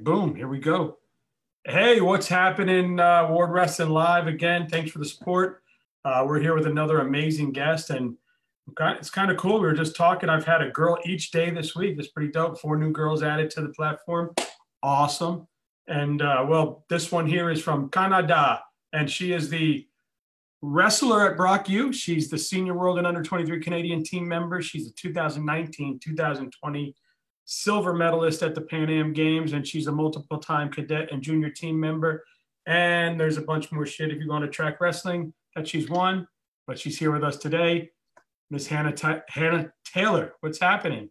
Boom. 0.00 0.34
Here 0.34 0.48
we 0.48 0.58
go. 0.58 0.96
Hey, 1.66 2.00
what's 2.00 2.28
happening? 2.28 2.98
Uh, 2.98 3.28
Ward 3.28 3.50
Wrestling 3.50 3.90
Live 3.90 4.26
again. 4.26 4.68
Thanks 4.68 4.90
for 4.90 4.98
the 4.98 5.04
support. 5.04 5.62
Uh, 6.02 6.24
we're 6.26 6.40
here 6.40 6.54
with 6.54 6.66
another 6.66 7.00
amazing 7.00 7.52
guest, 7.52 7.90
and 7.90 8.16
it's 8.78 9.10
kind 9.10 9.30
of 9.30 9.36
cool. 9.36 9.60
We 9.60 9.66
were 9.66 9.74
just 9.74 9.96
talking. 9.96 10.30
I've 10.30 10.46
had 10.46 10.62
a 10.62 10.70
girl 10.70 10.98
each 11.04 11.30
day 11.30 11.50
this 11.50 11.76
week. 11.76 11.96
It's 11.98 12.08
pretty 12.08 12.32
dope. 12.32 12.58
Four 12.58 12.78
new 12.78 12.90
girls 12.90 13.22
added 13.22 13.50
to 13.50 13.60
the 13.60 13.68
platform. 13.68 14.34
Awesome. 14.82 15.46
And 15.88 16.22
uh, 16.22 16.46
well, 16.48 16.86
this 16.88 17.12
one 17.12 17.26
here 17.26 17.50
is 17.50 17.62
from 17.62 17.90
Canada, 17.90 18.62
and 18.94 19.10
she 19.10 19.32
is 19.32 19.50
the 19.50 19.86
wrestler 20.62 21.30
at 21.30 21.36
Brock 21.36 21.68
U. 21.68 21.92
She's 21.92 22.30
the 22.30 22.38
senior 22.38 22.72
world 22.72 22.96
and 22.96 23.06
under 23.06 23.22
23 23.22 23.60
Canadian 23.60 24.04
team 24.04 24.26
member. 24.26 24.62
She's 24.62 24.88
a 24.88 24.92
2019 24.92 25.98
2020 26.02 26.94
silver 27.44 27.92
medalist 27.92 28.42
at 28.42 28.54
the 28.54 28.60
Pan 28.60 28.90
Am 28.90 29.12
Games, 29.12 29.52
and 29.52 29.66
she's 29.66 29.86
a 29.86 29.92
multiple 29.92 30.38
time 30.38 30.70
cadet 30.70 31.10
and 31.12 31.22
junior 31.22 31.50
team 31.50 31.78
member. 31.78 32.24
And 32.66 33.20
there's 33.20 33.36
a 33.36 33.42
bunch 33.42 33.70
more 33.70 33.86
shit 33.86 34.10
if 34.10 34.18
you 34.18 34.28
go 34.28 34.34
on 34.34 34.42
to 34.42 34.48
track 34.48 34.80
wrestling 34.80 35.34
that 35.54 35.68
she's 35.68 35.88
won, 35.88 36.26
but 36.66 36.78
she's 36.78 36.98
here 36.98 37.12
with 37.12 37.22
us 37.22 37.36
today. 37.36 37.90
Miss 38.50 38.66
Hannah, 38.66 38.94
Hannah 39.28 39.72
Taylor, 39.84 40.34
what's 40.40 40.60
happening? 40.60 41.10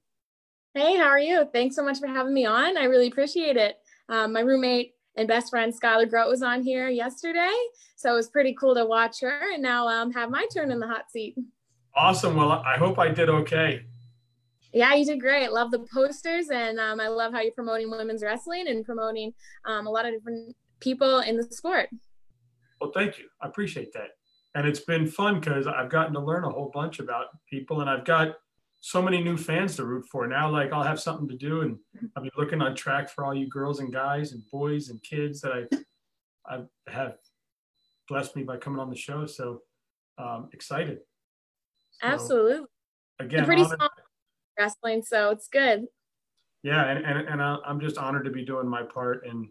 Hey, 0.74 0.98
how 0.98 1.06
are 1.06 1.20
you? 1.20 1.48
Thanks 1.54 1.76
so 1.76 1.84
much 1.84 2.00
for 2.00 2.08
having 2.08 2.34
me 2.34 2.46
on. 2.46 2.78
I 2.78 2.86
really 2.86 3.08
appreciate 3.08 3.58
it. 3.58 3.76
Um, 4.10 4.34
my 4.34 4.40
roommate 4.40 4.94
and 5.16 5.28
best 5.28 5.52
friend 5.52 5.72
Skylar 5.72 6.10
Grote 6.10 6.30
was 6.30 6.42
on 6.42 6.64
here 6.64 6.90
yesterday, 6.90 7.54
so 7.96 8.12
it 8.12 8.16
was 8.16 8.30
pretty 8.30 8.56
cool 8.60 8.74
to 8.74 8.86
watch 8.86 9.22
her 9.22 9.54
and 9.54 9.62
now 9.62 9.88
um, 9.88 10.12
have 10.12 10.32
my 10.32 10.48
turn 10.54 10.72
in 10.72 10.80
the 10.80 10.88
hot 10.88 11.12
seat. 11.12 11.36
Awesome. 11.96 12.36
Well, 12.36 12.52
I 12.52 12.78
hope 12.78 12.98
I 12.98 13.10
did 13.10 13.30
okay. 13.30 13.86
Yeah, 14.74 14.94
you 14.96 15.06
did 15.06 15.20
great. 15.20 15.52
Love 15.52 15.72
the 15.72 15.86
posters, 15.94 16.50
and 16.50 16.80
um, 16.80 17.00
I 17.00 17.08
love 17.08 17.32
how 17.32 17.42
you're 17.42 17.54
promoting 17.54 17.92
women's 17.92 18.24
wrestling 18.24 18.68
and 18.68 18.84
promoting 18.84 19.34
um, 19.66 19.86
a 19.86 19.90
lot 19.90 20.06
of 20.06 20.14
different 20.14 20.56
people 20.80 21.20
in 21.20 21.38
the 21.38 21.44
sport. 21.44 21.90
Well, 22.82 22.92
thank 22.92 23.20
you. 23.20 23.26
I 23.42 23.48
appreciate 23.48 23.94
that. 23.94 24.10
And 24.56 24.68
it's 24.68 24.82
been 24.82 25.08
fun 25.08 25.40
because 25.40 25.68
I've 25.68 25.90
gotten 25.90 26.14
to 26.14 26.20
learn 26.20 26.44
a 26.44 26.50
whole 26.50 26.72
bunch 26.74 27.00
about 27.00 27.28
people, 27.50 27.82
and 27.82 27.90
I've 27.90 28.04
got 28.04 28.36
so 28.82 29.02
many 29.02 29.24
new 29.24 29.38
fans 29.38 29.76
to 29.78 29.86
root 29.86 30.06
for 30.12 30.28
now. 30.28 30.50
Like 30.50 30.74
I'll 30.74 30.84
have 30.84 31.00
something 31.00 31.28
to 31.28 31.38
do, 31.38 31.62
and 31.62 31.78
I'll 32.16 32.24
be 32.24 32.32
looking 32.36 32.62
on 32.62 32.76
track 32.76 33.10
for 33.10 33.24
all 33.24 33.34
you 33.34 33.48
girls 33.48 33.80
and 33.80 33.94
guys 33.94 34.34
and 34.34 34.44
boys 34.52 34.90
and 34.90 35.02
kids 35.04 35.42
that 35.42 35.52
I 35.54 35.78
I 36.46 36.64
have 36.88 37.16
blessed 38.10 38.36
me 38.36 38.44
by 38.44 38.58
coming 38.58 38.80
on 38.80 38.90
the 38.90 38.96
show. 38.96 39.26
So 39.26 39.62
um, 40.18 40.50
excited. 40.52 41.00
So, 42.02 42.08
Absolutely. 42.08 42.66
Again, 43.20 43.46
pretty 43.46 43.64
small 43.64 43.90
wrestling, 44.58 45.04
so 45.04 45.30
it's 45.30 45.48
good. 45.48 45.86
Yeah, 46.64 46.86
and 46.86 47.06
and, 47.06 47.28
and 47.28 47.42
I'm 47.42 47.80
just 47.80 47.98
honored 47.98 48.26
to 48.26 48.32
be 48.32 48.46
doing 48.46 48.68
my 48.68 48.84
part, 48.84 49.26
and 49.28 49.48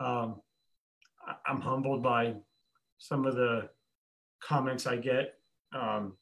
um, 0.00 0.40
I'm 1.46 1.60
humbled 1.60 2.02
by 2.02 2.34
some 2.98 3.26
of 3.26 3.36
the 3.36 3.68
comments 4.42 4.86
I 4.86 4.96
get. 4.96 5.34
Um, 5.72 6.16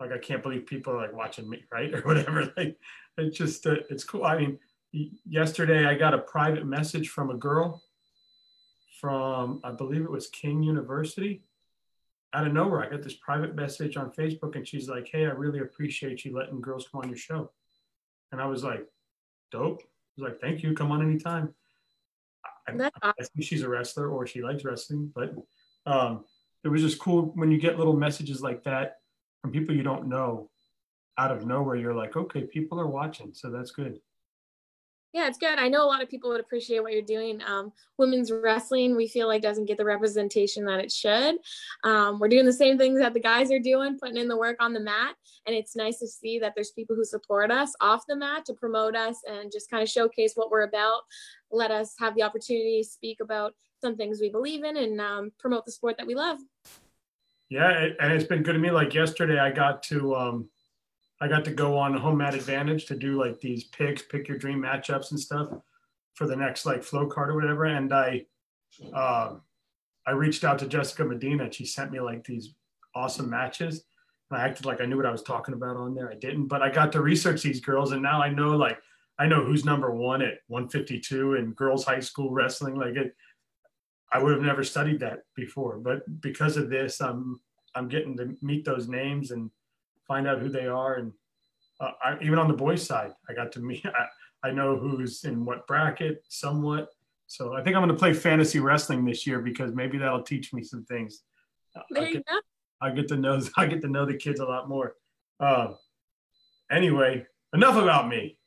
like 0.00 0.12
I 0.12 0.18
can't 0.18 0.42
believe 0.42 0.66
people 0.66 0.92
are 0.92 1.02
like 1.02 1.14
watching 1.14 1.48
me, 1.48 1.64
right, 1.72 1.92
or 1.94 2.02
whatever. 2.02 2.52
Like 2.56 2.78
it's 3.16 3.36
just 3.36 3.66
uh, 3.66 3.76
it's 3.90 4.04
cool. 4.04 4.24
I 4.24 4.38
mean, 4.38 4.58
yesterday 5.26 5.86
I 5.86 5.94
got 5.94 6.14
a 6.14 6.18
private 6.18 6.66
message 6.66 7.08
from 7.08 7.30
a 7.30 7.36
girl 7.36 7.82
from 9.00 9.60
I 9.64 9.72
believe 9.72 10.02
it 10.02 10.10
was 10.10 10.28
King 10.28 10.62
University. 10.62 11.42
Out 12.34 12.46
of 12.46 12.52
nowhere, 12.52 12.84
I 12.84 12.90
got 12.90 13.02
this 13.02 13.14
private 13.14 13.54
message 13.54 13.96
on 13.96 14.10
Facebook, 14.10 14.54
and 14.54 14.66
she's 14.66 14.88
like, 14.88 15.08
"Hey, 15.10 15.24
I 15.24 15.30
really 15.30 15.60
appreciate 15.60 16.24
you 16.24 16.36
letting 16.36 16.60
girls 16.60 16.86
come 16.90 17.00
on 17.02 17.08
your 17.08 17.16
show." 17.16 17.50
And 18.32 18.40
I 18.40 18.46
was 18.46 18.62
like, 18.62 18.86
"Dope." 19.50 19.80
I 19.82 20.20
was 20.20 20.30
like, 20.30 20.40
"Thank 20.40 20.62
you. 20.62 20.74
Come 20.74 20.92
on 20.92 21.02
anytime." 21.02 21.54
I, 22.68 22.72
I 23.02 23.24
think 23.24 23.44
she's 23.44 23.62
a 23.62 23.68
wrestler 23.68 24.10
or 24.10 24.26
she 24.26 24.42
likes 24.42 24.64
wrestling, 24.64 25.10
but 25.14 25.34
um, 25.86 26.24
it 26.64 26.68
was 26.68 26.82
just 26.82 26.98
cool 26.98 27.32
when 27.34 27.50
you 27.50 27.58
get 27.58 27.78
little 27.78 27.96
messages 27.96 28.42
like 28.42 28.62
that 28.64 28.96
from 29.40 29.52
people 29.52 29.74
you 29.74 29.82
don't 29.82 30.06
know 30.08 30.50
out 31.16 31.30
of 31.30 31.46
nowhere. 31.46 31.76
You're 31.76 31.94
like, 31.94 32.16
okay, 32.16 32.42
people 32.42 32.78
are 32.78 32.86
watching, 32.86 33.32
so 33.32 33.50
that's 33.50 33.70
good. 33.70 33.98
Yeah, 35.14 35.26
it's 35.26 35.38
good. 35.38 35.58
I 35.58 35.68
know 35.68 35.82
a 35.84 35.88
lot 35.88 36.02
of 36.02 36.10
people 36.10 36.28
would 36.30 36.40
appreciate 36.40 36.82
what 36.82 36.92
you're 36.92 37.00
doing. 37.00 37.40
Um, 37.46 37.72
women's 37.96 38.30
wrestling, 38.30 38.94
we 38.94 39.08
feel 39.08 39.26
like 39.26 39.40
doesn't 39.40 39.64
get 39.64 39.78
the 39.78 39.84
representation 39.84 40.66
that 40.66 40.80
it 40.80 40.92
should. 40.92 41.36
Um, 41.82 42.18
we're 42.18 42.28
doing 42.28 42.44
the 42.44 42.52
same 42.52 42.76
things 42.76 43.00
that 43.00 43.14
the 43.14 43.20
guys 43.20 43.50
are 43.50 43.58
doing, 43.58 43.98
putting 43.98 44.18
in 44.18 44.28
the 44.28 44.36
work 44.36 44.56
on 44.60 44.74
the 44.74 44.80
mat. 44.80 45.14
And 45.46 45.56
it's 45.56 45.74
nice 45.74 45.98
to 46.00 46.06
see 46.06 46.38
that 46.40 46.52
there's 46.54 46.72
people 46.72 46.94
who 46.94 47.04
support 47.04 47.50
us 47.50 47.72
off 47.80 48.04
the 48.06 48.16
mat 48.16 48.44
to 48.46 48.52
promote 48.52 48.94
us 48.94 49.22
and 49.26 49.50
just 49.50 49.70
kind 49.70 49.82
of 49.82 49.88
showcase 49.88 50.32
what 50.34 50.50
we're 50.50 50.62
about. 50.62 51.00
Let 51.50 51.70
us 51.70 51.94
have 51.98 52.14
the 52.14 52.22
opportunity 52.22 52.82
to 52.82 52.88
speak 52.88 53.20
about 53.22 53.54
some 53.80 53.96
things 53.96 54.20
we 54.20 54.28
believe 54.28 54.62
in 54.62 54.76
and 54.76 55.00
um, 55.00 55.32
promote 55.38 55.64
the 55.64 55.72
sport 55.72 55.96
that 55.96 56.06
we 56.06 56.16
love. 56.16 56.38
Yeah, 57.48 57.88
and 57.98 58.12
it's 58.12 58.26
been 58.26 58.42
good 58.42 58.52
to 58.52 58.58
me. 58.58 58.70
Like 58.70 58.92
yesterday, 58.92 59.38
I 59.38 59.50
got 59.50 59.82
to 59.84 60.14
um, 60.14 60.50
I 61.20 61.28
got 61.28 61.44
to 61.46 61.50
go 61.50 61.76
on 61.76 61.96
Home 61.96 62.18
Mat 62.18 62.34
Advantage 62.34 62.86
to 62.86 62.96
do 62.96 63.18
like 63.18 63.40
these 63.40 63.64
picks, 63.64 64.02
pick 64.02 64.28
your 64.28 64.38
dream 64.38 64.62
matchups 64.62 65.10
and 65.10 65.18
stuff 65.18 65.48
for 66.14 66.26
the 66.26 66.36
next 66.36 66.64
like 66.64 66.82
flow 66.82 67.06
card 67.06 67.30
or 67.30 67.34
whatever. 67.34 67.64
And 67.64 67.92
I 67.92 68.26
uh, 68.94 69.34
I 70.06 70.12
reached 70.12 70.44
out 70.44 70.58
to 70.60 70.66
Jessica 70.66 71.04
Medina 71.04 71.44
and 71.44 71.54
she 71.54 71.66
sent 71.66 71.90
me 71.90 72.00
like 72.00 72.24
these 72.24 72.54
awesome 72.94 73.28
matches. 73.28 73.84
And 74.30 74.40
I 74.40 74.44
acted 74.46 74.66
like 74.66 74.80
I 74.80 74.86
knew 74.86 74.96
what 74.96 75.06
I 75.06 75.12
was 75.12 75.22
talking 75.22 75.54
about 75.54 75.76
on 75.76 75.94
there. 75.94 76.10
I 76.10 76.14
didn't, 76.14 76.46
but 76.46 76.62
I 76.62 76.70
got 76.70 76.92
to 76.92 77.02
research 77.02 77.42
these 77.42 77.60
girls 77.60 77.92
and 77.92 78.02
now 78.02 78.22
I 78.22 78.28
know 78.28 78.56
like 78.56 78.78
I 79.18 79.26
know 79.26 79.44
who's 79.44 79.64
number 79.64 79.92
one 79.92 80.22
at 80.22 80.38
152 80.46 81.34
in 81.34 81.52
girls 81.52 81.84
high 81.84 82.00
school 82.00 82.30
wrestling. 82.30 82.76
Like 82.76 82.94
it, 82.94 83.16
I 84.12 84.22
would 84.22 84.32
have 84.32 84.42
never 84.42 84.62
studied 84.62 85.00
that 85.00 85.20
before, 85.34 85.78
but 85.78 86.20
because 86.20 86.56
of 86.56 86.70
this, 86.70 87.00
I'm 87.00 87.40
I'm 87.74 87.88
getting 87.88 88.16
to 88.18 88.36
meet 88.40 88.64
those 88.64 88.88
names 88.88 89.30
and 89.30 89.50
find 90.08 90.26
out 90.26 90.40
who 90.40 90.48
they 90.48 90.66
are. 90.66 90.94
And 90.94 91.12
uh, 91.80 91.90
I, 92.02 92.16
even 92.22 92.38
on 92.38 92.48
the 92.48 92.54
boys' 92.54 92.84
side, 92.84 93.12
I 93.28 93.34
got 93.34 93.52
to 93.52 93.60
meet. 93.60 93.84
I, 94.42 94.48
I 94.48 94.50
know 94.50 94.76
who's 94.76 95.24
in 95.24 95.44
what 95.44 95.66
bracket, 95.66 96.24
somewhat. 96.28 96.88
So 97.26 97.54
I 97.54 97.62
think 97.62 97.76
I'm 97.76 97.82
going 97.82 97.94
to 97.94 97.98
play 97.98 98.14
fantasy 98.14 98.58
wrestling 98.58 99.04
this 99.04 99.26
year 99.26 99.40
because 99.40 99.74
maybe 99.74 99.98
that'll 99.98 100.22
teach 100.22 100.52
me 100.52 100.62
some 100.62 100.84
things. 100.86 101.22
There 101.90 102.04
I 102.04 102.12
get, 102.12 102.26
go. 102.26 102.38
I 102.80 102.90
get 102.90 103.08
to 103.08 103.16
know 103.16 103.40
I 103.56 103.66
get 103.66 103.82
to 103.82 103.88
know 103.88 104.06
the 104.06 104.16
kids 104.16 104.40
a 104.40 104.44
lot 104.44 104.68
more. 104.68 104.94
Uh, 105.38 105.74
anyway, 106.70 107.26
enough 107.52 107.76
about 107.76 108.08
me. 108.08 108.38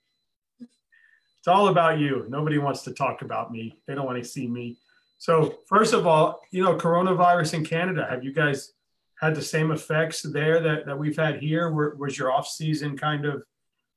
It's 0.59 1.47
all 1.47 1.69
about 1.69 1.99
you. 1.99 2.25
Nobody 2.29 2.57
wants 2.57 2.83
to 2.83 2.93
talk 2.93 3.21
about 3.21 3.51
me. 3.51 3.79
They 3.87 3.95
don't 3.95 4.05
want 4.05 4.21
to 4.21 4.27
see 4.27 4.47
me. 4.47 4.77
So 5.17 5.59
first 5.67 5.93
of 5.93 6.05
all, 6.07 6.41
you 6.51 6.63
know, 6.63 6.75
coronavirus 6.75 7.55
in 7.55 7.65
Canada, 7.65 8.05
have 8.09 8.23
you 8.23 8.33
guys 8.33 8.73
had 9.21 9.35
the 9.35 9.41
same 9.41 9.71
effects 9.71 10.23
there 10.23 10.59
that, 10.59 10.85
that 10.85 10.97
we've 10.97 11.15
had 11.15 11.39
here? 11.39 11.69
Were, 11.69 11.95
was 11.95 12.17
your 12.17 12.31
off 12.31 12.47
season 12.47 12.97
kind 12.97 13.25
of 13.25 13.43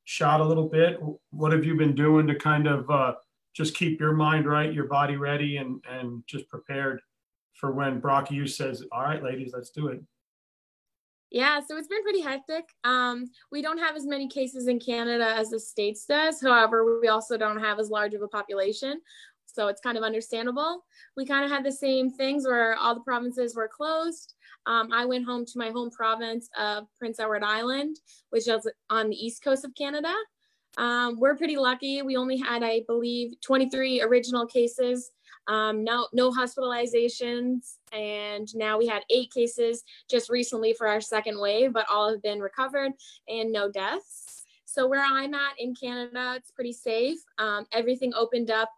shot 0.04 0.40
a 0.40 0.44
little 0.44 0.68
bit? 0.68 1.00
What 1.30 1.52
have 1.52 1.64
you 1.64 1.76
been 1.76 1.94
doing 1.94 2.26
to 2.26 2.34
kind 2.34 2.66
of 2.66 2.88
uh, 2.90 3.14
just 3.54 3.74
keep 3.74 3.98
your 3.98 4.12
mind 4.12 4.46
right, 4.46 4.72
your 4.72 4.86
body 4.86 5.16
ready, 5.16 5.56
and, 5.56 5.82
and 5.90 6.22
just 6.26 6.48
prepared 6.48 7.00
for 7.54 7.72
when 7.72 8.00
Brock 8.00 8.30
U 8.30 8.46
says, 8.46 8.84
all 8.92 9.02
right, 9.02 9.22
ladies, 9.22 9.52
let's 9.54 9.70
do 9.70 9.88
it? 9.88 10.02
Yeah, 11.30 11.60
so 11.66 11.76
it's 11.78 11.88
been 11.88 12.02
pretty 12.02 12.20
hectic. 12.20 12.64
Um, 12.84 13.24
we 13.50 13.62
don't 13.62 13.78
have 13.78 13.96
as 13.96 14.06
many 14.06 14.28
cases 14.28 14.68
in 14.68 14.78
Canada 14.78 15.34
as 15.36 15.50
the 15.50 15.58
States 15.58 16.04
does. 16.04 16.40
However, 16.40 17.00
we 17.00 17.08
also 17.08 17.36
don't 17.36 17.58
have 17.58 17.80
as 17.80 17.90
large 17.90 18.14
of 18.14 18.22
a 18.22 18.28
population 18.28 19.00
so 19.54 19.68
it's 19.68 19.80
kind 19.80 19.96
of 19.96 20.02
understandable. 20.02 20.84
We 21.16 21.24
kind 21.24 21.44
of 21.44 21.50
had 21.50 21.64
the 21.64 21.72
same 21.72 22.10
things 22.10 22.44
where 22.44 22.74
all 22.74 22.94
the 22.94 23.00
provinces 23.02 23.54
were 23.54 23.68
closed. 23.68 24.34
Um, 24.66 24.92
I 24.92 25.04
went 25.04 25.24
home 25.24 25.44
to 25.46 25.58
my 25.58 25.70
home 25.70 25.90
province 25.90 26.48
of 26.58 26.86
Prince 26.98 27.20
Edward 27.20 27.42
Island, 27.42 27.96
which 28.30 28.48
is 28.48 28.68
on 28.90 29.10
the 29.10 29.16
east 29.16 29.42
coast 29.42 29.64
of 29.64 29.74
Canada. 29.74 30.12
Um, 30.76 31.18
we're 31.20 31.36
pretty 31.36 31.56
lucky. 31.56 32.02
We 32.02 32.16
only 32.16 32.36
had, 32.36 32.62
I 32.62 32.82
believe, 32.86 33.40
23 33.42 34.02
original 34.02 34.46
cases, 34.46 35.10
um, 35.46 35.84
no, 35.84 36.08
no 36.12 36.30
hospitalizations, 36.32 37.76
and 37.92 38.48
now 38.54 38.78
we 38.78 38.86
had 38.86 39.02
eight 39.10 39.32
cases 39.32 39.84
just 40.10 40.30
recently 40.30 40.72
for 40.72 40.88
our 40.88 41.00
second 41.00 41.38
wave, 41.38 41.72
but 41.72 41.86
all 41.90 42.10
have 42.10 42.22
been 42.22 42.40
recovered 42.40 42.92
and 43.28 43.52
no 43.52 43.70
deaths. 43.70 44.42
So 44.64 44.88
where 44.88 45.04
I'm 45.04 45.34
at 45.34 45.52
in 45.58 45.74
Canada, 45.74 46.34
it's 46.36 46.50
pretty 46.50 46.72
safe. 46.72 47.18
Um, 47.38 47.66
everything 47.72 48.12
opened 48.14 48.50
up 48.50 48.70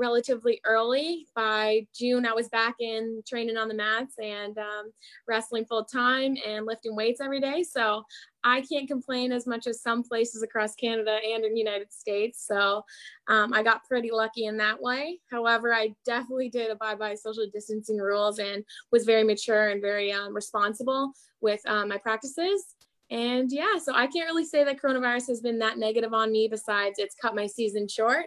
relatively 0.00 0.60
early. 0.64 1.26
By 1.36 1.86
June, 1.94 2.26
I 2.26 2.32
was 2.32 2.48
back 2.48 2.76
in 2.80 3.22
training 3.28 3.58
on 3.58 3.68
the 3.68 3.74
mats 3.74 4.14
and 4.20 4.56
um, 4.56 4.90
wrestling 5.28 5.66
full 5.66 5.84
time 5.84 6.36
and 6.46 6.64
lifting 6.64 6.96
weights 6.96 7.20
every 7.20 7.40
day. 7.40 7.62
So 7.62 8.02
I 8.42 8.62
can't 8.62 8.88
complain 8.88 9.30
as 9.30 9.46
much 9.46 9.66
as 9.66 9.82
some 9.82 10.02
places 10.02 10.42
across 10.42 10.74
Canada 10.74 11.18
and 11.22 11.44
in 11.44 11.52
the 11.52 11.58
United 11.58 11.92
States. 11.92 12.44
So 12.46 12.82
um, 13.28 13.52
I 13.52 13.62
got 13.62 13.84
pretty 13.84 14.10
lucky 14.10 14.46
in 14.46 14.56
that 14.56 14.80
way. 14.80 15.20
However, 15.30 15.74
I 15.74 15.94
definitely 16.06 16.48
did 16.48 16.70
abide 16.70 16.98
by 16.98 17.14
social 17.14 17.46
distancing 17.52 17.98
rules 17.98 18.38
and 18.38 18.64
was 18.90 19.04
very 19.04 19.22
mature 19.22 19.68
and 19.68 19.82
very 19.82 20.10
um, 20.12 20.34
responsible 20.34 21.12
with 21.42 21.60
um, 21.66 21.88
my 21.88 21.98
practices. 21.98 22.74
And 23.10 23.50
yeah, 23.52 23.76
so 23.82 23.92
I 23.92 24.06
can't 24.06 24.28
really 24.28 24.44
say 24.44 24.64
that 24.64 24.80
coronavirus 24.80 25.28
has 25.28 25.40
been 25.40 25.58
that 25.58 25.78
negative 25.78 26.14
on 26.14 26.30
me 26.30 26.48
besides 26.48 26.98
it's 26.98 27.16
cut 27.20 27.34
my 27.34 27.46
season 27.46 27.88
short. 27.88 28.26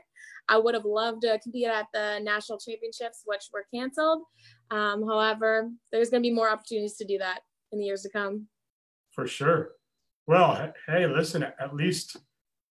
I 0.50 0.58
would 0.58 0.74
have 0.74 0.86
loved 0.86 1.22
to 1.22 1.40
compete 1.40 1.68
at 1.68 1.88
the 1.94 2.20
national 2.22 2.60
championships, 2.60 3.22
which 3.26 3.46
were 3.54 3.66
canceled. 3.74 4.24
Um, 4.72 5.08
however, 5.08 5.70
there's 5.92 6.10
going 6.10 6.22
to 6.22 6.28
be 6.28 6.34
more 6.34 6.50
opportunities 6.50 6.98
to 6.98 7.06
do 7.06 7.18
that 7.20 7.42
in 7.72 7.80
the 7.80 7.86
years 7.86 8.02
to 8.04 8.10
come. 8.10 8.48
For 9.12 9.28
sure. 9.28 9.72
Well, 10.28 10.74
hey, 10.88 11.06
listen, 11.06 11.44
at 11.44 11.76
least 11.76 12.18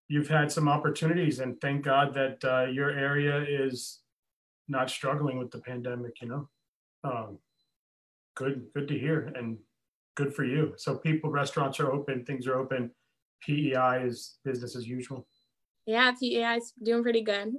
you've 0.09 0.29
had 0.29 0.51
some 0.51 0.69
opportunities, 0.69 1.41
and 1.41 1.61
thank 1.61 1.85
God 1.85 2.15
that 2.15 2.45
uh, 2.45 2.71
your 2.71 2.91
area 2.91 3.43
is 3.43 4.01
not 4.69 4.91
struggling 4.91 5.39
with 5.39 5.51
the 5.51 5.59
pandemic. 5.61 6.21
You 6.21 6.29
know, 6.29 6.49
um, 7.05 7.39
good, 8.35 8.67
good 8.75 8.89
to 8.89 8.99
hear, 8.99 9.33
and 9.37 9.59
good 10.17 10.35
for 10.35 10.45
you. 10.45 10.75
So, 10.77 10.97
people, 10.97 11.31
restaurants 11.31 11.79
are 11.81 11.93
open, 11.93 12.25
things 12.25 12.47
are 12.47 12.59
open. 12.59 12.91
PEI 13.43 14.05
is 14.05 14.39
business 14.45 14.77
as 14.77 14.87
usual. 14.87 15.27
Yeah, 15.87 16.12
PEI 16.12 16.56
is 16.56 16.73
doing 16.82 17.02
pretty 17.02 17.23
good. 17.23 17.55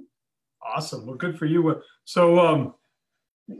Awesome. 0.64 1.06
Well, 1.06 1.16
good 1.16 1.38
for 1.38 1.46
you. 1.46 1.82
So, 2.04 2.38
um, 2.38 2.74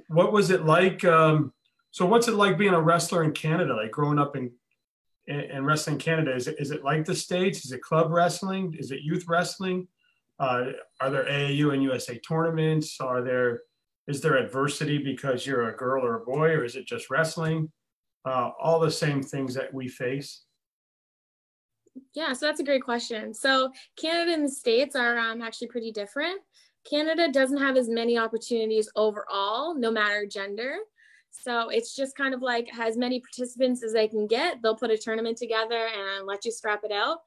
what 0.09 0.33
was 0.33 0.51
it 0.51 0.65
like? 0.65 1.05
Um, 1.05 1.53
so, 1.91 2.07
what's 2.07 2.29
it 2.29 2.35
like 2.35 2.57
being 2.57 2.75
a 2.75 2.81
wrestler 2.81 3.25
in 3.25 3.33
Canada? 3.33 3.75
Like 3.75 3.91
growing 3.91 4.19
up 4.19 4.37
in 4.37 4.53
and 5.27 5.67
wrestling 5.67 5.99
Canada? 5.99 6.35
Is 6.35 6.49
it, 6.49 6.57
is 6.59 6.71
it 6.71 6.85
like 6.85 7.05
the 7.05 7.15
States? 7.15 7.65
Is 7.65 7.73
it 7.73 7.83
club 7.83 8.11
wrestling? 8.11 8.75
Is 8.79 8.91
it 8.91 9.01
youth 9.03 9.25
wrestling? 9.27 9.89
Uh, 10.39 10.73
are 11.01 11.11
there 11.11 11.25
AAU 11.25 11.73
and 11.73 11.83
USA 11.83 12.19
tournaments? 12.19 12.97
Are 13.01 13.23
there, 13.23 13.63
is 14.09 14.21
there 14.21 14.37
adversity 14.37 14.99
because 14.99 15.47
you're 15.47 15.71
a 15.71 15.77
girl 15.77 16.05
or 16.05 16.17
a 16.17 16.25
boy, 16.25 16.51
or 16.51 16.65
is 16.65 16.77
it 16.77 16.87
just 16.87 17.11
wrestling? 17.11 17.71
Uh, 18.25 18.51
all 18.61 18.81
the 18.81 18.91
same 18.91 19.23
things 19.23 19.55
that 19.55 19.73
we 19.73 19.89
face. 19.89 20.44
Yeah, 22.15 22.33
so 22.33 22.47
that's 22.47 22.61
a 22.61 22.65
great 22.65 22.83
question. 22.83 23.35
So 23.35 23.71
Canada 23.97 24.33
and 24.33 24.45
the 24.45 24.51
States 24.51 24.97
are 24.97 25.19
um, 25.19 25.43
actually 25.43 25.69
pretty 25.69 25.93
different. 25.93 26.41
Canada 26.89 27.31
doesn't 27.31 27.59
have 27.59 27.77
as 27.77 27.89
many 27.89 28.19
opportunities 28.19 28.91
overall, 28.95 29.75
no 29.75 29.91
matter 29.91 30.27
gender. 30.27 30.77
So 31.31 31.69
it's 31.69 31.97
just 31.97 32.17
kind 32.17 32.35
of 32.35 32.43
like 32.43 32.69
as 32.79 32.97
many 32.97 33.21
participants 33.21 33.83
as 33.83 33.93
they 33.93 34.07
can 34.07 34.27
get. 34.27 34.63
They'll 34.63 34.77
put 34.77 34.91
a 34.91 34.99
tournament 34.99 35.37
together 35.37 35.89
and 35.89 36.27
let 36.27 36.45
you 36.45 36.53
scrap 36.53 36.85
it 36.85 36.93
out. 36.93 37.19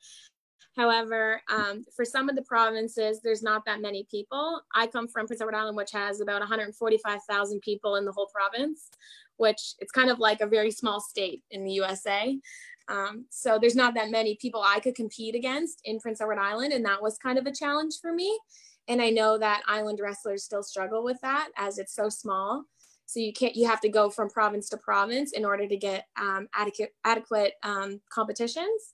However, 0.78 1.42
um, 1.50 1.84
for 1.96 2.06
some 2.06 2.30
of 2.30 2.36
the 2.36 2.44
provinces, 2.44 3.19
there's 3.24 3.42
not 3.42 3.66
that 3.66 3.81
many 3.81 4.06
people. 4.12 4.62
I 4.75 4.86
come 4.86 5.08
from 5.08 5.25
Prince 5.25 5.42
Edward 5.42 5.56
Island, 5.56 5.75
which 5.75 5.92
has 5.92 6.22
about 6.22 6.40
145,000 6.40 7.62
people 7.62 7.96
in 7.96 8.06
the 8.06 8.12
whole 8.12 8.28
province, 8.28 8.90
which 9.38 9.74
it's 9.80 9.92
kind 9.92 10.12
of 10.12 10.19
like 10.19 10.40
a 10.40 10.46
very 10.46 10.69
small 10.69 11.02
state 11.02 11.44
in 11.50 11.64
the 11.64 11.72
USA. 11.72 12.40
Um, 12.89 13.25
so 13.30 13.57
there's 13.60 13.75
not 13.75 13.94
that 13.95 14.12
many 14.12 14.38
people 14.42 14.63
I 14.66 14.80
could 14.80 14.95
compete 14.95 15.36
against 15.36 15.81
in 15.86 16.00
Prince 16.00 16.22
Edward 16.22 16.39
Island, 16.39 16.74
and 16.74 16.86
that 16.86 17.01
was 17.01 17.18
kind 17.18 17.38
of 17.38 17.45
a 17.45 17.51
challenge 17.51 17.95
for 18.01 18.13
me. 18.13 18.39
And 18.88 19.01
I 19.01 19.10
know 19.10 19.38
that 19.38 19.63
island 19.68 20.00
wrestlers 20.01 20.44
still 20.44 20.63
struggle 20.63 21.04
with 21.04 21.19
that 21.22 21.50
as 21.57 21.78
it's 21.78 21.94
so 21.94 22.10
small. 22.10 22.63
So 23.06 23.19
you 23.19 23.34
can't, 23.34 23.56
you 23.56 23.68
have 23.68 23.81
to 23.81 23.89
go 23.89 24.10
from 24.10 24.30
province 24.30 24.69
to 24.69 24.78
province 24.78 25.31
in 25.31 25.45
order 25.45 25.68
to 25.68 25.78
get 25.78 26.06
um, 26.19 26.48
adequate, 26.54 26.94
adequate 27.06 27.54
um, 27.63 28.01
competitions. 28.10 28.94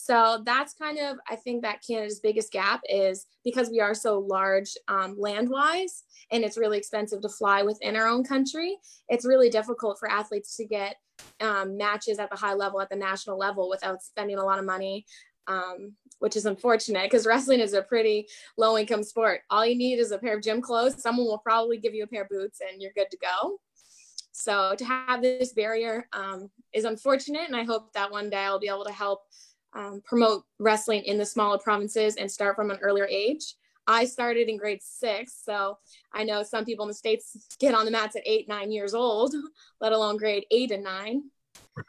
So 0.00 0.42
that's 0.46 0.74
kind 0.74 0.98
of, 0.98 1.16
I 1.28 1.34
think 1.34 1.62
that 1.62 1.82
Canada's 1.84 2.20
biggest 2.20 2.52
gap 2.52 2.80
is 2.88 3.26
because 3.44 3.68
we 3.68 3.80
are 3.80 3.94
so 3.94 4.20
large 4.20 4.70
um, 4.86 5.16
land 5.18 5.50
wise 5.50 6.04
and 6.30 6.44
it's 6.44 6.56
really 6.56 6.78
expensive 6.78 7.20
to 7.22 7.28
fly 7.28 7.62
within 7.64 7.96
our 7.96 8.06
own 8.06 8.22
country. 8.22 8.78
It's 9.08 9.26
really 9.26 9.50
difficult 9.50 9.98
for 9.98 10.08
athletes 10.08 10.56
to 10.56 10.66
get 10.66 10.96
um, 11.40 11.76
matches 11.76 12.20
at 12.20 12.30
the 12.30 12.36
high 12.36 12.54
level, 12.54 12.80
at 12.80 12.90
the 12.90 12.96
national 12.96 13.38
level 13.38 13.68
without 13.68 14.00
spending 14.00 14.38
a 14.38 14.44
lot 14.44 14.60
of 14.60 14.64
money. 14.64 15.04
Um, 15.48 15.94
which 16.18 16.36
is 16.36 16.44
unfortunate 16.44 17.04
because 17.04 17.24
wrestling 17.24 17.60
is 17.60 17.72
a 17.72 17.80
pretty 17.80 18.26
low 18.58 18.76
income 18.76 19.02
sport. 19.02 19.40
All 19.48 19.64
you 19.64 19.76
need 19.76 19.98
is 19.98 20.10
a 20.10 20.18
pair 20.18 20.36
of 20.36 20.42
gym 20.42 20.60
clothes. 20.60 21.00
Someone 21.00 21.26
will 21.26 21.38
probably 21.38 21.78
give 21.78 21.94
you 21.94 22.04
a 22.04 22.06
pair 22.06 22.22
of 22.22 22.28
boots 22.28 22.60
and 22.60 22.82
you're 22.82 22.92
good 22.94 23.10
to 23.10 23.16
go. 23.16 23.58
So 24.32 24.74
to 24.76 24.84
have 24.84 25.22
this 25.22 25.54
barrier 25.54 26.06
um, 26.12 26.50
is 26.74 26.84
unfortunate. 26.84 27.46
And 27.46 27.56
I 27.56 27.64
hope 27.64 27.94
that 27.94 28.10
one 28.10 28.28
day 28.28 28.44
I'll 28.44 28.60
be 28.60 28.68
able 28.68 28.84
to 28.84 28.92
help 28.92 29.22
um, 29.78 30.02
promote 30.04 30.42
wrestling 30.58 31.02
in 31.04 31.18
the 31.18 31.24
smaller 31.24 31.58
provinces 31.58 32.16
and 32.16 32.30
start 32.30 32.56
from 32.56 32.70
an 32.70 32.78
earlier 32.82 33.06
age. 33.06 33.54
I 33.86 34.04
started 34.04 34.48
in 34.48 34.58
grade 34.58 34.82
six, 34.82 35.40
so 35.42 35.78
I 36.12 36.24
know 36.24 36.42
some 36.42 36.64
people 36.64 36.84
in 36.84 36.88
the 36.88 36.94
States 36.94 37.56
get 37.58 37.74
on 37.74 37.84
the 37.84 37.90
mats 37.90 38.16
at 38.16 38.22
eight, 38.26 38.48
nine 38.48 38.72
years 38.72 38.92
old, 38.92 39.34
let 39.80 39.92
alone 39.92 40.18
grade 40.18 40.44
eight 40.50 40.72
and 40.72 40.84
nine. 40.84 41.22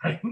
Right. 0.04 0.22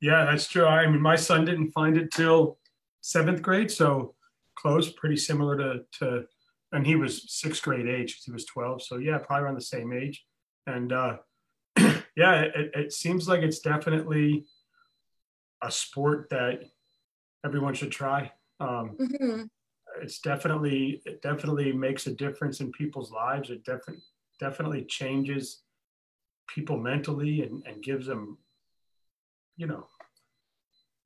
Yeah, 0.00 0.26
that's 0.26 0.46
true. 0.46 0.64
I 0.64 0.86
mean, 0.86 1.02
my 1.02 1.16
son 1.16 1.44
didn't 1.44 1.72
find 1.72 1.96
it 1.96 2.12
till 2.12 2.60
seventh 3.00 3.42
grade, 3.42 3.68
so 3.68 4.14
close, 4.54 4.92
pretty 4.92 5.16
similar 5.16 5.56
to 5.56 5.80
to, 5.98 6.24
and 6.70 6.86
he 6.86 6.94
was 6.94 7.24
sixth 7.34 7.64
grade 7.64 7.88
age 7.88 8.20
he 8.24 8.30
was 8.30 8.44
twelve. 8.44 8.80
So 8.80 8.98
yeah, 8.98 9.18
probably 9.18 9.42
around 9.42 9.56
the 9.56 9.60
same 9.60 9.92
age. 9.92 10.24
And 10.68 10.92
uh, 10.92 11.16
yeah, 12.16 12.42
it, 12.42 12.70
it 12.74 12.92
seems 12.92 13.26
like 13.26 13.40
it's 13.40 13.58
definitely 13.58 14.46
a 15.62 15.70
sport 15.70 16.28
that 16.30 16.60
everyone 17.44 17.74
should 17.74 17.92
try. 17.92 18.32
Um, 18.60 18.96
mm-hmm. 19.00 19.42
It's 20.02 20.20
definitely 20.20 21.02
it 21.04 21.22
definitely 21.22 21.72
makes 21.72 22.06
a 22.06 22.14
difference 22.14 22.60
in 22.60 22.70
people's 22.72 23.10
lives. 23.10 23.50
It 23.50 23.64
definitely 23.64 24.02
definitely 24.38 24.84
changes 24.84 25.62
people 26.46 26.78
mentally 26.78 27.42
and, 27.42 27.62
and 27.66 27.82
gives 27.82 28.06
them, 28.06 28.38
you 29.56 29.66
know, 29.66 29.86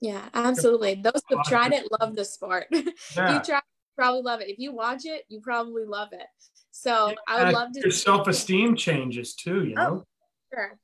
yeah, 0.02 0.28
absolutely. 0.34 0.96
Those 0.96 1.22
who've 1.28 1.44
tried 1.44 1.72
it 1.72 1.87
love 2.00 2.16
the 2.16 2.25
sport. 2.25 2.66
Yeah. 3.16 3.34
you 3.34 3.40
try, 3.40 3.60
probably 3.96 4.22
love 4.22 4.40
it. 4.40 4.49
If 4.49 4.58
you 4.58 4.72
watch 4.72 5.04
it, 5.04 5.25
you 5.28 5.40
probably 5.40 5.84
love 5.84 6.08
it. 6.12 6.26
So 6.72 7.10
yeah, 7.10 7.14
I 7.28 7.44
would 7.44 7.54
love 7.54 7.72
to. 7.75 7.81
Your 7.81 7.90
self 7.93 8.26
esteem 8.26 8.75
changes 8.75 9.34
too. 9.34 9.64
You 9.64 9.75
oh, 9.78 9.82
know. 9.82 9.90
Oh, 9.90 10.04
sure. 10.52 10.78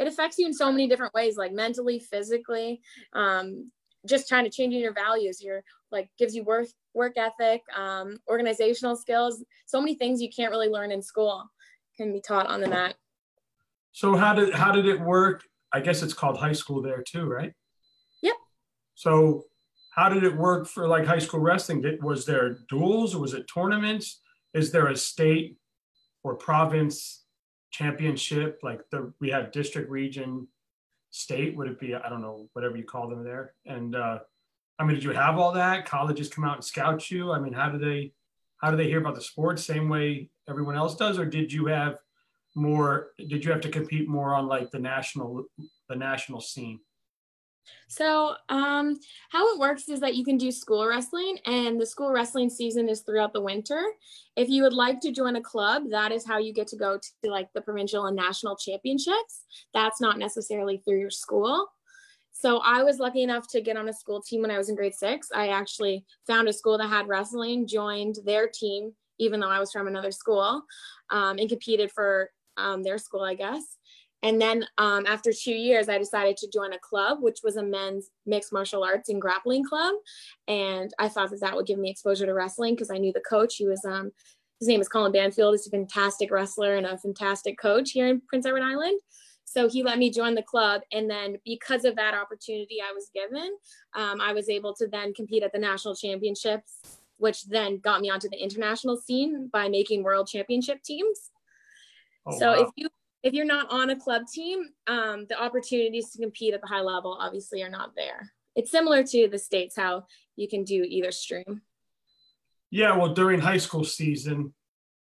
It 0.00 0.06
affects 0.06 0.38
you 0.38 0.46
in 0.46 0.54
so 0.54 0.72
many 0.72 0.88
different 0.88 1.12
ways, 1.12 1.36
like 1.36 1.52
mentally, 1.52 1.98
physically. 1.98 2.80
Um, 3.12 3.70
just 4.06 4.28
trying 4.28 4.44
to 4.44 4.50
change 4.50 4.72
your 4.72 4.94
values. 4.94 5.42
Your 5.42 5.62
like 5.92 6.08
gives 6.18 6.34
you 6.34 6.42
work 6.42 6.68
work 6.94 7.18
ethic, 7.18 7.60
um, 7.76 8.18
organizational 8.26 8.96
skills. 8.96 9.44
So 9.66 9.78
many 9.78 9.94
things 9.94 10.22
you 10.22 10.30
can't 10.34 10.50
really 10.50 10.68
learn 10.68 10.90
in 10.90 11.02
school 11.02 11.44
can 11.98 12.14
be 12.14 12.20
taught 12.22 12.46
on 12.46 12.62
the 12.62 12.68
mat. 12.68 12.94
So 13.92 14.16
how 14.16 14.32
did 14.32 14.54
how 14.54 14.72
did 14.72 14.86
it 14.86 14.98
work? 14.98 15.42
I 15.70 15.80
guess 15.80 16.02
it's 16.02 16.14
called 16.14 16.38
high 16.38 16.54
school 16.54 16.80
there 16.80 17.02
too, 17.02 17.26
right? 17.26 17.52
Yep. 18.22 18.36
So 18.94 19.44
how 19.90 20.08
did 20.08 20.24
it 20.24 20.34
work 20.34 20.66
for 20.66 20.88
like 20.88 21.04
high 21.04 21.18
school 21.18 21.40
wrestling? 21.40 21.82
Did, 21.82 22.02
was 22.02 22.24
there 22.24 22.60
duels 22.70 23.14
or 23.14 23.20
was 23.20 23.34
it 23.34 23.44
tournaments? 23.52 24.22
Is 24.54 24.72
there 24.72 24.86
a 24.86 24.96
state 24.96 25.58
or 26.22 26.36
province 26.36 27.19
championship? 27.70 28.60
Like 28.62 28.80
the 28.90 29.12
we 29.20 29.30
have 29.30 29.52
district, 29.52 29.90
region, 29.90 30.48
state. 31.10 31.56
Would 31.56 31.68
it 31.68 31.80
be? 31.80 31.94
I 31.94 32.08
don't 32.08 32.22
know, 32.22 32.48
whatever 32.52 32.76
you 32.76 32.84
call 32.84 33.08
them 33.08 33.24
there. 33.24 33.54
And 33.66 33.94
uh, 33.94 34.20
I 34.78 34.84
mean, 34.84 34.94
did 34.94 35.04
you 35.04 35.12
have 35.12 35.38
all 35.38 35.52
that? 35.52 35.86
Colleges 35.86 36.28
come 36.28 36.44
out 36.44 36.56
and 36.56 36.64
scout 36.64 37.10
you. 37.10 37.32
I 37.32 37.38
mean, 37.38 37.52
how 37.52 37.68
do 37.68 37.78
they? 37.78 38.12
How 38.58 38.70
do 38.70 38.76
they 38.76 38.88
hear 38.88 39.00
about 39.00 39.14
the 39.14 39.22
sport? 39.22 39.58
Same 39.58 39.88
way 39.88 40.28
everyone 40.48 40.76
else 40.76 40.94
does, 40.94 41.18
or 41.18 41.24
did 41.24 41.52
you 41.52 41.66
have 41.66 41.98
more? 42.54 43.08
Did 43.18 43.44
you 43.44 43.52
have 43.52 43.60
to 43.62 43.68
compete 43.68 44.08
more 44.08 44.34
on 44.34 44.46
like 44.46 44.70
the 44.70 44.78
national, 44.78 45.44
the 45.88 45.96
national 45.96 46.40
scene? 46.40 46.80
So, 47.88 48.34
um, 48.48 48.98
how 49.30 49.52
it 49.52 49.58
works 49.58 49.88
is 49.88 50.00
that 50.00 50.14
you 50.14 50.24
can 50.24 50.36
do 50.36 50.52
school 50.52 50.86
wrestling, 50.86 51.38
and 51.46 51.80
the 51.80 51.86
school 51.86 52.12
wrestling 52.12 52.48
season 52.48 52.88
is 52.88 53.00
throughout 53.00 53.32
the 53.32 53.40
winter. 53.40 53.82
If 54.36 54.48
you 54.48 54.62
would 54.62 54.72
like 54.72 55.00
to 55.00 55.12
join 55.12 55.36
a 55.36 55.40
club, 55.40 55.84
that 55.90 56.12
is 56.12 56.26
how 56.26 56.38
you 56.38 56.52
get 56.52 56.68
to 56.68 56.76
go 56.76 56.98
to 56.98 57.30
like 57.30 57.48
the 57.52 57.60
provincial 57.60 58.06
and 58.06 58.16
national 58.16 58.56
championships. 58.56 59.44
That's 59.74 60.00
not 60.00 60.18
necessarily 60.18 60.78
through 60.78 61.00
your 61.00 61.10
school. 61.10 61.66
So, 62.32 62.58
I 62.58 62.82
was 62.82 62.98
lucky 62.98 63.22
enough 63.22 63.46
to 63.50 63.60
get 63.60 63.76
on 63.76 63.88
a 63.88 63.92
school 63.92 64.22
team 64.22 64.42
when 64.42 64.50
I 64.50 64.58
was 64.58 64.68
in 64.68 64.76
grade 64.76 64.94
six. 64.94 65.28
I 65.34 65.48
actually 65.48 66.04
found 66.26 66.48
a 66.48 66.52
school 66.52 66.78
that 66.78 66.88
had 66.88 67.08
wrestling, 67.08 67.66
joined 67.66 68.16
their 68.24 68.48
team, 68.48 68.92
even 69.18 69.40
though 69.40 69.50
I 69.50 69.60
was 69.60 69.72
from 69.72 69.88
another 69.88 70.12
school, 70.12 70.62
um, 71.10 71.38
and 71.38 71.48
competed 71.48 71.90
for 71.92 72.30
um, 72.56 72.82
their 72.82 72.98
school, 72.98 73.22
I 73.22 73.34
guess. 73.34 73.62
And 74.22 74.40
then 74.40 74.66
um, 74.76 75.06
after 75.06 75.32
two 75.32 75.54
years, 75.54 75.88
I 75.88 75.98
decided 75.98 76.36
to 76.38 76.50
join 76.50 76.72
a 76.72 76.78
club, 76.78 77.18
which 77.20 77.38
was 77.42 77.56
a 77.56 77.62
men's 77.62 78.10
mixed 78.26 78.52
martial 78.52 78.84
arts 78.84 79.08
and 79.08 79.20
grappling 79.20 79.64
club. 79.64 79.94
And 80.46 80.92
I 80.98 81.08
thought 81.08 81.30
that 81.30 81.40
that 81.40 81.56
would 81.56 81.66
give 81.66 81.78
me 81.78 81.90
exposure 81.90 82.26
to 82.26 82.34
wrestling 82.34 82.74
because 82.74 82.90
I 82.90 82.98
knew 82.98 83.12
the 83.12 83.22
coach. 83.28 83.56
He 83.56 83.66
was, 83.66 83.82
um, 83.84 84.10
his 84.58 84.68
name 84.68 84.80
is 84.80 84.88
Colin 84.88 85.12
Banfield. 85.12 85.54
He's 85.54 85.66
a 85.66 85.70
fantastic 85.70 86.30
wrestler 86.30 86.76
and 86.76 86.86
a 86.86 86.98
fantastic 86.98 87.58
coach 87.58 87.92
here 87.92 88.08
in 88.08 88.20
Prince 88.28 88.44
Edward 88.44 88.62
Island. 88.62 89.00
So 89.46 89.68
he 89.68 89.82
let 89.82 89.98
me 89.98 90.10
join 90.10 90.34
the 90.34 90.42
club. 90.42 90.82
And 90.92 91.10
then 91.10 91.38
because 91.44 91.84
of 91.84 91.96
that 91.96 92.14
opportunity 92.14 92.76
I 92.80 92.92
was 92.92 93.10
given, 93.12 93.56
um, 93.96 94.20
I 94.20 94.32
was 94.32 94.48
able 94.48 94.74
to 94.74 94.86
then 94.86 95.12
compete 95.14 95.42
at 95.42 95.52
the 95.52 95.58
national 95.58 95.96
championships, 95.96 96.98
which 97.16 97.46
then 97.46 97.78
got 97.78 98.00
me 98.00 98.10
onto 98.10 98.28
the 98.28 98.36
international 98.36 98.96
scene 98.96 99.48
by 99.52 99.68
making 99.68 100.04
world 100.04 100.28
championship 100.28 100.82
teams. 100.84 101.30
Oh, 102.26 102.38
so 102.38 102.52
wow. 102.52 102.60
if 102.60 102.68
you 102.76 102.90
if 103.22 103.34
you're 103.34 103.44
not 103.44 103.70
on 103.70 103.90
a 103.90 103.96
club 103.96 104.22
team, 104.32 104.64
um, 104.86 105.26
the 105.28 105.40
opportunities 105.40 106.10
to 106.10 106.18
compete 106.18 106.54
at 106.54 106.60
the 106.60 106.66
high 106.66 106.80
level 106.80 107.16
obviously 107.20 107.62
are 107.62 107.70
not 107.70 107.94
there. 107.94 108.32
It's 108.56 108.70
similar 108.70 109.02
to 109.04 109.28
the 109.28 109.38
States, 109.38 109.76
how 109.76 110.06
you 110.36 110.48
can 110.48 110.64
do 110.64 110.84
either 110.86 111.12
stream. 111.12 111.62
Yeah, 112.70 112.96
well, 112.96 113.12
during 113.12 113.40
high 113.40 113.58
school 113.58 113.84
season, 113.84 114.54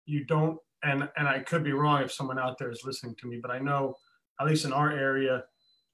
you 0.05 0.25
don't, 0.25 0.57
and 0.83 1.07
and 1.17 1.27
I 1.27 1.39
could 1.39 1.63
be 1.63 1.73
wrong 1.73 2.01
if 2.03 2.11
someone 2.11 2.39
out 2.39 2.57
there 2.57 2.71
is 2.71 2.83
listening 2.83 3.15
to 3.21 3.27
me, 3.27 3.39
but 3.41 3.51
I 3.51 3.59
know 3.59 3.95
at 4.39 4.47
least 4.47 4.65
in 4.65 4.73
our 4.73 4.91
area, 4.91 5.43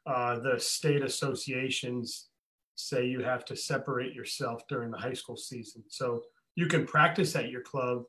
uh, 0.06 0.40
the 0.40 0.60
state 0.60 1.02
associations 1.02 2.28
say 2.76 3.08
you 3.08 3.22
have 3.24 3.46
to 3.46 3.56
separate 3.56 4.14
yourself 4.14 4.68
during 4.68 4.92
the 4.92 4.98
high 4.98 5.14
school 5.14 5.38
season. 5.38 5.84
So 5.88 6.22
you 6.56 6.68
can 6.68 6.86
practice 6.86 7.36
at 7.36 7.50
your 7.50 7.62
club, 7.62 8.04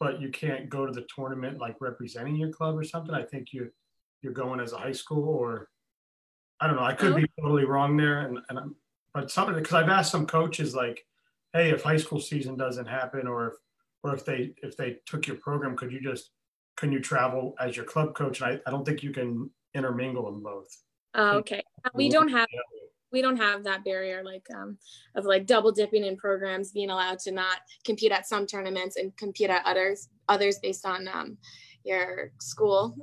but 0.00 0.20
you 0.20 0.30
can't 0.30 0.68
go 0.70 0.86
to 0.86 0.92
the 0.92 1.06
tournament 1.14 1.58
like 1.58 1.76
representing 1.80 2.34
your 2.34 2.48
club 2.48 2.76
or 2.76 2.82
something. 2.82 3.14
I 3.14 3.22
think 3.22 3.52
you 3.52 3.70
you're 4.22 4.32
going 4.32 4.60
as 4.60 4.72
a 4.72 4.78
high 4.78 4.92
school 4.92 5.28
or 5.28 5.68
I 6.60 6.66
don't 6.66 6.76
know. 6.76 6.82
I 6.82 6.94
could 6.94 7.14
be 7.14 7.24
oh. 7.24 7.42
totally 7.42 7.64
wrong 7.64 7.96
there, 7.96 8.20
and, 8.20 8.38
and 8.48 8.58
I'm, 8.58 8.76
but 9.14 9.30
something 9.30 9.54
because 9.54 9.74
I've 9.74 9.88
asked 9.88 10.12
some 10.12 10.26
coaches 10.26 10.74
like, 10.74 11.04
hey, 11.52 11.70
if 11.70 11.82
high 11.82 11.96
school 11.96 12.20
season 12.20 12.56
doesn't 12.56 12.86
happen, 12.86 13.26
or 13.26 13.48
if 13.48 13.54
or 14.02 14.14
if 14.14 14.24
they 14.24 14.54
if 14.62 14.76
they 14.76 14.98
took 15.06 15.26
your 15.26 15.36
program, 15.36 15.76
could 15.76 15.92
you 15.92 16.00
just 16.00 16.30
can 16.76 16.92
you 16.92 17.00
travel 17.00 17.54
as 17.60 17.76
your 17.76 17.86
club 17.86 18.14
coach? 18.14 18.40
And 18.40 18.52
I, 18.52 18.60
I 18.66 18.70
don't 18.70 18.84
think 18.84 19.02
you 19.02 19.10
can 19.10 19.50
intermingle 19.74 20.24
them 20.26 20.42
both. 20.42 20.68
Oh, 21.14 21.38
okay. 21.38 21.62
We 21.94 22.08
don't 22.08 22.28
have 22.28 22.46
we 23.12 23.22
don't 23.22 23.36
have 23.36 23.64
that 23.64 23.84
barrier 23.84 24.22
like 24.24 24.46
um, 24.54 24.78
of 25.14 25.24
like 25.24 25.46
double 25.46 25.72
dipping 25.72 26.04
in 26.04 26.16
programs, 26.16 26.72
being 26.72 26.90
allowed 26.90 27.18
to 27.20 27.32
not 27.32 27.58
compete 27.84 28.12
at 28.12 28.26
some 28.26 28.46
tournaments 28.46 28.96
and 28.96 29.16
compete 29.16 29.50
at 29.50 29.64
others 29.66 30.08
others 30.28 30.58
based 30.62 30.86
on 30.86 31.08
um, 31.08 31.36
your 31.84 32.32
school. 32.40 32.96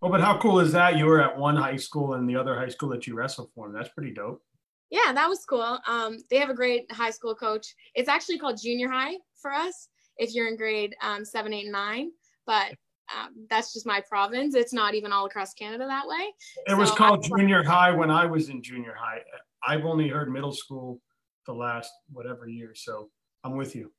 Oh, 0.00 0.08
but 0.08 0.20
how 0.20 0.38
cool 0.38 0.60
is 0.60 0.72
that? 0.72 0.96
You 0.96 1.06
were 1.06 1.20
at 1.20 1.36
one 1.36 1.56
high 1.56 1.76
school 1.76 2.14
and 2.14 2.28
the 2.28 2.36
other 2.36 2.56
high 2.56 2.68
school 2.68 2.88
that 2.90 3.06
you 3.06 3.16
wrestled 3.16 3.50
for. 3.54 3.72
That's 3.72 3.88
pretty 3.88 4.12
dope. 4.12 4.42
Yeah, 4.90 5.12
that 5.12 5.28
was 5.28 5.44
cool. 5.44 5.78
Um, 5.86 6.18
they 6.30 6.38
have 6.38 6.50
a 6.50 6.54
great 6.54 6.90
high 6.92 7.10
school 7.10 7.34
coach. 7.34 7.74
It's 7.94 8.08
actually 8.08 8.38
called 8.38 8.60
junior 8.62 8.88
high 8.88 9.14
for 9.40 9.52
us 9.52 9.88
if 10.16 10.34
you're 10.34 10.48
in 10.48 10.56
grade 10.56 10.94
um, 11.02 11.24
seven, 11.24 11.52
eight, 11.52 11.70
nine. 11.70 12.10
But 12.46 12.74
um, 13.16 13.46
that's 13.48 13.72
just 13.72 13.86
my 13.86 14.02
province. 14.08 14.54
It's 14.54 14.72
not 14.72 14.94
even 14.94 15.12
all 15.12 15.26
across 15.26 15.54
Canada 15.54 15.86
that 15.86 16.06
way. 16.06 16.32
It 16.66 16.70
so 16.70 16.76
was 16.76 16.90
called 16.90 17.24
I, 17.24 17.28
junior 17.28 17.62
high 17.62 17.90
when 17.90 18.10
I 18.10 18.26
was 18.26 18.48
in 18.48 18.62
junior 18.62 18.94
high. 18.98 19.20
I've 19.66 19.84
only 19.84 20.08
heard 20.08 20.30
middle 20.30 20.52
school 20.52 21.00
the 21.46 21.52
last 21.52 21.90
whatever 22.12 22.48
year, 22.48 22.72
so 22.74 23.08
I'm 23.44 23.56
with 23.56 23.74
you. 23.74 23.92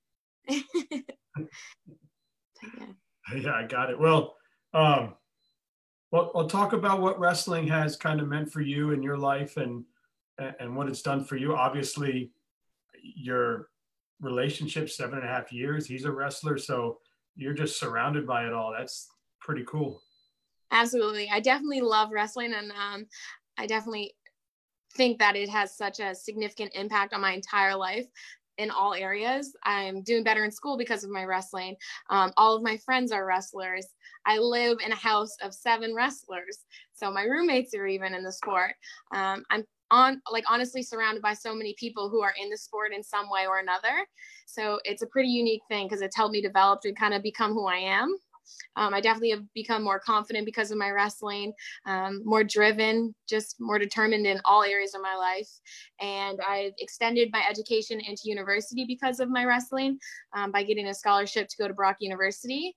yeah. 0.47 0.57
yeah, 3.35 3.53
I 3.53 3.65
got 3.67 3.89
it. 3.89 3.99
Well, 3.99 4.35
um, 4.73 5.15
well, 6.11 6.31
I'll 6.35 6.47
talk 6.47 6.73
about 6.73 7.01
what 7.01 7.19
wrestling 7.19 7.67
has 7.67 7.95
kind 7.95 8.19
of 8.19 8.27
meant 8.27 8.51
for 8.51 8.61
you 8.61 8.91
in 8.91 9.03
your 9.03 9.17
life 9.17 9.57
and 9.57 9.83
and 10.59 10.75
what 10.75 10.87
it's 10.87 11.01
done 11.01 11.23
for 11.23 11.35
you. 11.35 11.55
Obviously, 11.55 12.31
your 13.03 13.67
relationship 14.21 14.89
seven 14.89 15.19
and 15.19 15.27
a 15.27 15.31
half 15.31 15.51
years. 15.51 15.85
He's 15.85 16.05
a 16.05 16.11
wrestler, 16.11 16.57
so 16.57 16.99
you're 17.39 17.53
just 17.53 17.79
surrounded 17.79 18.27
by 18.27 18.45
it 18.45 18.53
all. 18.53 18.73
That's 18.77 19.07
pretty 19.39 19.63
cool. 19.65 20.01
Absolutely. 20.71 21.29
I 21.31 21.39
definitely 21.39 21.81
love 21.81 22.11
wrestling 22.11 22.53
and 22.53 22.71
um, 22.71 23.07
I 23.57 23.65
definitely 23.65 24.13
think 24.95 25.19
that 25.19 25.35
it 25.35 25.49
has 25.49 25.77
such 25.77 25.99
a 25.99 26.13
significant 26.13 26.71
impact 26.75 27.13
on 27.13 27.21
my 27.21 27.31
entire 27.31 27.75
life 27.75 28.05
in 28.57 28.69
all 28.69 28.93
areas. 28.93 29.55
I'm 29.63 30.03
doing 30.03 30.23
better 30.23 30.43
in 30.43 30.51
school 30.51 30.77
because 30.77 31.05
of 31.05 31.09
my 31.09 31.23
wrestling. 31.23 31.75
Um, 32.09 32.31
all 32.35 32.55
of 32.55 32.61
my 32.61 32.77
friends 32.77 33.11
are 33.11 33.25
wrestlers. 33.25 33.87
I 34.25 34.37
live 34.37 34.79
in 34.85 34.91
a 34.91 34.97
house 34.97 35.35
of 35.41 35.53
seven 35.53 35.95
wrestlers. 35.95 36.65
So 36.93 37.09
my 37.09 37.23
roommates 37.23 37.73
are 37.73 37.87
even 37.87 38.13
in 38.13 38.23
the 38.23 38.33
sport. 38.33 38.73
Um, 39.13 39.45
I'm 39.49 39.63
on 39.91 40.21
like 40.31 40.43
honestly 40.49 40.81
surrounded 40.83 41.21
by 41.21 41.33
so 41.33 41.53
many 41.53 41.75
people 41.77 42.09
who 42.09 42.21
are 42.21 42.33
in 42.41 42.49
the 42.49 42.57
sport 42.57 42.93
in 42.93 43.03
some 43.03 43.29
way 43.29 43.45
or 43.47 43.59
another. 43.59 44.05
So 44.45 44.79
it's 44.83 45.01
a 45.01 45.07
pretty 45.07 45.29
unique 45.29 45.61
thing 45.69 45.87
because 45.87 46.01
it's 46.01 46.15
helped 46.15 46.33
me 46.33 46.41
develop 46.41 46.81
and 46.83 46.97
kind 46.97 47.13
of 47.13 47.23
become 47.23 47.53
who 47.53 47.67
I 47.67 47.77
am. 47.77 48.15
Um, 48.75 48.93
I 48.93 49.01
definitely 49.01 49.31
have 49.31 49.43
become 49.53 49.83
more 49.83 49.99
confident 49.99 50.45
because 50.45 50.71
of 50.71 50.77
my 50.77 50.89
wrestling, 50.89 51.53
um, 51.85 52.21
more 52.25 52.43
driven, 52.43 53.13
just 53.27 53.55
more 53.59 53.77
determined 53.77 54.25
in 54.25 54.39
all 54.45 54.63
areas 54.63 54.95
of 54.95 55.01
my 55.01 55.15
life. 55.15 55.49
And 55.99 56.39
I've 56.47 56.73
extended 56.79 57.29
my 57.31 57.43
education 57.49 57.99
into 57.99 58.23
university 58.25 58.85
because 58.85 59.19
of 59.19 59.29
my 59.29 59.45
wrestling 59.45 59.99
um, 60.33 60.51
by 60.51 60.63
getting 60.63 60.87
a 60.87 60.93
scholarship 60.93 61.47
to 61.49 61.57
go 61.57 61.67
to 61.67 61.73
Brock 61.73 61.97
University. 61.99 62.75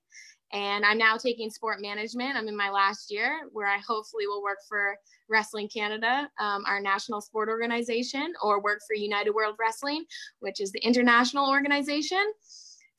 And 0.52 0.84
I'm 0.84 0.98
now 0.98 1.16
taking 1.16 1.48
sport 1.48 1.80
management. 1.80 2.36
I'm 2.36 2.46
in 2.46 2.56
my 2.56 2.68
last 2.68 3.10
year 3.10 3.48
where 3.52 3.66
I 3.66 3.78
hopefully 3.78 4.26
will 4.26 4.42
work 4.42 4.58
for 4.68 4.96
Wrestling 5.28 5.68
Canada, 5.68 6.28
um, 6.38 6.64
our 6.66 6.80
national 6.80 7.22
sport 7.22 7.48
organization, 7.48 8.34
or 8.42 8.60
work 8.60 8.80
for 8.86 8.94
United 8.94 9.30
World 9.30 9.56
Wrestling, 9.58 10.04
which 10.40 10.60
is 10.60 10.70
the 10.72 10.80
international 10.80 11.48
organization. 11.48 12.22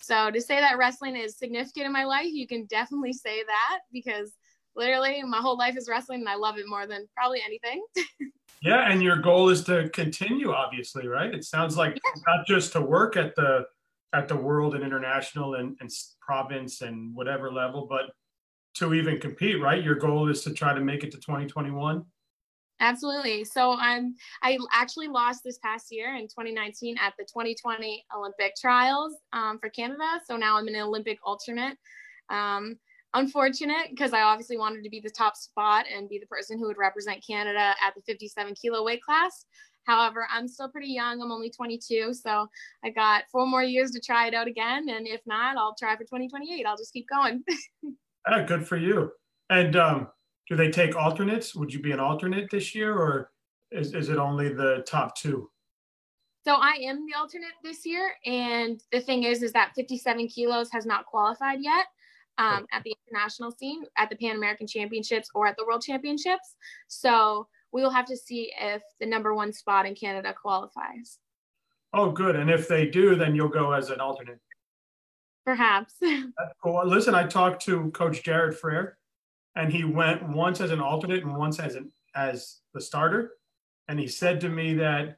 So 0.01 0.31
to 0.31 0.41
say 0.41 0.59
that 0.59 0.77
wrestling 0.77 1.15
is 1.15 1.37
significant 1.37 1.85
in 1.85 1.93
my 1.93 2.05
life, 2.05 2.27
you 2.31 2.47
can 2.47 2.65
definitely 2.65 3.13
say 3.13 3.43
that 3.43 3.79
because 3.93 4.33
literally 4.75 5.21
my 5.23 5.37
whole 5.37 5.57
life 5.57 5.77
is 5.77 5.87
wrestling 5.87 6.21
and 6.21 6.29
I 6.29 6.35
love 6.35 6.57
it 6.57 6.65
more 6.67 6.87
than 6.87 7.07
probably 7.15 7.41
anything. 7.45 7.85
yeah, 8.61 8.91
and 8.91 9.01
your 9.01 9.17
goal 9.17 9.49
is 9.49 9.63
to 9.65 9.89
continue, 9.89 10.51
obviously, 10.51 11.07
right? 11.07 11.33
It 11.33 11.45
sounds 11.45 11.77
like 11.77 11.93
yeah. 12.03 12.21
not 12.27 12.47
just 12.47 12.73
to 12.73 12.81
work 12.81 13.15
at 13.15 13.35
the 13.35 13.65
at 14.13 14.27
the 14.27 14.35
world 14.35 14.75
and 14.75 14.83
international 14.83 15.55
and, 15.55 15.75
and 15.79 15.89
province 16.21 16.81
and 16.81 17.13
whatever 17.15 17.51
level, 17.51 17.87
but 17.89 18.11
to 18.75 18.93
even 18.93 19.19
compete, 19.19 19.61
right? 19.61 19.83
Your 19.83 19.95
goal 19.95 20.29
is 20.29 20.43
to 20.43 20.53
try 20.53 20.73
to 20.73 20.81
make 20.81 21.03
it 21.03 21.11
to 21.11 21.17
2021. 21.17 22.03
Absolutely. 22.79 23.43
So 23.45 23.75
I'm 23.79 24.15
I 24.41 24.57
actually 24.73 25.07
lost 25.07 25.41
this 25.43 25.57
past 25.59 25.87
year 25.91 26.15
in 26.15 26.23
2019 26.23 26.97
at 26.99 27.13
the 27.17 27.23
2020 27.23 28.05
Olympic 28.15 28.55
trials 28.59 29.15
um, 29.31 29.59
for 29.59 29.69
Canada. 29.69 30.19
So 30.27 30.35
now 30.35 30.57
I'm 30.57 30.67
an 30.67 30.75
Olympic 30.75 31.19
alternate. 31.23 31.77
Um, 32.29 32.77
unfortunate 33.13 33.89
because 33.91 34.11
I 34.11 34.21
obviously 34.21 34.57
wanted 34.57 34.83
to 34.83 34.89
be 34.89 34.99
the 34.99 35.09
top 35.09 35.35
spot 35.35 35.85
and 35.95 36.09
be 36.09 36.19
the 36.19 36.25
person 36.25 36.57
who 36.57 36.67
would 36.67 36.77
represent 36.77 37.23
Canada 37.25 37.75
at 37.81 37.93
the 37.95 38.01
57 38.01 38.55
kilo 38.59 38.83
weight 38.83 39.03
class. 39.03 39.45
However, 39.85 40.27
I'm 40.31 40.47
still 40.47 40.69
pretty 40.69 40.87
young. 40.87 41.21
I'm 41.21 41.31
only 41.31 41.49
22. 41.49 42.13
So 42.13 42.47
I 42.83 42.89
got 42.89 43.23
four 43.31 43.45
more 43.47 43.63
years 43.63 43.91
to 43.91 43.99
try 43.99 44.27
it 44.27 44.33
out 44.33 44.47
again. 44.47 44.89
And 44.89 45.07
if 45.07 45.21
not, 45.25 45.57
I'll 45.57 45.75
try 45.75 45.95
for 45.95 46.03
2028. 46.03 46.65
I'll 46.65 46.77
just 46.77 46.93
keep 46.93 47.07
going. 47.09 47.43
ah, 48.27 48.43
good 48.43 48.67
for 48.67 48.77
you. 48.77 49.11
And 49.49 49.75
um, 49.75 50.07
do 50.49 50.55
they 50.55 50.69
take 50.69 50.95
alternates? 50.95 51.55
Would 51.55 51.73
you 51.73 51.81
be 51.81 51.91
an 51.91 51.99
alternate 51.99 52.49
this 52.49 52.73
year 52.73 52.95
or 52.95 53.31
is, 53.71 53.93
is 53.93 54.09
it 54.09 54.17
only 54.17 54.49
the 54.49 54.83
top 54.87 55.15
two? 55.17 55.49
So 56.45 56.55
I 56.55 56.77
am 56.83 57.05
the 57.05 57.17
alternate 57.17 57.53
this 57.63 57.85
year. 57.85 58.13
And 58.25 58.81
the 58.91 58.99
thing 58.99 59.23
is, 59.23 59.43
is 59.43 59.53
that 59.53 59.71
57 59.75 60.27
kilos 60.27 60.69
has 60.71 60.85
not 60.85 61.05
qualified 61.05 61.59
yet 61.61 61.85
um, 62.37 62.65
at 62.71 62.83
the 62.83 62.95
international 63.07 63.51
scene, 63.51 63.83
at 63.97 64.09
the 64.09 64.15
Pan 64.15 64.35
American 64.35 64.67
Championships 64.67 65.29
or 65.35 65.47
at 65.47 65.55
the 65.57 65.65
World 65.65 65.83
Championships. 65.83 66.55
So 66.87 67.47
we 67.73 67.81
will 67.81 67.89
have 67.89 68.05
to 68.05 68.15
see 68.15 68.53
if 68.61 68.83
the 68.99 69.05
number 69.05 69.33
one 69.33 69.51
spot 69.51 69.85
in 69.85 69.95
Canada 69.95 70.33
qualifies. 70.39 71.17
Oh, 71.91 72.11
good. 72.11 72.35
And 72.35 72.49
if 72.49 72.67
they 72.67 72.87
do, 72.87 73.15
then 73.15 73.35
you'll 73.35 73.49
go 73.49 73.71
as 73.71 73.89
an 73.89 73.99
alternate. 73.99 74.39
Perhaps. 75.45 75.95
Cool. 76.63 76.87
Listen, 76.87 77.13
I 77.13 77.27
talked 77.27 77.65
to 77.65 77.91
Coach 77.91 78.23
Jared 78.23 78.57
Frayer, 78.57 78.93
and 79.57 79.71
he 79.71 79.83
went 79.83 80.23
once 80.29 80.61
as 80.61 80.71
an 80.71 80.79
alternate 80.79 81.23
and 81.23 81.35
once 81.35 81.59
as 81.59 81.75
an 81.75 81.91
as 82.15 82.61
the 82.73 82.79
starter. 82.79 83.31
And 83.89 83.99
he 83.99 84.07
said 84.07 84.39
to 84.41 84.49
me 84.49 84.73
that 84.75 85.17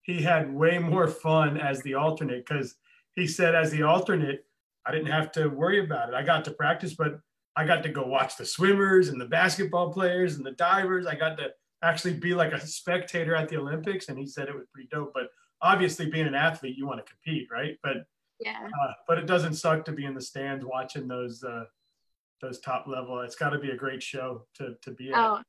he 0.00 0.22
had 0.22 0.54
way 0.54 0.78
more 0.78 1.08
fun 1.08 1.58
as 1.58 1.82
the 1.82 1.94
alternate 1.94 2.46
because 2.46 2.76
he 3.16 3.26
said 3.26 3.54
as 3.54 3.70
the 3.70 3.82
alternate, 3.82 4.46
I 4.86 4.92
didn't 4.92 5.12
have 5.12 5.30
to 5.32 5.48
worry 5.48 5.84
about 5.84 6.08
it. 6.08 6.14
I 6.14 6.22
got 6.22 6.44
to 6.46 6.52
practice, 6.52 6.94
but 6.94 7.20
I 7.54 7.66
got 7.66 7.82
to 7.82 7.90
go 7.90 8.06
watch 8.06 8.38
the 8.38 8.46
swimmers 8.46 9.08
and 9.08 9.20
the 9.20 9.26
basketball 9.26 9.92
players 9.92 10.36
and 10.36 10.46
the 10.46 10.52
divers. 10.52 11.06
I 11.06 11.16
got 11.16 11.36
to 11.36 11.50
actually 11.82 12.14
be 12.14 12.34
like 12.34 12.52
a 12.52 12.66
spectator 12.66 13.34
at 13.34 13.48
the 13.48 13.56
Olympics, 13.56 14.08
and 14.08 14.18
he 14.18 14.26
said 14.26 14.48
it 14.48 14.54
was 14.54 14.66
pretty 14.72 14.88
dope. 14.90 15.12
But 15.14 15.28
obviously, 15.62 16.10
being 16.10 16.26
an 16.26 16.34
athlete, 16.34 16.76
you 16.76 16.86
want 16.86 17.04
to 17.04 17.10
compete, 17.10 17.48
right? 17.50 17.76
But 17.82 18.04
yeah, 18.40 18.66
uh, 18.66 18.92
but 19.06 19.18
it 19.18 19.26
doesn't 19.26 19.54
suck 19.54 19.84
to 19.86 19.92
be 19.92 20.04
in 20.04 20.14
the 20.14 20.20
stands 20.20 20.64
watching 20.64 21.08
those 21.08 21.42
uh, 21.42 21.64
those 22.40 22.60
top 22.60 22.86
level. 22.86 23.20
It's 23.20 23.36
got 23.36 23.50
to 23.50 23.58
be 23.58 23.70
a 23.70 23.76
great 23.76 24.02
show 24.02 24.46
to 24.54 24.74
to 24.82 24.90
be 24.92 25.12
at. 25.12 25.18
Oh, 25.18 25.40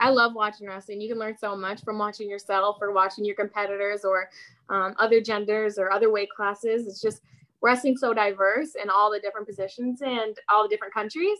I 0.00 0.10
love 0.10 0.34
watching 0.34 0.66
wrestling. 0.66 1.00
You 1.00 1.08
can 1.08 1.18
learn 1.18 1.36
so 1.36 1.56
much 1.56 1.82
from 1.82 1.98
watching 1.98 2.28
yourself 2.28 2.78
or 2.80 2.92
watching 2.92 3.24
your 3.24 3.36
competitors 3.36 4.04
or 4.04 4.28
um, 4.68 4.94
other 4.98 5.20
genders 5.20 5.78
or 5.78 5.92
other 5.92 6.10
weight 6.10 6.30
classes. 6.30 6.86
It's 6.86 7.00
just 7.00 7.20
wrestling 7.62 7.96
so 7.96 8.12
diverse 8.12 8.74
in 8.80 8.90
all 8.90 9.10
the 9.10 9.20
different 9.20 9.46
positions 9.46 10.02
and 10.02 10.36
all 10.50 10.64
the 10.64 10.68
different 10.68 10.92
countries 10.92 11.38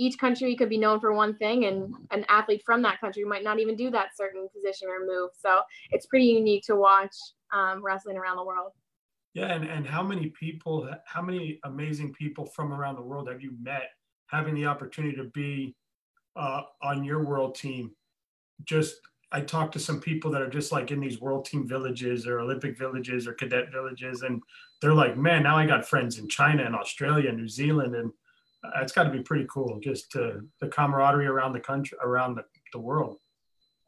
each 0.00 0.18
country 0.18 0.56
could 0.56 0.70
be 0.70 0.78
known 0.78 0.98
for 0.98 1.12
one 1.12 1.36
thing 1.36 1.66
and 1.66 1.94
an 2.10 2.24
athlete 2.30 2.62
from 2.64 2.80
that 2.80 2.98
country 3.00 3.22
might 3.22 3.44
not 3.44 3.60
even 3.60 3.76
do 3.76 3.90
that 3.90 4.16
certain 4.16 4.48
position 4.54 4.88
or 4.88 5.06
move. 5.06 5.28
So 5.38 5.60
it's 5.90 6.06
pretty 6.06 6.24
unique 6.24 6.64
to 6.68 6.76
watch 6.76 7.14
um, 7.52 7.84
wrestling 7.84 8.16
around 8.16 8.36
the 8.36 8.44
world. 8.44 8.72
Yeah 9.34 9.52
and, 9.52 9.64
and 9.64 9.86
how 9.86 10.02
many 10.02 10.30
people 10.30 10.90
how 11.04 11.20
many 11.20 11.60
amazing 11.64 12.14
people 12.14 12.46
from 12.46 12.72
around 12.72 12.96
the 12.96 13.02
world 13.02 13.28
have 13.28 13.42
you 13.42 13.52
met 13.60 13.90
having 14.26 14.54
the 14.54 14.64
opportunity 14.64 15.14
to 15.16 15.24
be 15.24 15.76
uh, 16.34 16.62
on 16.82 17.04
your 17.04 17.22
world 17.22 17.54
team? 17.54 17.90
Just 18.64 18.96
I 19.32 19.42
talked 19.42 19.74
to 19.74 19.78
some 19.78 20.00
people 20.00 20.30
that 20.30 20.42
are 20.42 20.48
just 20.48 20.72
like 20.72 20.90
in 20.90 20.98
these 20.98 21.20
world 21.20 21.44
team 21.44 21.68
villages 21.68 22.26
or 22.26 22.40
Olympic 22.40 22.76
villages 22.76 23.28
or 23.28 23.34
cadet 23.34 23.70
villages, 23.70 24.22
and 24.22 24.42
they're 24.80 24.94
like, 24.94 25.16
man, 25.16 25.44
now 25.44 25.56
I 25.56 25.66
got 25.66 25.86
friends 25.86 26.18
in 26.18 26.28
China 26.28 26.64
and 26.64 26.74
Australia, 26.74 27.30
New 27.30 27.46
Zealand, 27.48 27.94
and 27.94 28.10
it's 28.82 28.92
got 28.92 29.04
to 29.04 29.10
be 29.10 29.20
pretty 29.20 29.46
cool 29.50 29.78
just 29.82 30.10
to 30.12 30.42
the 30.60 30.68
camaraderie 30.68 31.26
around 31.26 31.52
the 31.52 31.60
country, 31.60 31.96
around 32.02 32.34
the, 32.34 32.44
the 32.72 32.78
world. 32.78 33.18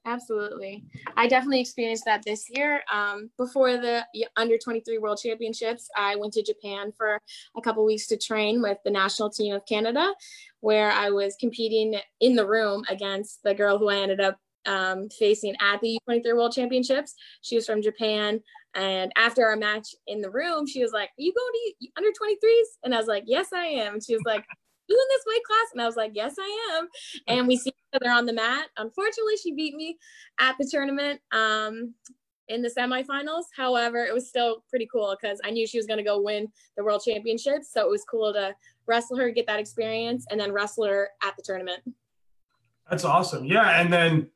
Absolutely. 0.04 0.84
I 1.16 1.28
definitely 1.28 1.60
experienced 1.60 2.04
that 2.06 2.24
this 2.24 2.46
year. 2.50 2.82
Um, 2.92 3.30
before 3.38 3.76
the 3.76 4.04
under 4.36 4.58
23 4.58 4.98
World 4.98 5.20
Championships, 5.22 5.88
I 5.96 6.16
went 6.16 6.32
to 6.32 6.42
Japan 6.42 6.92
for 6.96 7.20
a 7.56 7.60
couple 7.60 7.84
weeks 7.84 8.08
to 8.08 8.16
train 8.16 8.60
with 8.60 8.78
the 8.84 8.90
national 8.90 9.30
team 9.30 9.54
of 9.54 9.64
Canada, 9.64 10.12
where 10.60 10.90
I 10.90 11.10
was 11.10 11.36
competing 11.38 12.00
in 12.20 12.34
the 12.34 12.46
room 12.46 12.82
against 12.88 13.44
the 13.44 13.54
girl 13.54 13.78
who 13.78 13.90
I 13.90 13.98
ended 13.98 14.20
up 14.20 14.38
um, 14.66 15.08
facing 15.08 15.54
at 15.60 15.80
the 15.80 15.98
U23 16.08 16.34
World 16.34 16.52
Championships. 16.52 17.14
She 17.42 17.54
was 17.54 17.66
from 17.66 17.82
Japan. 17.82 18.40
And 18.74 19.12
after 19.16 19.46
our 19.46 19.56
match 19.56 19.94
in 20.06 20.20
the 20.20 20.30
room, 20.30 20.66
she 20.66 20.82
was 20.82 20.92
like, 20.92 21.10
Are 21.10 21.22
you 21.22 21.32
going 21.32 21.52
to 21.80 21.88
under 21.96 22.08
23s? 22.08 22.78
And 22.84 22.94
I 22.94 22.98
was 22.98 23.06
like, 23.06 23.24
Yes, 23.26 23.48
I 23.54 23.66
am. 23.66 23.94
And 23.94 24.04
she 24.04 24.14
was 24.14 24.22
like, 24.24 24.44
You 24.92 24.98
in 24.98 25.08
this 25.08 25.24
weight 25.26 25.44
class? 25.44 25.68
And 25.72 25.82
I 25.82 25.86
was 25.86 25.96
like, 25.96 26.12
Yes, 26.14 26.36
I 26.38 26.76
am. 26.76 26.88
And 27.26 27.48
we 27.48 27.56
see 27.56 27.70
each 27.70 28.00
other 28.00 28.10
on 28.10 28.26
the 28.26 28.32
mat. 28.32 28.66
Unfortunately, 28.76 29.36
she 29.42 29.54
beat 29.54 29.74
me 29.74 29.98
at 30.38 30.56
the 30.58 30.68
tournament 30.70 31.20
um, 31.32 31.94
in 32.48 32.62
the 32.62 32.68
semifinals. 32.68 33.44
However, 33.56 34.04
it 34.04 34.12
was 34.12 34.28
still 34.28 34.64
pretty 34.68 34.88
cool 34.92 35.16
because 35.20 35.40
I 35.44 35.50
knew 35.50 35.66
she 35.66 35.78
was 35.78 35.86
going 35.86 35.98
to 35.98 36.04
go 36.04 36.20
win 36.20 36.48
the 36.76 36.84
world 36.84 37.02
championships. 37.04 37.72
So 37.72 37.80
it 37.80 37.90
was 37.90 38.04
cool 38.04 38.32
to 38.32 38.54
wrestle 38.86 39.16
her, 39.16 39.30
get 39.30 39.46
that 39.46 39.60
experience, 39.60 40.26
and 40.30 40.38
then 40.38 40.52
wrestle 40.52 40.84
her 40.84 41.08
at 41.22 41.34
the 41.36 41.42
tournament. 41.42 41.82
That's 42.90 43.04
awesome. 43.04 43.46
Yeah. 43.46 43.80
And 43.80 43.92
then 43.92 44.28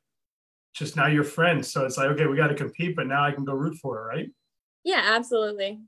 just 0.72 0.96
now 0.96 1.06
you're 1.06 1.24
friends. 1.24 1.70
So 1.70 1.84
it's 1.84 1.98
like, 1.98 2.08
okay, 2.10 2.26
we 2.26 2.36
got 2.36 2.48
to 2.48 2.54
compete, 2.54 2.96
but 2.96 3.06
now 3.06 3.24
I 3.24 3.32
can 3.32 3.44
go 3.44 3.52
root 3.52 3.76
for 3.76 3.96
her, 3.96 4.06
right? 4.06 4.30
Yeah, 4.84 5.02
absolutely. 5.04 5.80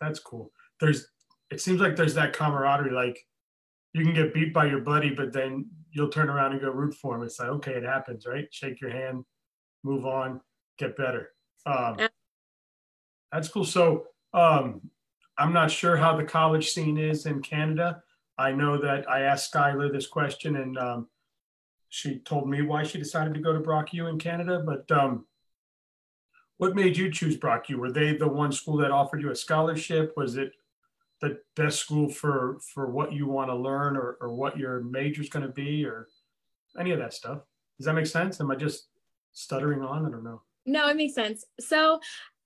That's 0.00 0.20
cool. 0.20 0.52
There's, 0.80 1.08
it 1.50 1.60
seems 1.60 1.80
like 1.80 1.96
there's 1.96 2.14
that 2.14 2.32
camaraderie. 2.32 2.92
Like 2.92 3.18
you 3.94 4.04
can 4.04 4.12
get 4.12 4.34
beat 4.34 4.52
by 4.52 4.66
your 4.66 4.80
buddy, 4.80 5.10
but 5.10 5.32
then 5.32 5.66
you'll 5.92 6.08
turn 6.08 6.28
around 6.28 6.52
and 6.52 6.60
go 6.60 6.68
root 6.70 6.94
for 6.94 7.16
him. 7.16 7.22
It's 7.22 7.38
like, 7.38 7.48
okay, 7.48 7.72
it 7.72 7.84
happens, 7.84 8.26
right? 8.26 8.46
Shake 8.50 8.80
your 8.80 8.90
hand, 8.90 9.24
move 9.84 10.04
on, 10.04 10.40
get 10.78 10.96
better. 10.96 11.30
Um, 11.64 11.96
that's 13.32 13.48
cool. 13.48 13.64
So 13.64 14.06
um, 14.34 14.80
I'm 15.38 15.52
not 15.52 15.70
sure 15.70 15.96
how 15.96 16.16
the 16.16 16.24
college 16.24 16.70
scene 16.70 16.98
is 16.98 17.24
in 17.26 17.40
Canada. 17.40 18.02
I 18.36 18.50
know 18.50 18.76
that 18.78 19.08
I 19.08 19.20
asked 19.20 19.54
Skylar 19.54 19.92
this 19.92 20.08
question, 20.08 20.56
and 20.56 20.76
um, 20.76 21.08
she 21.88 22.18
told 22.18 22.48
me 22.48 22.62
why 22.62 22.82
she 22.82 22.98
decided 22.98 23.32
to 23.34 23.40
go 23.40 23.52
to 23.52 23.60
Brock 23.60 23.92
U 23.92 24.08
in 24.08 24.18
Canada. 24.18 24.60
But 24.66 24.90
um, 24.90 25.24
what 26.56 26.74
made 26.74 26.96
you 26.96 27.12
choose 27.12 27.36
Brock 27.36 27.68
U? 27.68 27.78
Were 27.78 27.92
they 27.92 28.16
the 28.16 28.26
one 28.26 28.50
school 28.50 28.76
that 28.78 28.90
offered 28.90 29.22
you 29.22 29.30
a 29.30 29.36
scholarship? 29.36 30.14
Was 30.16 30.36
it 30.36 30.52
the 31.20 31.38
best 31.56 31.78
school 31.78 32.08
for 32.08 32.58
for 32.74 32.90
what 32.90 33.12
you 33.12 33.26
want 33.26 33.50
to 33.50 33.54
learn 33.54 33.96
or, 33.96 34.18
or 34.20 34.34
what 34.34 34.58
your 34.58 34.82
major 34.82 35.22
is 35.22 35.28
going 35.28 35.46
to 35.46 35.52
be 35.52 35.84
or 35.84 36.08
any 36.78 36.90
of 36.90 36.98
that 36.98 37.14
stuff? 37.14 37.40
Does 37.78 37.86
that 37.86 37.94
make 37.94 38.06
sense? 38.06 38.40
Am 38.40 38.50
I 38.50 38.56
just 38.56 38.88
stuttering 39.32 39.82
on? 39.82 40.06
I 40.06 40.10
don't 40.10 40.24
know. 40.24 40.42
No, 40.66 40.88
it 40.88 40.96
makes 40.96 41.14
sense. 41.14 41.44
So 41.60 42.00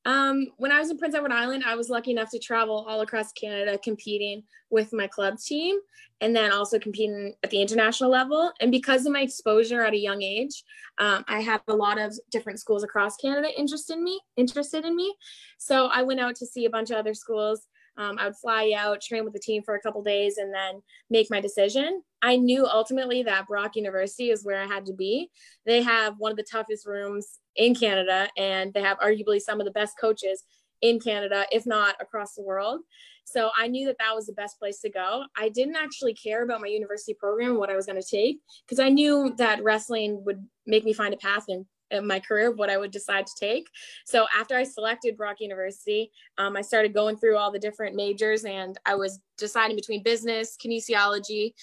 um, 0.05 0.49
when 0.57 0.73
I 0.73 0.79
was 0.79 0.91
in 0.91 0.99
Prince 0.99 1.15
Edward 1.15 1.33
Island, 1.33 1.65
I 1.67 1.75
was 1.75 1.91
lucky 1.91 2.13
enough 2.13 2.31
to 2.31 2.39
travel 2.39 2.87
all 2.89 3.03
across 3.03 3.33
Canada 3.33 3.79
competing 3.83 4.43
with 4.71 4.93
my 4.93 5.07
club 5.07 5.39
team 5.39 5.79
and 6.21 6.35
then 6.35 6.51
also 6.51 6.79
competing 6.79 7.35
at 7.43 7.51
the 7.51 7.61
international 7.61 8.11
level. 8.11 8.51
And 8.61 8.73
because 8.73 9.07
of 9.07 9.13
my 9.13 9.21
exposure 9.21 9.85
at 9.85 9.93
a 9.93 9.99
young 9.99 10.23
age, 10.23 10.65
um, 10.99 11.25
I 11.29 11.41
had 11.41 11.61
a 11.69 11.75
lot 11.75 11.99
of 11.99 12.19
different 12.31 12.59
schools 12.59 12.83
across 12.83 13.17
Canada 13.17 13.49
interested 13.57 13.99
in 13.99 14.05
me, 14.05 14.21
interested 14.37 14.85
in 14.85 14.97
me. 14.97 15.15
So 15.59 15.87
I 15.87 16.03
went 16.03 16.21
out 16.21 16.37
to 16.37 16.47
see 16.47 16.65
a 16.65 16.71
bunch 16.71 16.91
of 16.91 16.97
other 16.97 17.15
schools. 17.15 17.67
Um, 17.99 18.17
I 18.19 18.27
would 18.27 18.37
fly 18.37 18.73
out, 18.77 19.03
train 19.03 19.25
with 19.25 19.33
the 19.33 19.41
team 19.41 19.63
for 19.63 19.75
a 19.75 19.81
couple 19.81 20.03
days, 20.03 20.39
and 20.39 20.55
then 20.55 20.81
make 21.11 21.29
my 21.31 21.41
decision. 21.41 22.03
I 22.23 22.37
knew 22.37 22.67
ultimately 22.67 23.23
that 23.25 23.47
Brock 23.49 23.77
University 23.77 24.31
is 24.31 24.45
where 24.45 24.63
I 24.63 24.67
had 24.67 24.87
to 24.87 24.93
be. 24.93 25.31
They 25.67 25.83
have 25.83 26.15
one 26.19 26.31
of 26.31 26.37
the 26.37 26.47
toughest 26.51 26.87
rooms 26.87 27.41
in 27.57 27.75
Canada, 27.75 28.29
and 28.37 28.73
they 28.73 28.83
have 28.83 28.99
arguably 28.99 29.41
some 29.41 29.61
of 29.61 29.67
the 29.67 29.73
best 29.73 29.95
coaches 30.01 30.45
in 30.81 31.01
Canada, 31.01 31.45
if 31.51 31.67
not 31.67 31.97
across 32.01 32.35
the 32.35 32.43
world. 32.43 32.81
So 33.25 33.51
I 33.59 33.67
knew 33.67 33.87
that 33.87 33.97
that 33.99 34.15
was 34.15 34.27
the 34.27 34.33
best 34.33 34.59
place 34.59 34.81
to 34.81 34.91
go. 34.91 35.25
I 35.37 35.49
didn't 35.49 35.77
actually 35.77 36.15
care 36.15 36.43
about 36.45 36.61
my 36.61 36.69
university 36.69 37.15
program, 37.15 37.59
what 37.59 37.69
I 37.69 37.77
was 37.77 37.87
going 37.87 38.01
to 38.01 38.09
take, 38.09 38.39
because 38.65 38.79
I 38.79 38.89
knew 38.89 39.35
that 39.37 39.63
wrestling 39.63 40.23
would 40.25 40.47
make 40.67 40.85
me 40.85 40.93
find 40.93 41.13
a 41.13 41.19
path 41.19 41.45
in, 41.49 41.67
my 42.03 42.21
career 42.21 42.51
what 42.51 42.71
I 42.71 42.77
would 42.77 42.91
decide 42.91 43.27
to 43.27 43.35
take. 43.39 43.69
So 44.05 44.27
after 44.37 44.57
I 44.57 44.65
selected 44.65 45.17
Brock 45.17 45.37
University, 45.41 46.11
um, 46.37 46.57
I 46.57 46.63
started 46.63 46.95
going 46.95 47.17
through 47.17 47.37
all 47.37 47.51
the 47.51 47.59
different 47.59 47.97
majors 47.97 48.45
and 48.45 48.77
I 48.87 48.95
was 48.95 49.21
deciding 49.37 49.77
between 49.77 50.03
business, 50.03 50.57
kinesiology, 50.63 51.55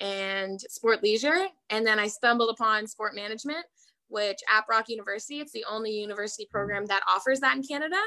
and 0.00 0.60
sport 0.60 1.02
leisure. 1.02 1.46
And 1.70 1.86
then 1.86 1.98
I 1.98 2.08
stumbled 2.08 2.50
upon 2.50 2.86
sport 2.86 3.14
management 3.14 3.64
which 4.08 4.38
at 4.48 4.66
Brock 4.66 4.88
University, 4.88 5.40
it's 5.40 5.52
the 5.52 5.64
only 5.68 5.90
university 5.90 6.46
program 6.50 6.86
that 6.86 7.02
offers 7.08 7.40
that 7.40 7.56
in 7.56 7.62
Canada. 7.62 7.98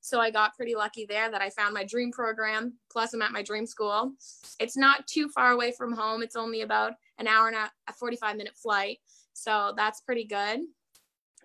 So 0.00 0.20
I 0.20 0.30
got 0.30 0.54
pretty 0.54 0.76
lucky 0.76 1.06
there 1.08 1.28
that 1.28 1.42
I 1.42 1.50
found 1.50 1.74
my 1.74 1.84
dream 1.84 2.12
program. 2.12 2.74
Plus, 2.90 3.12
I'm 3.12 3.22
at 3.22 3.32
my 3.32 3.42
dream 3.42 3.66
school. 3.66 4.12
It's 4.60 4.76
not 4.76 5.06
too 5.08 5.28
far 5.28 5.50
away 5.50 5.72
from 5.76 5.92
home. 5.92 6.22
It's 6.22 6.36
only 6.36 6.60
about 6.60 6.92
an 7.18 7.26
hour 7.26 7.48
and 7.48 7.56
a 7.56 7.92
45 7.92 8.36
minute 8.36 8.56
flight. 8.56 8.98
So 9.32 9.74
that's 9.76 10.00
pretty 10.00 10.24
good 10.24 10.60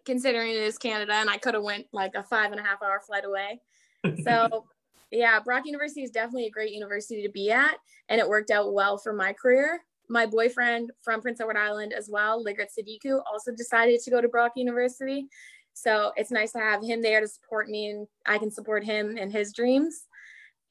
considering 0.05 0.51
it 0.51 0.57
is 0.57 0.77
Canada 0.77 1.13
and 1.13 1.29
I 1.29 1.37
could 1.37 1.53
have 1.53 1.63
went 1.63 1.87
like 1.91 2.15
a 2.15 2.23
five 2.23 2.51
and 2.51 2.59
a 2.59 2.63
half 2.63 2.81
hour 2.81 3.01
flight 3.05 3.25
away. 3.25 3.61
So 4.23 4.65
yeah, 5.11 5.39
Brock 5.41 5.63
University 5.65 6.01
is 6.01 6.09
definitely 6.09 6.47
a 6.47 6.51
great 6.51 6.71
university 6.71 7.21
to 7.21 7.29
be 7.29 7.51
at 7.51 7.77
and 8.09 8.19
it 8.19 8.27
worked 8.27 8.49
out 8.49 8.73
well 8.73 8.97
for 8.97 9.13
my 9.13 9.31
career 9.33 9.81
my 10.11 10.25
boyfriend 10.25 10.91
from 11.01 11.21
Prince 11.21 11.39
Edward 11.39 11.57
Island 11.57 11.93
as 11.93 12.09
well, 12.11 12.43
Ligret 12.43 12.69
Sadiku, 12.69 13.21
also 13.31 13.51
decided 13.51 14.01
to 14.01 14.11
go 14.11 14.19
to 14.19 14.27
Brock 14.27 14.51
University. 14.55 15.27
So 15.73 16.11
it's 16.17 16.31
nice 16.31 16.51
to 16.51 16.59
have 16.59 16.83
him 16.83 17.01
there 17.01 17.21
to 17.21 17.27
support 17.27 17.69
me 17.69 17.89
and 17.91 18.07
I 18.25 18.37
can 18.37 18.51
support 18.51 18.83
him 18.83 19.17
in 19.17 19.31
his 19.31 19.53
dreams. 19.53 20.03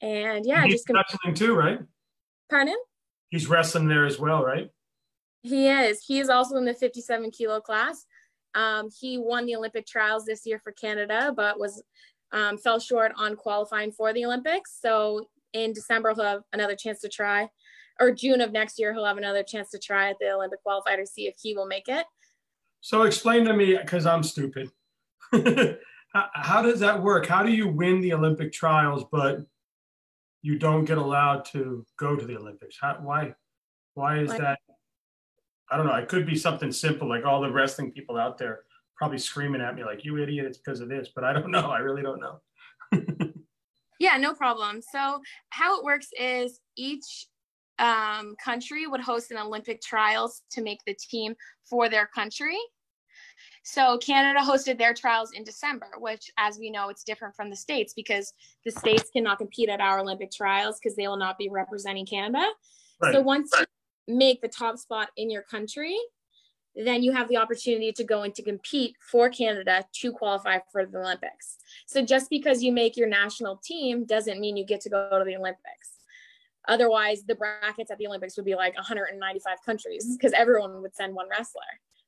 And 0.01 0.45
yeah, 0.45 0.63
He's 0.63 0.75
just 0.75 0.89
wrestling 0.89 1.33
too, 1.33 1.55
right? 1.55 1.79
Pardon? 2.49 2.77
He's 3.29 3.47
wrestling 3.47 3.87
there 3.87 4.05
as 4.05 4.19
well, 4.19 4.43
right? 4.43 4.69
He 5.41 5.67
is. 5.67 6.03
He 6.05 6.19
is 6.19 6.29
also 6.29 6.57
in 6.57 6.65
the 6.65 6.75
57 6.75 7.31
kilo 7.31 7.61
class. 7.61 8.05
Um, 8.55 8.89
he 8.99 9.17
won 9.17 9.45
the 9.45 9.55
Olympic 9.55 9.85
trials 9.85 10.25
this 10.25 10.45
year 10.45 10.59
for 10.63 10.71
Canada, 10.71 11.33
but 11.35 11.59
was 11.59 11.81
um, 12.31 12.57
fell 12.57 12.79
short 12.79 13.11
on 13.17 13.35
qualifying 13.35 13.91
for 13.91 14.13
the 14.13 14.25
Olympics. 14.25 14.77
So 14.81 15.27
in 15.53 15.73
December, 15.73 16.13
he'll 16.13 16.23
have 16.23 16.43
another 16.53 16.75
chance 16.75 16.99
to 17.01 17.09
try 17.09 17.49
or 18.01 18.11
June 18.11 18.41
of 18.41 18.51
next 18.51 18.79
year, 18.79 18.93
he'll 18.93 19.05
have 19.05 19.17
another 19.17 19.43
chance 19.43 19.69
to 19.69 19.79
try 19.79 20.09
at 20.09 20.17
the 20.19 20.31
Olympic 20.31 20.59
qualifier 20.65 20.97
to 20.97 21.05
see 21.05 21.27
if 21.27 21.35
he 21.41 21.55
will 21.55 21.67
make 21.67 21.87
it. 21.87 22.05
So 22.81 23.03
explain 23.03 23.45
to 23.45 23.53
me, 23.53 23.77
because 23.77 24.07
I'm 24.07 24.23
stupid. 24.23 24.71
how, 26.33 26.61
does 26.63 26.79
that 26.79 27.01
work? 27.01 27.27
How 27.27 27.43
do 27.43 27.51
you 27.51 27.67
win 27.67 28.01
the 28.01 28.13
Olympic 28.13 28.51
trials, 28.51 29.05
but 29.11 29.41
you 30.41 30.57
don't 30.57 30.85
get 30.85 30.97
allowed 30.97 31.45
to 31.45 31.85
go 31.97 32.15
to 32.15 32.25
the 32.25 32.37
Olympics? 32.37 32.77
How, 32.81 32.97
why? 33.01 33.35
Why 33.93 34.19
is 34.19 34.31
that? 34.31 34.57
I 35.71 35.77
don't 35.77 35.87
know. 35.87 35.95
It 35.95 36.09
could 36.09 36.25
be 36.25 36.35
something 36.35 36.71
simple, 36.71 37.07
like 37.07 37.25
all 37.25 37.41
the 37.41 37.51
wrestling 37.51 37.91
people 37.91 38.17
out 38.17 38.37
there 38.37 38.61
probably 38.97 39.17
screaming 39.17 39.61
at 39.61 39.73
me, 39.73 39.83
like 39.83 40.03
"You 40.03 40.17
idiot! 40.17 40.45
It's 40.45 40.57
because 40.57 40.81
of 40.81 40.89
this." 40.89 41.09
But 41.15 41.23
I 41.23 41.33
don't 41.33 41.49
know. 41.49 41.71
I 41.71 41.79
really 41.79 42.03
don't 42.03 42.19
know. 42.19 42.41
yeah, 43.99 44.17
no 44.17 44.33
problem. 44.33 44.81
So 44.81 45.21
how 45.49 45.79
it 45.79 45.85
works 45.85 46.09
is 46.19 46.59
each 46.75 47.27
um, 47.79 48.35
country 48.43 48.85
would 48.85 49.01
host 49.01 49.31
an 49.31 49.37
Olympic 49.37 49.81
trials 49.81 50.43
to 50.51 50.61
make 50.61 50.79
the 50.85 50.95
team 51.09 51.35
for 51.69 51.89
their 51.89 52.07
country. 52.07 52.57
So 53.63 53.97
Canada 53.99 54.39
hosted 54.39 54.77
their 54.77 54.93
trials 54.93 55.31
in 55.33 55.43
December, 55.43 55.87
which, 55.99 56.31
as 56.37 56.57
we 56.59 56.69
know, 56.69 56.89
it's 56.89 57.03
different 57.03 57.35
from 57.35 57.49
the 57.49 57.55
states 57.55 57.93
because 57.95 58.33
the 58.65 58.71
states 58.71 59.09
cannot 59.13 59.37
compete 59.37 59.69
at 59.69 59.79
our 59.79 59.99
Olympic 59.99 60.31
trials 60.31 60.79
because 60.81 60.95
they 60.95 61.07
will 61.07 61.17
not 61.17 61.37
be 61.37 61.49
representing 61.49 62.05
Canada. 62.05 62.45
Right. 63.01 63.13
So 63.13 63.21
once 63.21 63.51
make 64.07 64.41
the 64.41 64.47
top 64.47 64.77
spot 64.77 65.09
in 65.17 65.29
your 65.29 65.43
country, 65.43 65.97
then 66.75 67.03
you 67.03 67.11
have 67.11 67.27
the 67.27 67.37
opportunity 67.37 67.91
to 67.91 68.03
go 68.03 68.21
and 68.23 68.33
to 68.35 68.43
compete 68.43 68.95
for 68.99 69.29
Canada 69.29 69.85
to 69.93 70.11
qualify 70.11 70.59
for 70.71 70.85
the 70.85 70.99
Olympics. 70.99 71.57
So 71.85 72.03
just 72.03 72.29
because 72.29 72.63
you 72.63 72.71
make 72.71 72.95
your 72.95 73.09
national 73.09 73.57
team 73.57 74.05
doesn't 74.05 74.39
mean 74.39 74.55
you 74.55 74.65
get 74.65 74.81
to 74.81 74.89
go 74.89 75.09
to 75.19 75.25
the 75.25 75.35
Olympics. 75.35 75.97
Otherwise, 76.67 77.23
the 77.23 77.35
brackets 77.35 77.91
at 77.91 77.97
the 77.97 78.07
Olympics 78.07 78.37
would 78.37 78.45
be 78.45 78.55
like 78.55 78.75
195 78.75 79.57
countries 79.65 80.15
because 80.15 80.31
everyone 80.33 80.81
would 80.81 80.95
send 80.95 81.13
one 81.13 81.27
wrestler 81.29 81.61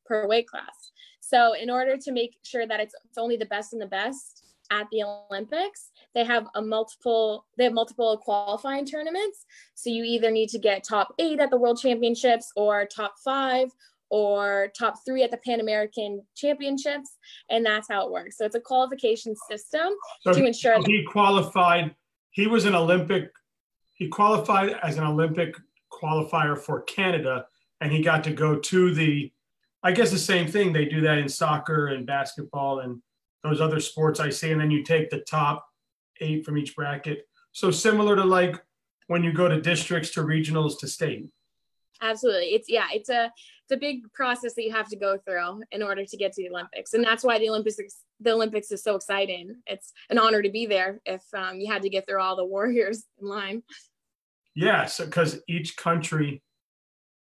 per 0.05 0.27
weight 0.27 0.47
class. 0.47 0.91
So, 1.19 1.53
in 1.53 1.69
order 1.69 1.97
to 1.97 2.11
make 2.11 2.37
sure 2.43 2.67
that 2.67 2.79
it's, 2.79 2.93
it's 3.05 3.17
only 3.17 3.35
the 3.35 3.47
best 3.47 3.73
and 3.73 3.81
the 3.81 3.87
best 3.87 4.42
at 4.71 4.87
the 4.91 5.03
Olympics, 5.03 5.91
they 6.15 6.23
have 6.23 6.47
a 6.55 6.61
multiple 6.61 7.45
they 7.57 7.65
have 7.65 7.73
multiple 7.73 8.17
qualifying 8.17 8.85
tournaments. 8.85 9.45
So 9.75 9.89
you 9.89 10.03
either 10.03 10.31
need 10.31 10.49
to 10.49 10.59
get 10.59 10.83
top 10.83 11.13
eight 11.19 11.39
at 11.39 11.49
the 11.49 11.57
World 11.57 11.79
Championships 11.79 12.51
or 12.55 12.85
top 12.85 13.15
five 13.23 13.69
or 14.09 14.71
top 14.77 14.95
three 15.05 15.23
at 15.23 15.31
the 15.31 15.37
Pan 15.37 15.59
American 15.59 16.23
Championships, 16.35 17.17
and 17.49 17.65
that's 17.65 17.87
how 17.89 18.05
it 18.05 18.11
works. 18.11 18.37
So 18.37 18.45
it's 18.45 18.55
a 18.55 18.59
qualification 18.59 19.35
system 19.49 19.89
so 20.21 20.33
to 20.33 20.45
ensure 20.45 20.77
he, 20.85 20.97
he 20.97 21.03
qualified. 21.03 21.95
He 22.29 22.47
was 22.47 22.65
an 22.65 22.75
Olympic. 22.75 23.31
He 23.95 24.07
qualified 24.07 24.77
as 24.83 24.97
an 24.97 25.03
Olympic 25.03 25.55
qualifier 25.91 26.57
for 26.57 26.81
Canada, 26.81 27.45
and 27.81 27.91
he 27.91 28.01
got 28.01 28.23
to 28.25 28.31
go 28.31 28.59
to 28.59 28.93
the. 28.93 29.31
I 29.85 29.91
guess 29.91 30.11
the 30.11 30.17
same 30.17 30.47
thing. 30.47 30.71
They 30.71 30.85
do 30.85 31.01
that 31.01 31.17
in 31.17 31.27
soccer 31.27 31.87
and 31.87 32.05
basketball 32.05 32.79
and 32.79 33.01
those 33.43 33.61
other 33.61 33.79
sports 33.79 34.19
I 34.19 34.29
see, 34.29 34.51
and 34.51 34.61
then 34.61 34.71
you 34.71 34.83
take 34.83 35.09
the 35.09 35.19
top 35.19 35.65
eight 36.21 36.45
from 36.45 36.57
each 36.57 36.75
bracket. 36.75 37.27
So 37.51 37.71
similar 37.71 38.15
to 38.15 38.23
like 38.23 38.61
when 39.07 39.23
you 39.23 39.33
go 39.33 39.47
to 39.47 39.61
districts 39.61 40.11
to 40.11 40.21
regionals 40.21 40.79
to 40.79 40.87
state. 40.87 41.29
Absolutely. 42.01 42.47
It's 42.47 42.69
yeah, 42.69 42.87
it's 42.93 43.09
a 43.09 43.31
it's 43.63 43.71
a 43.71 43.77
big 43.77 44.11
process 44.13 44.55
that 44.55 44.63
you 44.63 44.71
have 44.71 44.89
to 44.89 44.97
go 44.97 45.17
through 45.17 45.61
in 45.71 45.83
order 45.83 46.05
to 46.05 46.17
get 46.17 46.33
to 46.33 46.43
the 46.43 46.49
Olympics. 46.49 46.93
And 46.93 47.03
that's 47.03 47.23
why 47.23 47.39
the 47.39 47.49
Olympics 47.49 47.77
the 48.19 48.31
Olympics 48.31 48.71
is 48.71 48.83
so 48.83 48.95
exciting. 48.95 49.55
It's 49.67 49.93
an 50.09 50.17
honor 50.17 50.41
to 50.41 50.49
be 50.49 50.65
there 50.65 50.99
if 51.05 51.23
um, 51.33 51.59
you 51.59 51.71
had 51.71 51.83
to 51.83 51.89
get 51.89 52.07
through 52.07 52.21
all 52.21 52.35
the 52.35 52.45
warriors 52.45 53.03
in 53.21 53.27
line. 53.27 53.63
Yeah, 54.55 54.85
so 54.85 55.05
because 55.05 55.41
each 55.47 55.77
country 55.77 56.41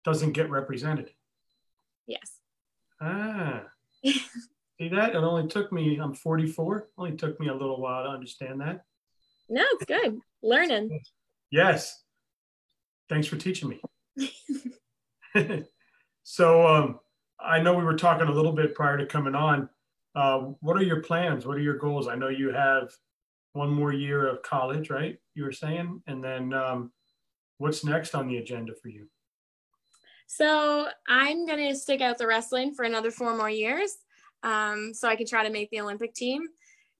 doesn't 0.04 0.32
get 0.32 0.50
represented. 0.50 1.10
Yes. 2.06 2.38
Ah. 3.00 3.64
See 4.82 4.88
that? 4.88 5.10
It 5.10 5.14
only 5.14 5.46
took 5.46 5.70
me, 5.70 6.00
I'm 6.02 6.12
44, 6.12 6.88
only 6.98 7.16
took 7.16 7.38
me 7.38 7.46
a 7.46 7.54
little 7.54 7.80
while 7.80 8.02
to 8.02 8.08
understand 8.10 8.60
that. 8.62 8.80
No, 9.48 9.62
it's 9.74 9.84
good. 9.84 10.18
Learning. 10.42 11.00
Yes. 11.52 12.02
Thanks 13.08 13.28
for 13.28 13.36
teaching 13.36 13.78
me. 14.16 14.26
so 16.24 16.66
um, 16.66 16.98
I 17.38 17.60
know 17.60 17.74
we 17.74 17.84
were 17.84 17.96
talking 17.96 18.26
a 18.26 18.32
little 18.32 18.50
bit 18.50 18.74
prior 18.74 18.98
to 18.98 19.06
coming 19.06 19.36
on. 19.36 19.68
Uh, 20.16 20.38
what 20.58 20.76
are 20.76 20.82
your 20.82 21.00
plans? 21.00 21.46
What 21.46 21.58
are 21.58 21.60
your 21.60 21.78
goals? 21.78 22.08
I 22.08 22.16
know 22.16 22.28
you 22.28 22.52
have 22.52 22.90
one 23.52 23.70
more 23.70 23.92
year 23.92 24.26
of 24.26 24.42
college, 24.42 24.90
right? 24.90 25.16
You 25.36 25.44
were 25.44 25.52
saying, 25.52 26.02
and 26.08 26.24
then 26.24 26.52
um, 26.52 26.90
what's 27.58 27.84
next 27.84 28.16
on 28.16 28.26
the 28.26 28.38
agenda 28.38 28.72
for 28.82 28.88
you? 28.88 29.06
So 30.26 30.88
I'm 31.06 31.46
gonna 31.46 31.76
stick 31.76 32.00
out 32.00 32.18
the 32.18 32.26
wrestling 32.26 32.74
for 32.74 32.84
another 32.84 33.12
four 33.12 33.36
more 33.36 33.50
years, 33.50 33.98
um, 34.42 34.92
so 34.94 35.08
I 35.08 35.16
can 35.16 35.26
try 35.26 35.44
to 35.44 35.50
make 35.50 35.70
the 35.70 35.80
Olympic 35.80 36.14
team 36.14 36.48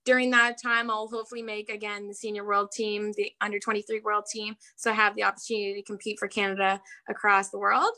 during 0.05 0.31
that 0.31 0.61
time, 0.61 0.91
I'll 0.91 1.09
hopefully 1.09 1.43
make 1.43 1.71
again 1.71 2.09
the 2.09 2.15
senior 2.15 2.45
world 2.45 2.73
team, 2.73 3.13
the 3.17 3.33
under 3.41 3.59
23 3.59 4.01
world 4.01 4.27
team. 4.27 4.57
So 4.77 4.91
I 4.91 4.95
have 4.95 5.15
the 5.15 5.25
opportunity 5.25 5.75
to 5.75 5.83
compete 5.83 6.19
for 6.19 6.29
Canada 6.29 6.81
across 7.09 7.51
the 7.51 7.59
world. 7.59 7.93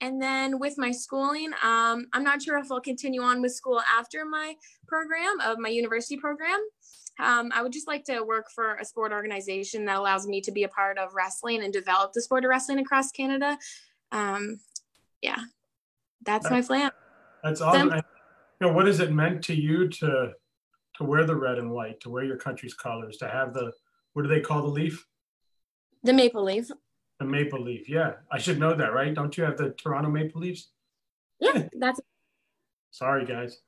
And 0.00 0.20
then 0.20 0.58
with 0.58 0.78
my 0.78 0.90
schooling, 0.90 1.52
um, 1.62 2.06
I'm 2.14 2.24
not 2.24 2.40
sure 2.40 2.56
if 2.58 2.72
I'll 2.72 2.80
continue 2.80 3.20
on 3.20 3.42
with 3.42 3.52
school 3.52 3.82
after 3.98 4.24
my 4.24 4.54
program 4.86 5.40
of 5.44 5.58
my 5.58 5.68
university 5.68 6.16
program. 6.16 6.58
Um, 7.20 7.52
I 7.54 7.62
would 7.62 7.72
just 7.72 7.86
like 7.86 8.04
to 8.04 8.22
work 8.22 8.46
for 8.52 8.76
a 8.76 8.84
sport 8.84 9.12
organization 9.12 9.84
that 9.84 9.96
allows 9.96 10.26
me 10.26 10.40
to 10.40 10.50
be 10.50 10.64
a 10.64 10.68
part 10.68 10.98
of 10.98 11.14
wrestling 11.14 11.62
and 11.62 11.72
develop 11.72 12.12
the 12.12 12.22
sport 12.22 12.44
of 12.44 12.48
wrestling 12.48 12.78
across 12.78 13.12
Canada. 13.12 13.58
Um, 14.10 14.58
yeah, 15.20 15.36
that's, 16.24 16.48
that's 16.48 16.50
my 16.50 16.62
plan. 16.62 16.90
That's 17.42 17.60
awesome. 17.60 18.00
You 18.60 18.66
know, 18.66 18.72
what 18.72 18.86
has 18.86 19.00
it 19.00 19.12
meant 19.12 19.42
to 19.44 19.54
you 19.54 19.88
to 19.88 20.32
to 20.96 21.04
wear 21.04 21.24
the 21.24 21.34
red 21.34 21.58
and 21.58 21.70
white, 21.70 22.00
to 22.00 22.10
wear 22.10 22.24
your 22.24 22.36
country's 22.36 22.74
colors, 22.74 23.16
to 23.16 23.28
have 23.28 23.52
the 23.52 23.72
what 24.12 24.22
do 24.22 24.28
they 24.28 24.40
call 24.40 24.62
the 24.62 24.68
leaf? 24.68 25.06
The 26.02 26.12
maple 26.12 26.44
leaf. 26.44 26.70
The 27.18 27.24
maple 27.24 27.60
leaf. 27.60 27.88
Yeah, 27.88 28.12
I 28.30 28.38
should 28.38 28.58
know 28.58 28.74
that, 28.74 28.92
right? 28.92 29.14
Don't 29.14 29.36
you 29.36 29.44
have 29.44 29.56
the 29.56 29.70
Toronto 29.70 30.10
Maple 30.10 30.40
Leafs? 30.40 30.70
Yeah, 31.40 31.68
that's. 31.78 32.00
Sorry, 32.90 33.24
guys. 33.24 33.58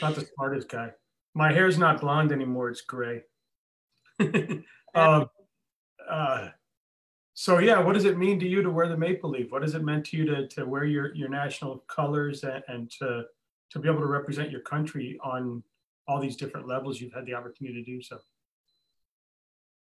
Not 0.00 0.14
the 0.14 0.26
smartest 0.34 0.68
guy. 0.68 0.90
My 1.34 1.52
hair's 1.52 1.78
not 1.78 2.00
blonde 2.00 2.32
anymore; 2.32 2.70
it's 2.70 2.82
gray. 2.82 3.22
um, 4.94 5.28
uh, 6.08 6.48
so 7.34 7.58
yeah, 7.58 7.80
what 7.80 7.94
does 7.94 8.04
it 8.04 8.18
mean 8.18 8.38
to 8.40 8.46
you 8.48 8.62
to 8.62 8.70
wear 8.70 8.88
the 8.88 8.96
maple 8.96 9.30
leaf? 9.30 9.50
What 9.50 9.62
does 9.62 9.74
it 9.74 9.84
mean 9.84 10.02
to 10.02 10.16
you 10.16 10.26
to, 10.26 10.48
to 10.48 10.66
wear 10.66 10.84
your, 10.84 11.14
your 11.14 11.28
national 11.28 11.78
colors 11.88 12.44
and, 12.44 12.62
and 12.68 12.90
to 12.98 13.24
to 13.70 13.78
be 13.78 13.88
able 13.88 14.00
to 14.00 14.06
represent 14.06 14.50
your 14.50 14.60
country 14.60 15.18
on 15.22 15.62
all 16.08 16.20
these 16.20 16.36
different 16.36 16.66
levels, 16.66 17.00
you've 17.00 17.12
had 17.12 17.26
the 17.26 17.34
opportunity 17.34 17.82
to 17.82 17.90
do 17.90 18.02
so. 18.02 18.18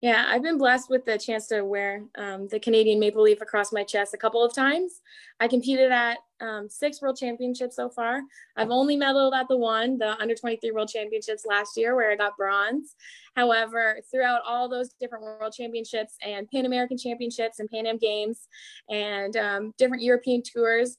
Yeah, 0.01 0.25
I've 0.29 0.43
been 0.43 0.57
blessed 0.57 0.89
with 0.89 1.05
the 1.05 1.19
chance 1.19 1.47
to 1.49 1.63
wear 1.63 2.05
um, 2.17 2.49
the 2.49 2.59
Canadian 2.59 2.99
maple 2.99 3.23
leaf 3.23 3.43
across 3.43 3.71
my 3.71 3.85
chest 3.85 4.15
a 4.15 4.17
couple 4.17 4.43
of 4.43 4.55
times. 4.55 5.03
I 5.41 5.47
competed 5.47 5.93
at 5.93 6.17
um, 6.41 6.71
six 6.71 7.03
world 7.03 7.19
championships 7.19 7.77
so 7.77 7.91
far. 7.91 8.23
I've 8.57 8.71
only 8.71 8.97
medaled 8.97 9.39
at 9.39 9.47
the 9.49 9.59
one, 9.59 9.99
the 9.99 10.19
under 10.19 10.35
23 10.35 10.71
world 10.71 10.89
championships 10.89 11.45
last 11.45 11.77
year, 11.77 11.95
where 11.95 12.11
I 12.11 12.17
got 12.17 12.39
bronze. 12.39 12.95
However, 13.37 14.01
throughout 14.11 14.41
all 14.47 14.71
those 14.71 14.95
different 14.99 15.23
world 15.23 15.53
championships 15.53 16.15
and 16.23 16.51
Pan 16.51 16.65
American 16.65 16.97
championships 16.97 17.59
and 17.59 17.71
Pan 17.71 17.87
Am 17.87 17.99
Games 17.99 18.49
and 18.89 19.37
um, 19.37 19.75
different 19.77 20.03
European 20.03 20.43
tours, 20.43 20.97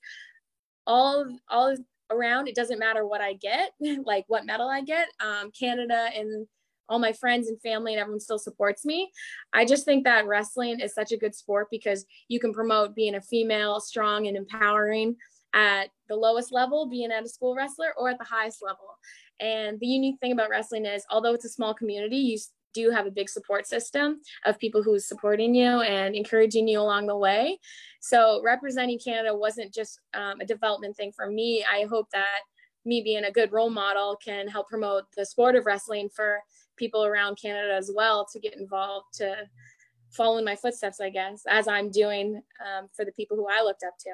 all 0.86 1.26
all 1.50 1.76
around. 2.12 2.48
It 2.48 2.56
doesn't 2.56 2.80
matter 2.80 3.06
what 3.06 3.22
I 3.22 3.34
get, 3.34 3.72
like 4.06 4.26
what 4.28 4.46
medal 4.46 4.70
I 4.70 4.82
get. 4.82 5.08
Um, 5.20 5.52
Canada 5.52 6.10
and 6.16 6.48
all 6.90 7.00
my 7.00 7.14
friends 7.14 7.48
and 7.48 7.62
family 7.62 7.94
and 7.94 8.02
everyone 8.02 8.20
still 8.20 8.40
supports 8.40 8.86
me. 8.86 9.10
I 9.54 9.64
just 9.66 9.86
think 9.86 10.04
that 10.04 10.28
wrestling 10.28 10.82
is 10.82 10.94
such 10.94 11.14
a 11.14 11.18
good 11.18 11.34
sport 11.34 11.68
because 11.72 12.06
you 12.28 12.40
can 12.40 12.54
promote 12.54 12.96
being 12.96 13.16
a 13.16 13.22
female, 13.22 13.80
strong 13.80 14.28
and 14.28 14.36
empowering 14.36 15.16
at 15.54 15.90
the 16.10 16.16
lowest 16.16 16.52
level, 16.52 16.90
being 16.90 17.12
at 17.12 17.24
a 17.24 17.30
school 17.30 17.56
wrestler, 17.56 17.94
or 17.98 18.10
at 18.10 18.18
the 18.18 18.26
highest 18.26 18.62
level. 18.62 18.86
And 19.40 19.80
the 19.80 19.88
unique 19.88 20.20
thing 20.20 20.34
about 20.34 20.50
wrestling 20.50 20.86
is, 20.86 21.06
although 21.10 21.34
it's 21.34 21.46
a 21.46 21.50
small 21.50 21.74
community, 21.74 22.18
you 22.18 22.38
do 22.74 22.92
have 22.92 23.06
a 23.06 23.12
big 23.12 23.30
support 23.30 23.68
system 23.68 24.22
of 24.46 24.60
people 24.60 24.84
who 24.84 24.94
is 24.94 25.08
supporting 25.08 25.54
you 25.54 25.82
and 25.82 26.16
encouraging 26.16 26.68
you 26.68 26.80
along 26.80 27.08
the 27.08 27.18
way. 27.18 27.60
So 28.00 28.42
representing 28.44 29.00
Canada 29.00 29.36
wasn't 29.36 29.74
just 29.74 30.00
um, 30.14 30.42
a 30.42 30.46
development 30.46 30.98
thing 30.98 31.12
for 31.16 31.30
me. 31.30 31.64
I 31.64 31.86
hope 31.90 32.10
that 32.12 32.40
me 32.86 33.02
being 33.02 33.26
a 33.26 33.32
good 33.32 33.52
role 33.52 33.70
model 33.70 34.18
can 34.24 34.48
help 34.48 34.68
promote 34.68 35.04
the 35.16 35.26
sport 35.26 35.56
of 35.56 35.66
wrestling 35.66 36.10
for 36.10 36.40
people 36.78 37.06
around 37.06 37.38
Canada 37.40 37.76
as 37.76 37.92
well 37.94 38.28
to 38.34 38.40
get 38.40 38.58
involved 38.58 39.06
to 39.14 39.36
follow 40.12 40.38
in 40.38 40.46
my 40.46 40.56
footsteps, 40.56 41.00
I 41.00 41.10
guess, 41.10 41.44
as 41.48 41.68
I'm 41.68 41.90
doing 41.90 42.42
um, 42.60 42.88
for 42.96 43.06
the 43.06 43.12
people 43.12 43.38
who 43.38 43.48
I 43.50 43.62
looked 43.64 43.84
up 43.84 43.94
to. 44.00 44.12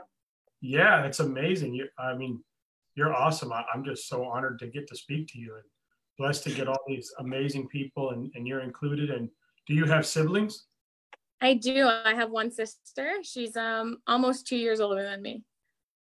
Yeah, 0.61 1.05
it's 1.05 1.19
amazing. 1.19 1.73
You, 1.73 1.87
I 1.97 2.15
mean, 2.15 2.43
you're 2.95 3.13
awesome. 3.13 3.53
I, 3.53 3.63
am 3.73 3.83
just 3.83 4.07
so 4.07 4.25
honored 4.25 4.59
to 4.59 4.67
get 4.67 4.87
to 4.87 4.95
speak 4.95 5.27
to 5.29 5.39
you 5.39 5.55
and 5.55 5.63
blessed 6.17 6.43
to 6.43 6.51
get 6.51 6.67
all 6.67 6.79
these 6.87 7.11
amazing 7.19 7.67
people 7.67 8.11
and, 8.11 8.31
and 8.35 8.47
you're 8.47 8.61
included. 8.61 9.09
And 9.09 9.29
do 9.67 9.73
you 9.73 9.85
have 9.85 10.05
siblings? 10.05 10.65
I 11.41 11.53
do. 11.53 11.87
I 11.87 12.15
have 12.15 12.31
one 12.31 12.51
sister. 12.51 13.13
She's 13.23 13.55
um 13.55 13.97
almost 14.07 14.47
two 14.47 14.57
years 14.57 14.79
older 14.79 15.03
than 15.03 15.21
me. 15.21 15.43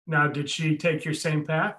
Now, 0.06 0.28
did 0.28 0.48
she 0.48 0.76
take 0.76 1.04
your 1.04 1.14
same 1.14 1.44
path? 1.44 1.76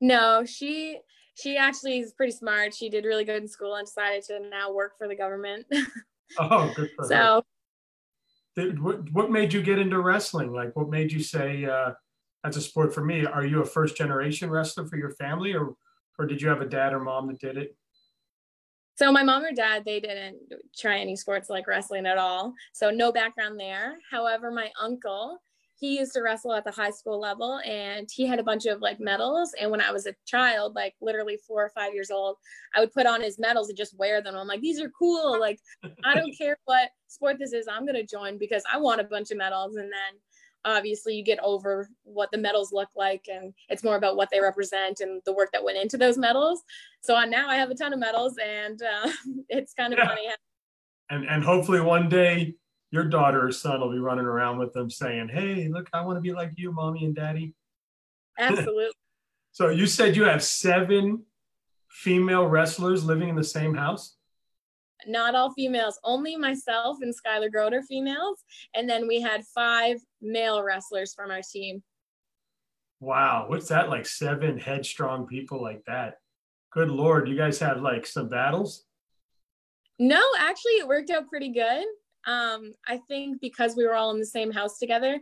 No, 0.00 0.44
she 0.44 0.98
she 1.34 1.56
actually 1.56 1.98
is 1.98 2.12
pretty 2.12 2.32
smart. 2.32 2.74
She 2.74 2.88
did 2.88 3.04
really 3.04 3.24
good 3.24 3.42
in 3.42 3.48
school 3.48 3.74
and 3.74 3.86
decided 3.86 4.22
to 4.24 4.40
now 4.48 4.72
work 4.72 4.96
for 4.96 5.08
the 5.08 5.16
government. 5.16 5.66
oh, 6.38 6.72
good 6.76 6.90
for 6.96 7.06
so, 7.06 7.16
her. 7.16 7.42
So, 8.56 8.70
what 8.80 9.12
what 9.12 9.30
made 9.30 9.52
you 9.52 9.62
get 9.62 9.78
into 9.80 9.98
wrestling? 9.98 10.52
Like, 10.52 10.76
what 10.76 10.90
made 10.90 11.10
you 11.10 11.22
say 11.22 11.64
uh, 11.64 11.92
that's 12.44 12.56
a 12.56 12.60
sport 12.60 12.94
for 12.94 13.04
me? 13.04 13.26
Are 13.26 13.44
you 13.44 13.62
a 13.62 13.66
first 13.66 13.96
generation 13.96 14.48
wrestler 14.48 14.86
for 14.86 14.96
your 14.96 15.10
family, 15.10 15.54
or 15.54 15.74
or 16.18 16.26
did 16.26 16.40
you 16.40 16.48
have 16.48 16.60
a 16.60 16.66
dad 16.66 16.92
or 16.92 17.00
mom 17.00 17.28
that 17.28 17.40
did 17.40 17.56
it? 17.56 17.76
So 18.96 19.10
my 19.10 19.24
mom 19.24 19.44
or 19.44 19.52
dad, 19.52 19.84
they 19.84 19.98
didn't 19.98 20.36
try 20.76 20.98
any 20.98 21.16
sports 21.16 21.50
like 21.50 21.66
wrestling 21.66 22.06
at 22.06 22.18
all. 22.18 22.54
So 22.72 22.90
no 22.90 23.10
background 23.10 23.58
there. 23.58 23.96
However, 24.08 24.52
my 24.52 24.70
uncle, 24.80 25.40
he 25.76 25.98
used 25.98 26.12
to 26.12 26.22
wrestle 26.22 26.52
at 26.52 26.64
the 26.64 26.70
high 26.70 26.90
school 26.90 27.18
level 27.18 27.60
and 27.66 28.08
he 28.12 28.24
had 28.24 28.38
a 28.38 28.44
bunch 28.44 28.66
of 28.66 28.80
like 28.80 29.00
medals. 29.00 29.52
And 29.60 29.70
when 29.72 29.80
I 29.80 29.90
was 29.90 30.06
a 30.06 30.14
child, 30.26 30.76
like 30.76 30.94
literally 31.00 31.38
four 31.44 31.64
or 31.64 31.72
five 31.74 31.92
years 31.92 32.12
old, 32.12 32.36
I 32.74 32.80
would 32.80 32.92
put 32.92 33.06
on 33.06 33.20
his 33.20 33.38
medals 33.38 33.68
and 33.68 33.76
just 33.76 33.98
wear 33.98 34.22
them. 34.22 34.36
I'm 34.36 34.46
like, 34.46 34.60
these 34.60 34.80
are 34.80 34.90
cool. 34.96 35.40
Like, 35.40 35.58
I 36.04 36.14
don't 36.14 36.34
care 36.38 36.56
what 36.64 36.90
sport 37.08 37.38
this 37.40 37.52
is, 37.52 37.66
I'm 37.66 37.84
going 37.84 37.94
to 37.94 38.06
join 38.06 38.38
because 38.38 38.62
I 38.72 38.78
want 38.78 39.00
a 39.00 39.04
bunch 39.04 39.32
of 39.32 39.38
medals. 39.38 39.74
And 39.74 39.92
then 39.92 40.20
obviously 40.64 41.14
you 41.14 41.24
get 41.24 41.38
over 41.40 41.88
what 42.04 42.30
the 42.30 42.38
medals 42.38 42.72
look 42.72 42.88
like 42.96 43.26
and 43.32 43.52
it's 43.68 43.84
more 43.84 43.96
about 43.96 44.16
what 44.16 44.30
they 44.30 44.40
represent 44.40 45.00
and 45.00 45.20
the 45.26 45.32
work 45.32 45.50
that 45.52 45.64
went 45.64 45.78
into 45.78 45.96
those 45.96 46.16
medals. 46.16 46.62
So 47.02 47.14
on 47.14 47.30
now 47.30 47.48
i 47.48 47.56
have 47.56 47.70
a 47.70 47.74
ton 47.74 47.92
of 47.92 47.98
medals 47.98 48.36
and 48.42 48.80
uh, 48.82 49.10
it's 49.48 49.74
kind 49.74 49.92
of 49.92 49.98
yeah. 49.98 50.08
funny 50.08 50.22
and 51.10 51.24
and 51.26 51.44
hopefully 51.44 51.80
one 51.80 52.08
day 52.08 52.54
your 52.90 53.04
daughter 53.04 53.46
or 53.46 53.52
son 53.52 53.80
will 53.80 53.90
be 53.90 53.98
running 53.98 54.24
around 54.24 54.58
with 54.58 54.72
them 54.72 54.90
saying 54.90 55.28
hey 55.28 55.68
look 55.68 55.88
i 55.92 56.00
want 56.00 56.16
to 56.16 56.20
be 56.20 56.32
like 56.32 56.52
you 56.56 56.72
mommy 56.72 57.04
and 57.04 57.14
daddy. 57.14 57.52
Absolutely 58.38 58.90
so 59.52 59.68
you 59.68 59.86
said 59.86 60.16
you 60.16 60.24
have 60.24 60.42
seven 60.42 61.24
female 61.90 62.46
wrestlers 62.46 63.04
living 63.04 63.28
in 63.28 63.36
the 63.36 63.44
same 63.44 63.74
house 63.74 64.13
not 65.08 65.34
all 65.34 65.52
females, 65.52 65.98
only 66.04 66.36
myself 66.36 66.98
and 67.00 67.14
Skylar 67.14 67.50
Groder 67.50 67.82
females. 67.82 68.44
And 68.74 68.88
then 68.88 69.06
we 69.06 69.20
had 69.20 69.44
five 69.54 69.98
male 70.20 70.62
wrestlers 70.62 71.14
from 71.14 71.30
our 71.30 71.42
team. 71.42 71.82
Wow, 73.00 73.46
what's 73.48 73.68
that 73.68 73.90
like? 73.90 74.06
Seven 74.06 74.58
headstrong 74.58 75.26
people 75.26 75.62
like 75.62 75.82
that. 75.86 76.14
Good 76.72 76.90
lord, 76.90 77.28
you 77.28 77.36
guys 77.36 77.58
have 77.58 77.80
like 77.80 78.06
some 78.06 78.28
battles? 78.28 78.84
No, 79.98 80.22
actually, 80.38 80.72
it 80.72 80.88
worked 80.88 81.10
out 81.10 81.28
pretty 81.28 81.50
good. 81.50 81.84
Um, 82.26 82.72
I 82.88 82.98
think 83.08 83.40
because 83.40 83.76
we 83.76 83.86
were 83.86 83.94
all 83.94 84.10
in 84.10 84.18
the 84.18 84.26
same 84.26 84.50
house 84.50 84.78
together, 84.78 85.20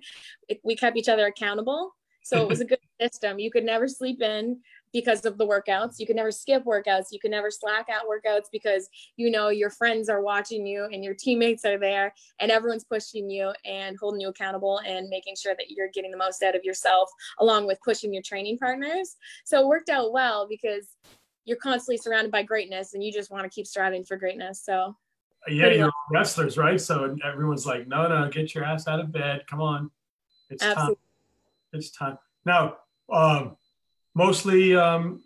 it, 0.48 0.60
we 0.64 0.76
kept 0.76 0.96
each 0.96 1.08
other 1.08 1.26
accountable. 1.26 1.92
So 2.22 2.40
it 2.40 2.48
was 2.48 2.60
a 2.60 2.64
good 2.66 2.78
system. 3.00 3.38
You 3.38 3.50
could 3.50 3.64
never 3.64 3.88
sleep 3.88 4.22
in 4.22 4.60
because 4.92 5.24
of 5.24 5.38
the 5.38 5.46
workouts. 5.46 5.98
You 5.98 6.06
can 6.06 6.16
never 6.16 6.30
skip 6.30 6.64
workouts. 6.64 7.06
You 7.10 7.18
can 7.18 7.30
never 7.30 7.50
slack 7.50 7.86
out 7.90 8.02
workouts 8.04 8.46
because 8.52 8.88
you 9.16 9.30
know 9.30 9.48
your 9.48 9.70
friends 9.70 10.08
are 10.08 10.22
watching 10.22 10.66
you 10.66 10.84
and 10.92 11.02
your 11.02 11.14
teammates 11.14 11.64
are 11.64 11.78
there 11.78 12.14
and 12.40 12.50
everyone's 12.50 12.84
pushing 12.84 13.30
you 13.30 13.52
and 13.64 13.96
holding 13.98 14.20
you 14.20 14.28
accountable 14.28 14.80
and 14.86 15.08
making 15.08 15.36
sure 15.36 15.54
that 15.56 15.70
you're 15.70 15.88
getting 15.88 16.10
the 16.10 16.16
most 16.16 16.42
out 16.42 16.54
of 16.54 16.64
yourself 16.64 17.10
along 17.40 17.66
with 17.66 17.78
pushing 17.84 18.12
your 18.12 18.22
training 18.22 18.58
partners. 18.58 19.16
So 19.44 19.60
it 19.60 19.66
worked 19.66 19.88
out 19.88 20.12
well 20.12 20.46
because 20.48 20.88
you're 21.44 21.56
constantly 21.56 21.96
surrounded 21.96 22.30
by 22.30 22.42
greatness 22.42 22.94
and 22.94 23.02
you 23.02 23.12
just 23.12 23.30
want 23.30 23.44
to 23.44 23.50
keep 23.50 23.66
striving 23.66 24.04
for 24.04 24.16
greatness. 24.16 24.62
So 24.64 24.96
yeah, 25.48 25.68
you're 25.68 25.90
wrestlers, 26.10 26.56
right? 26.56 26.80
So 26.80 27.16
everyone's 27.24 27.66
like, 27.66 27.88
no, 27.88 28.06
no, 28.06 28.28
get 28.28 28.54
your 28.54 28.64
ass 28.64 28.86
out 28.86 29.00
of 29.00 29.10
bed. 29.10 29.42
Come 29.48 29.60
on. 29.60 29.90
It's 30.50 30.62
Absolutely. 30.62 30.94
time. 30.94 31.00
It's 31.72 31.90
time. 31.90 32.18
Now, 32.44 32.76
um, 33.10 33.56
mostly, 34.14 34.76
um, 34.76 35.22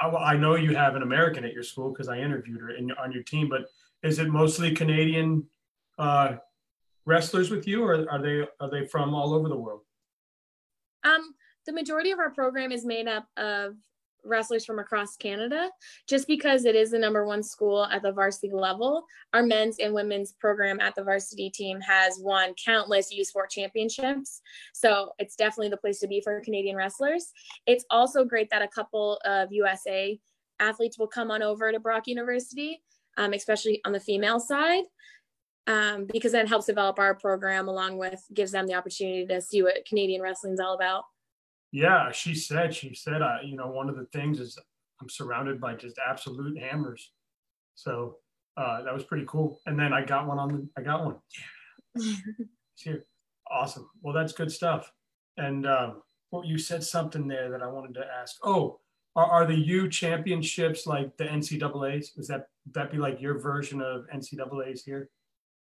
I, 0.00 0.08
I, 0.08 0.36
know 0.36 0.54
you 0.54 0.74
have 0.74 0.96
an 0.96 1.02
American 1.02 1.44
at 1.44 1.52
your 1.52 1.62
school 1.62 1.90
because 1.90 2.08
I 2.08 2.18
interviewed 2.18 2.60
her 2.60 2.70
in, 2.70 2.90
on 2.92 3.12
your 3.12 3.22
team, 3.22 3.48
but 3.48 3.66
is 4.02 4.18
it 4.18 4.28
mostly 4.28 4.72
Canadian 4.72 5.44
uh, 5.98 6.36
wrestlers 7.06 7.50
with 7.50 7.66
you, 7.66 7.84
or 7.84 8.08
are 8.10 8.20
they 8.20 8.46
are 8.60 8.70
they 8.70 8.86
from 8.86 9.14
all 9.14 9.34
over 9.34 9.48
the 9.48 9.56
world? 9.56 9.82
Um, 11.04 11.34
the 11.66 11.72
majority 11.72 12.10
of 12.10 12.18
our 12.18 12.30
program 12.30 12.72
is 12.72 12.84
made 12.84 13.08
up 13.08 13.26
of 13.36 13.76
wrestlers 14.24 14.64
from 14.64 14.78
across 14.78 15.16
Canada. 15.16 15.70
Just 16.08 16.26
because 16.26 16.64
it 16.64 16.74
is 16.74 16.90
the 16.90 16.98
number 16.98 17.26
one 17.26 17.42
school 17.42 17.84
at 17.84 18.02
the 18.02 18.12
varsity 18.12 18.50
level, 18.52 19.04
our 19.32 19.42
men's 19.42 19.78
and 19.78 19.94
women's 19.94 20.32
program 20.32 20.80
at 20.80 20.94
the 20.94 21.04
varsity 21.04 21.50
team 21.50 21.80
has 21.80 22.18
won 22.20 22.54
countless 22.62 23.12
U 23.12 23.24
Sport 23.24 23.50
championships. 23.50 24.40
So 24.72 25.12
it's 25.18 25.36
definitely 25.36 25.70
the 25.70 25.76
place 25.76 26.00
to 26.00 26.08
be 26.08 26.20
for 26.20 26.40
Canadian 26.40 26.76
wrestlers. 26.76 27.32
It's 27.66 27.84
also 27.90 28.24
great 28.24 28.50
that 28.50 28.62
a 28.62 28.68
couple 28.68 29.18
of 29.24 29.52
USA 29.52 30.18
athletes 30.60 30.98
will 30.98 31.08
come 31.08 31.30
on 31.30 31.42
over 31.42 31.72
to 31.72 31.80
Brock 31.80 32.06
University, 32.06 32.82
um, 33.16 33.32
especially 33.32 33.80
on 33.84 33.92
the 33.92 34.00
female 34.00 34.40
side. 34.40 34.84
Um, 35.66 36.06
because 36.12 36.32
that 36.32 36.46
helps 36.46 36.66
develop 36.66 36.98
our 36.98 37.14
program 37.14 37.68
along 37.68 37.96
with 37.96 38.22
gives 38.34 38.52
them 38.52 38.66
the 38.66 38.74
opportunity 38.74 39.26
to 39.26 39.40
see 39.40 39.62
what 39.62 39.86
Canadian 39.88 40.20
wrestling 40.20 40.52
is 40.52 40.60
all 40.60 40.74
about. 40.74 41.04
Yeah, 41.74 42.12
she 42.12 42.36
said, 42.36 42.72
she 42.72 42.94
said, 42.94 43.20
uh, 43.20 43.38
you 43.44 43.56
know, 43.56 43.66
one 43.66 43.88
of 43.88 43.96
the 43.96 44.04
things 44.12 44.38
is 44.38 44.56
I'm 45.02 45.08
surrounded 45.08 45.60
by 45.60 45.74
just 45.74 45.98
absolute 45.98 46.56
hammers. 46.56 47.10
So 47.74 48.18
uh, 48.56 48.84
that 48.84 48.94
was 48.94 49.02
pretty 49.02 49.24
cool. 49.26 49.58
And 49.66 49.76
then 49.76 49.92
I 49.92 50.04
got 50.04 50.28
one 50.28 50.38
on 50.38 50.48
the, 50.52 50.68
I 50.78 50.82
got 50.82 51.04
one. 51.04 51.16
Yeah. 51.96 52.12
here. 52.76 53.06
Awesome. 53.50 53.90
Well, 54.02 54.14
that's 54.14 54.32
good 54.32 54.52
stuff. 54.52 54.92
And 55.36 55.66
um, 55.66 56.02
well, 56.30 56.44
you 56.44 56.58
said 56.58 56.84
something 56.84 57.26
there 57.26 57.50
that 57.50 57.60
I 57.60 57.66
wanted 57.66 57.94
to 57.94 58.06
ask. 58.20 58.36
Oh, 58.44 58.78
are, 59.16 59.26
are 59.26 59.44
the 59.44 59.58
U 59.58 59.88
championships 59.88 60.86
like 60.86 61.16
the 61.16 61.24
NCAA's? 61.24 62.12
Is 62.16 62.28
that 62.28 62.46
that 62.70 62.92
be 62.92 62.98
like 62.98 63.20
your 63.20 63.40
version 63.40 63.82
of 63.82 64.06
NCAA's 64.14 64.84
here? 64.84 65.08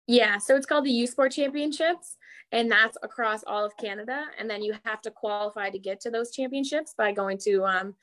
Yeah, 0.09 0.39
so 0.39 0.57
it's 0.57 0.65
called 0.65 0.87
the 0.87 0.91
U 0.91 1.07
Sport 1.07 1.33
Championships, 1.33 2.17
and 2.51 2.73
that's 2.73 2.97
across 3.03 3.45
all 3.47 3.65
of 3.65 3.77
Canada. 3.77 4.25
And 4.39 4.49
then 4.49 4.63
you 4.63 4.75
have 4.87 5.03
to 5.03 5.11
qualify 5.11 5.69
to 5.69 5.79
get 5.79 6.01
to 6.01 6.11
those 6.11 6.33
championships 6.33 6.95
by 6.97 7.13
going 7.13 7.37
to 7.43 7.65
um, 7.65 7.95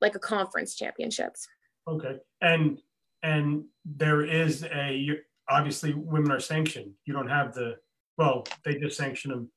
like 0.00 0.16
a 0.16 0.18
conference 0.18 0.74
championships. 0.74 1.46
Okay, 1.86 2.16
and 2.40 2.80
and 3.22 3.64
there 3.84 4.22
is 4.22 4.64
a 4.64 5.08
obviously 5.48 5.94
women 5.94 6.32
are 6.32 6.40
sanctioned. 6.40 6.90
You 7.04 7.14
don't 7.14 7.28
have 7.28 7.54
the 7.54 7.76
well, 8.18 8.44
they 8.64 8.74
just 8.74 8.96
sanction 8.96 9.30
them. 9.30 9.50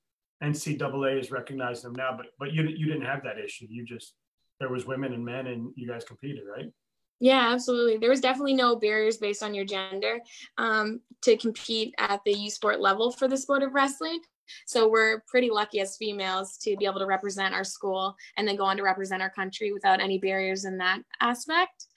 NCAA 0.44 1.20
is 1.20 1.32
recognizing 1.32 1.92
them 1.92 1.96
now, 1.98 2.16
but 2.16 2.28
but 2.38 2.54
you 2.54 2.64
you 2.68 2.86
didn't 2.86 3.06
have 3.06 3.24
that 3.24 3.40
issue. 3.40 3.66
You 3.68 3.84
just 3.84 4.14
there 4.60 4.70
was 4.70 4.86
women 4.86 5.14
and 5.14 5.26
men, 5.26 5.48
and 5.48 5.72
you 5.76 5.88
guys 5.88 6.04
competed, 6.04 6.44
right? 6.56 6.72
Yeah, 7.20 7.52
absolutely. 7.52 7.98
There 7.98 8.10
was 8.10 8.22
definitely 8.22 8.54
no 8.54 8.76
barriers 8.76 9.18
based 9.18 9.42
on 9.42 9.54
your 9.54 9.66
gender 9.66 10.20
um, 10.58 11.02
to 11.24 11.36
compete 11.38 11.96
at 11.98 12.22
the 12.26 12.34
U 12.34 12.50
Sport 12.50 12.80
level 12.80 13.12
for 13.12 13.28
the 13.28 13.38
sport 13.38 13.64
of 13.64 13.74
wrestling. 13.74 14.20
So 14.66 14.88
we're 14.88 15.24
pretty 15.28 15.50
lucky 15.50 15.80
as 15.80 15.98
females 15.98 16.58
to 16.60 16.78
be 16.78 16.86
able 16.86 17.00
to 17.00 17.06
represent 17.06 17.54
our 17.54 17.64
school 17.64 18.16
and 18.38 18.48
then 18.48 18.56
go 18.56 18.64
on 18.64 18.78
to 18.78 18.84
represent 18.84 19.22
our 19.22 19.30
country 19.30 19.74
without 19.74 20.00
any 20.00 20.20
barriers 20.20 20.66
in 20.66 20.78
that 20.78 21.00
aspect. 21.20 21.88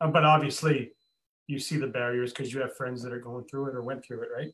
Uh, 0.00 0.08
but 0.08 0.24
obviously, 0.24 0.92
you 1.46 1.58
see 1.58 1.76
the 1.76 1.86
barriers 1.86 2.32
because 2.32 2.52
you 2.52 2.60
have 2.60 2.76
friends 2.76 3.02
that 3.02 3.12
are 3.12 3.20
going 3.20 3.44
through 3.46 3.68
it 3.68 3.74
or 3.74 3.82
went 3.82 4.04
through 4.04 4.22
it, 4.22 4.28
right? 4.36 4.52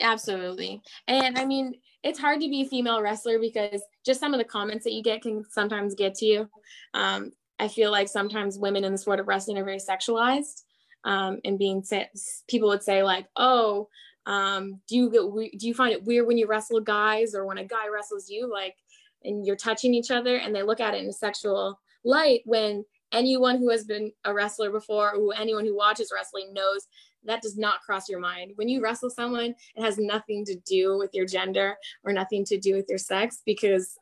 Absolutely. 0.00 0.82
And 1.08 1.38
I 1.38 1.44
mean, 1.44 1.74
it's 2.02 2.18
hard 2.18 2.40
to 2.40 2.48
be 2.48 2.62
a 2.62 2.68
female 2.68 3.00
wrestler 3.00 3.38
because 3.38 3.82
just 4.04 4.20
some 4.20 4.34
of 4.34 4.38
the 4.38 4.44
comments 4.44 4.84
that 4.84 4.92
you 4.92 5.02
get 5.02 5.22
can 5.22 5.44
sometimes 5.50 5.94
get 5.94 6.14
to 6.16 6.26
you. 6.26 6.48
Um, 6.94 7.32
I 7.58 7.68
feel 7.68 7.90
like 7.90 8.08
sometimes 8.08 8.58
women 8.58 8.84
in 8.84 8.92
the 8.92 8.98
sport 8.98 9.20
of 9.20 9.28
wrestling 9.28 9.58
are 9.58 9.64
very 9.64 9.78
sexualized, 9.78 10.62
um, 11.04 11.40
and 11.44 11.58
being 11.58 11.82
said, 11.82 12.08
people 12.48 12.68
would 12.68 12.82
say 12.82 13.02
like, 13.02 13.26
"Oh, 13.36 13.88
um, 14.26 14.80
do 14.88 14.96
you 14.96 15.10
get 15.10 15.58
do 15.58 15.68
you 15.68 15.74
find 15.74 15.92
it 15.92 16.04
weird 16.04 16.26
when 16.26 16.38
you 16.38 16.46
wrestle 16.46 16.80
guys 16.80 17.34
or 17.34 17.46
when 17.46 17.58
a 17.58 17.64
guy 17.64 17.88
wrestles 17.88 18.28
you 18.28 18.50
like, 18.50 18.76
and 19.22 19.46
you're 19.46 19.56
touching 19.56 19.94
each 19.94 20.10
other?" 20.10 20.36
And 20.36 20.54
they 20.54 20.62
look 20.62 20.80
at 20.80 20.94
it 20.94 21.02
in 21.02 21.08
a 21.08 21.12
sexual 21.12 21.78
light 22.04 22.42
when 22.44 22.84
anyone 23.12 23.58
who 23.58 23.70
has 23.70 23.84
been 23.84 24.12
a 24.24 24.34
wrestler 24.34 24.70
before 24.70 25.14
or 25.14 25.34
anyone 25.36 25.64
who 25.64 25.76
watches 25.76 26.10
wrestling 26.12 26.52
knows 26.52 26.88
that 27.24 27.42
does 27.42 27.56
not 27.56 27.80
cross 27.80 28.08
your 28.08 28.20
mind. 28.20 28.52
When 28.56 28.68
you 28.68 28.82
wrestle 28.82 29.10
someone, 29.10 29.54
it 29.74 29.82
has 29.82 29.98
nothing 29.98 30.44
to 30.46 30.56
do 30.66 30.98
with 30.98 31.10
your 31.14 31.26
gender 31.26 31.76
or 32.04 32.12
nothing 32.12 32.44
to 32.46 32.58
do 32.58 32.74
with 32.74 32.86
your 32.88 32.98
sex 32.98 33.40
because 33.44 33.96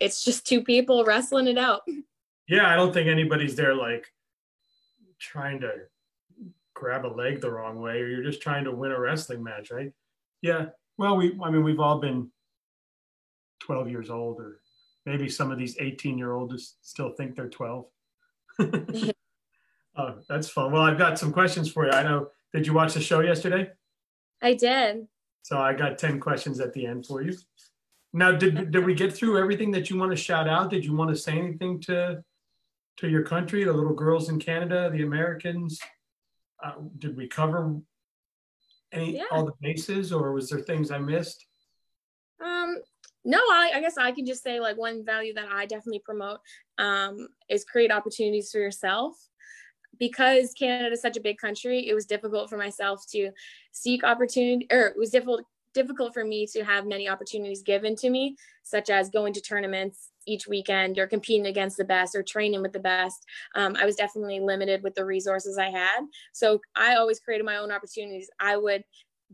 it's 0.00 0.24
just 0.24 0.46
two 0.46 0.62
people 0.62 1.04
wrestling 1.04 1.48
it 1.48 1.58
out. 1.58 1.82
yeah, 2.48 2.68
I 2.68 2.76
don't 2.76 2.92
think 2.92 3.08
anybody's 3.08 3.54
there 3.54 3.74
like 3.74 4.06
trying 5.20 5.60
to 5.60 5.72
grab 6.74 7.04
a 7.04 7.08
leg 7.08 7.40
the 7.40 7.50
wrong 7.50 7.80
way, 7.80 8.00
or 8.00 8.06
you're 8.06 8.22
just 8.22 8.40
trying 8.40 8.64
to 8.64 8.74
win 8.74 8.92
a 8.92 8.98
wrestling 8.98 9.42
match, 9.42 9.70
right? 9.70 9.92
Yeah. 10.40 10.66
Well, 10.96 11.16
we, 11.16 11.38
I 11.42 11.50
mean, 11.50 11.62
we've 11.62 11.80
all 11.80 11.98
been 11.98 12.30
12 13.60 13.90
years 13.90 14.10
old, 14.10 14.40
or 14.40 14.60
maybe 15.04 15.28
some 15.28 15.50
of 15.50 15.58
these 15.58 15.76
18 15.78 16.16
year 16.16 16.32
olds 16.32 16.76
still 16.80 17.10
think 17.10 17.34
they're 17.34 17.48
12. 17.48 17.84
Mm-hmm. 18.60 19.10
oh, 19.96 20.14
that's 20.28 20.48
fun. 20.48 20.72
Well, 20.72 20.82
I've 20.82 20.98
got 20.98 21.18
some 21.18 21.32
questions 21.32 21.70
for 21.70 21.84
you. 21.84 21.92
I 21.92 22.02
know, 22.02 22.28
did 22.54 22.66
you 22.66 22.72
watch 22.72 22.94
the 22.94 23.00
show 23.00 23.20
yesterday? 23.20 23.70
I 24.40 24.54
did. 24.54 25.06
So 25.42 25.58
I 25.58 25.74
got 25.74 25.98
10 25.98 26.20
questions 26.20 26.60
at 26.60 26.72
the 26.72 26.86
end 26.86 27.06
for 27.06 27.22
you. 27.22 27.36
Now, 28.12 28.32
did, 28.32 28.70
did 28.70 28.84
we 28.84 28.94
get 28.94 29.12
through 29.12 29.38
everything 29.38 29.70
that 29.72 29.90
you 29.90 29.98
want 29.98 30.12
to 30.12 30.16
shout 30.16 30.48
out? 30.48 30.70
Did 30.70 30.84
you 30.84 30.96
want 30.96 31.10
to 31.10 31.16
say 31.16 31.32
anything 31.32 31.80
to 31.82 32.24
to 32.98 33.08
your 33.08 33.22
country, 33.22 33.64
the 33.64 33.72
little 33.72 33.94
girls 33.94 34.28
in 34.28 34.38
Canada, 34.38 34.90
the 34.92 35.02
Americans? 35.02 35.80
Uh, 36.62 36.72
did 36.98 37.16
we 37.16 37.28
cover 37.28 37.76
any 38.92 39.16
yeah. 39.16 39.24
all 39.30 39.44
the 39.44 39.52
bases, 39.60 40.12
or 40.12 40.32
was 40.32 40.50
there 40.50 40.60
things 40.60 40.90
I 40.90 40.98
missed? 40.98 41.46
Um, 42.44 42.78
no, 43.24 43.38
I, 43.38 43.72
I, 43.74 43.80
guess 43.80 43.98
I 43.98 44.12
can 44.12 44.26
just 44.26 44.42
say 44.42 44.60
like 44.60 44.76
one 44.76 45.04
value 45.04 45.34
that 45.34 45.48
I 45.50 45.66
definitely 45.66 46.02
promote 46.04 46.38
um, 46.78 47.28
is 47.48 47.64
create 47.64 47.92
opportunities 47.92 48.50
for 48.50 48.58
yourself. 48.58 49.16
Because 49.98 50.52
Canada 50.56 50.92
is 50.92 51.02
such 51.02 51.16
a 51.16 51.20
big 51.20 51.38
country, 51.38 51.88
it 51.88 51.94
was 51.94 52.06
difficult 52.06 52.48
for 52.48 52.56
myself 52.56 53.04
to 53.10 53.30
seek 53.72 54.04
opportunity, 54.04 54.66
or 54.70 54.86
it 54.86 54.96
was 54.96 55.10
difficult 55.10 55.44
difficult 55.74 56.14
for 56.14 56.24
me 56.24 56.46
to 56.46 56.64
have 56.64 56.86
many 56.86 57.08
opportunities 57.08 57.62
given 57.62 57.94
to 57.94 58.10
me, 58.10 58.36
such 58.62 58.90
as 58.90 59.10
going 59.10 59.32
to 59.32 59.40
tournaments 59.40 60.10
each 60.28 60.46
weekend 60.46 60.98
or 60.98 61.06
competing 61.06 61.46
against 61.46 61.76
the 61.76 61.84
best 61.84 62.14
or 62.14 62.22
training 62.22 62.62
with 62.62 62.72
the 62.72 62.78
best. 62.78 63.24
Um, 63.54 63.76
I 63.76 63.84
was 63.84 63.96
definitely 63.96 64.40
limited 64.40 64.82
with 64.82 64.94
the 64.94 65.04
resources 65.04 65.58
I 65.58 65.70
had. 65.70 66.00
So 66.32 66.60
I 66.76 66.96
always 66.96 67.20
created 67.20 67.44
my 67.44 67.56
own 67.56 67.72
opportunities. 67.72 68.30
I 68.38 68.56
would 68.56 68.84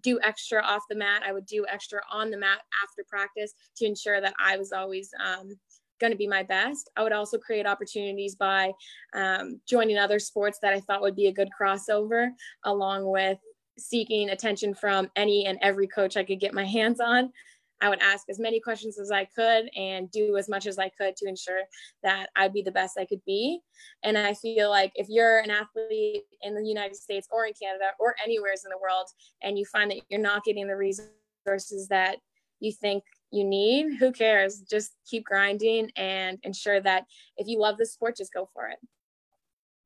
do 0.01 0.19
extra 0.23 0.63
off 0.63 0.83
the 0.89 0.97
mat. 0.97 1.23
I 1.27 1.33
would 1.33 1.47
do 1.47 1.67
extra 1.71 2.01
on 2.11 2.31
the 2.31 2.39
mat 2.39 2.61
after 2.83 3.05
practice 3.09 3.55
to 3.77 3.87
ensure 3.87 4.21
that 4.21 4.35
I 4.39 4.57
was 4.57 4.73
always 4.73 5.11
um, 5.25 5.57
going 6.01 6.13
to 6.13 6.17
be 6.17 6.27
my 6.27 6.43
best. 6.43 6.91
I 6.97 7.03
would 7.03 7.13
also 7.13 7.39
create 7.39 7.67
opportunities 7.67 8.35
by 8.35 8.73
um, 9.15 9.61
joining 9.69 9.99
other 9.99 10.19
sports 10.19 10.59
that 10.63 10.73
I 10.73 10.81
thought 10.81 11.03
would 11.03 11.17
be 11.17 11.27
a 11.27 11.33
good 11.33 11.49
crossover, 11.59 12.31
along 12.65 13.07
with 13.07 13.39
seeking 13.79 14.31
attention 14.31 14.75
from 14.75 15.11
any 15.17 15.47
and 15.47 15.59
every 15.61 15.87
coach 15.87 16.17
I 16.17 16.25
could 16.25 16.41
get 16.41 16.55
my 16.55 16.65
hands 16.65 17.01
on. 17.01 17.33
I 17.81 17.89
would 17.89 18.01
ask 18.01 18.29
as 18.31 18.39
many 18.39 18.61
questions 18.61 18.99
as 18.99 19.11
I 19.11 19.25
could 19.25 19.69
and 19.77 20.11
do 20.11 20.37
as 20.37 20.49
much 20.49 20.67
as 20.67 20.79
I 20.79 20.89
could 20.89 21.17
to 21.17 21.29
ensure 21.29 21.61
that 22.03 22.31
I'd 22.37 22.53
be 22.53 22.63
the 22.63 22.71
best 22.71 22.99
I 22.99 23.05
could 23.05 23.23
be. 23.27 23.61
And 24.03 24.17
I 24.17 24.35
feel 24.35 24.71
like 24.71 24.93
if 24.95 25.09
you're 25.09 25.39
an 25.41 25.51
athlete 25.51 26.23
in 26.43 26.55
the 26.55 26.65
United 26.65 26.97
States 26.97 27.29
or 27.31 27.47
in 27.47 27.53
Canada 27.61 27.91
or 27.99 28.15
anywhere 28.25 28.53
in 28.53 28.71
the 28.71 28.79
world 28.81 29.09
and 29.43 29.59
you 29.59 29.65
find 29.67 29.91
that 29.91 30.01
you're 30.09 30.21
not 30.21 30.45
getting 30.45 30.67
the 30.67 30.77
resources 30.77 31.89
that 31.89 32.19
you 32.61 32.73
think 32.73 33.03
you 33.31 33.45
need, 33.45 33.97
who 33.99 34.13
cares? 34.13 34.61
Just 34.61 34.93
keep 35.07 35.25
grinding 35.25 35.91
and 35.97 36.39
ensure 36.43 36.81
that 36.81 37.05
if 37.37 37.49
you 37.49 37.59
love 37.59 37.77
the 37.77 37.87
sport, 37.87 38.17
just 38.17 38.33
go 38.33 38.49
for 38.55 38.69
it. 38.69 38.79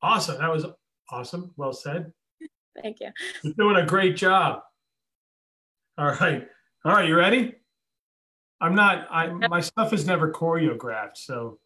Awesome. 0.01 0.37
That 0.37 0.51
was 0.51 0.65
awesome. 1.11 1.51
Well 1.57 1.73
said. 1.73 2.13
Thank 2.81 2.99
you. 3.01 3.09
You're 3.43 3.53
doing 3.55 3.75
a 3.77 3.85
great 3.85 4.15
job. 4.15 4.61
All 5.97 6.07
right. 6.07 6.47
All 6.85 6.93
right. 6.93 7.07
You 7.09 7.17
ready? 7.17 7.55
I'm 8.61 8.75
not, 8.75 9.07
I, 9.09 9.27
my 9.27 9.61
stuff 9.61 9.93
is 9.93 10.05
never 10.05 10.31
choreographed. 10.31 11.17
So 11.17 11.59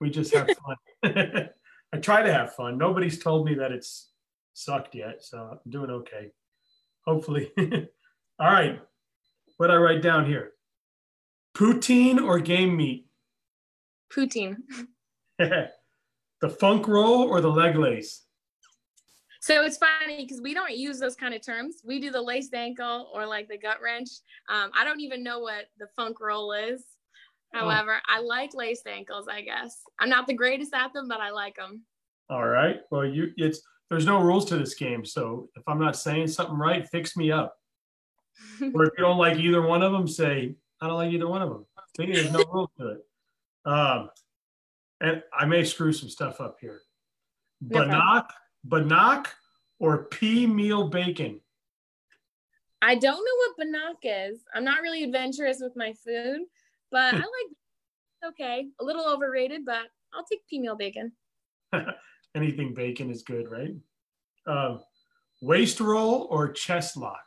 we 0.00 0.10
just 0.10 0.34
have 0.34 0.48
fun. 1.02 1.48
I 1.92 1.98
try 1.98 2.22
to 2.22 2.32
have 2.32 2.54
fun. 2.54 2.78
Nobody's 2.78 3.18
told 3.18 3.46
me 3.46 3.54
that 3.54 3.72
it's 3.72 4.10
sucked 4.54 4.94
yet. 4.94 5.24
So 5.24 5.38
I'm 5.64 5.70
doing 5.70 5.90
okay. 5.90 6.32
Hopefully. 7.06 7.50
All 7.58 8.52
right. 8.52 8.80
What 9.56 9.70
I 9.70 9.76
write 9.76 10.02
down 10.02 10.26
here? 10.26 10.52
Poutine 11.56 12.22
or 12.22 12.38
game 12.38 12.76
meat? 12.76 13.06
Poutine. 14.12 14.56
the 15.38 16.48
funk 16.60 16.86
roll 16.86 17.22
or 17.22 17.40
the 17.40 17.50
leg 17.50 17.76
lace? 17.76 18.27
So 19.40 19.62
it's 19.62 19.78
funny 19.78 20.24
because 20.24 20.40
we 20.40 20.52
don't 20.52 20.76
use 20.76 20.98
those 20.98 21.14
kind 21.14 21.34
of 21.34 21.44
terms. 21.44 21.76
We 21.84 22.00
do 22.00 22.10
the 22.10 22.20
laced 22.20 22.54
ankle 22.54 23.10
or 23.14 23.26
like 23.26 23.48
the 23.48 23.58
gut 23.58 23.78
wrench. 23.82 24.08
Um, 24.48 24.70
I 24.76 24.84
don't 24.84 25.00
even 25.00 25.22
know 25.22 25.38
what 25.38 25.66
the 25.78 25.86
funk 25.96 26.20
roll 26.20 26.52
is. 26.52 26.82
Oh. 27.54 27.60
However, 27.60 27.96
oh. 27.96 28.14
I 28.14 28.20
like 28.20 28.54
laced 28.54 28.86
ankles. 28.86 29.28
I 29.30 29.42
guess 29.42 29.82
I'm 29.98 30.08
not 30.08 30.26
the 30.26 30.34
greatest 30.34 30.74
at 30.74 30.92
them, 30.92 31.08
but 31.08 31.20
I 31.20 31.30
like 31.30 31.56
them. 31.56 31.82
All 32.30 32.46
right. 32.46 32.80
Well, 32.90 33.06
you 33.06 33.32
it's 33.36 33.60
there's 33.90 34.06
no 34.06 34.20
rules 34.20 34.44
to 34.46 34.58
this 34.58 34.74
game, 34.74 35.04
so 35.04 35.48
if 35.56 35.62
I'm 35.66 35.80
not 35.80 35.96
saying 35.96 36.28
something 36.28 36.56
right, 36.56 36.86
fix 36.88 37.16
me 37.16 37.30
up. 37.30 37.54
or 38.74 38.84
if 38.84 38.92
you 38.96 39.04
don't 39.04 39.18
like 39.18 39.38
either 39.38 39.62
one 39.62 39.82
of 39.82 39.92
them, 39.92 40.06
say 40.06 40.54
I 40.80 40.86
don't 40.86 40.96
like 40.96 41.12
either 41.12 41.28
one 41.28 41.42
of 41.42 41.48
them. 41.48 41.66
See, 41.96 42.12
there's 42.12 42.30
no 42.30 42.44
rules 42.52 42.70
to 42.78 42.88
it. 42.88 43.04
Um, 43.64 44.10
and 45.00 45.22
I 45.36 45.46
may 45.46 45.64
screw 45.64 45.92
some 45.92 46.08
stuff 46.08 46.40
up 46.40 46.58
here. 46.60 46.82
No 47.60 47.80
Bannock, 47.80 48.32
Bannock 48.68 49.34
or 49.78 50.04
pea 50.04 50.46
meal 50.46 50.88
bacon? 50.88 51.40
I 52.80 52.94
don't 52.94 53.16
know 53.16 53.36
what 53.46 53.56
Bannock 53.56 53.96
is. 54.02 54.40
I'm 54.54 54.64
not 54.64 54.82
really 54.82 55.04
adventurous 55.04 55.58
with 55.60 55.72
my 55.76 55.94
food, 56.04 56.40
but 56.90 57.14
I 57.14 57.16
like 57.16 58.28
okay. 58.28 58.68
A 58.80 58.84
little 58.84 59.06
overrated, 59.08 59.64
but 59.64 59.82
I'll 60.12 60.24
take 60.24 60.46
pea 60.48 60.60
meal 60.60 60.76
bacon. 60.76 61.12
Anything 62.34 62.74
bacon 62.74 63.10
is 63.10 63.22
good, 63.22 63.50
right? 63.50 63.74
Uh, 64.46 64.78
waist 65.40 65.80
roll 65.80 66.26
or 66.30 66.52
chest 66.52 66.96
lock? 66.96 67.24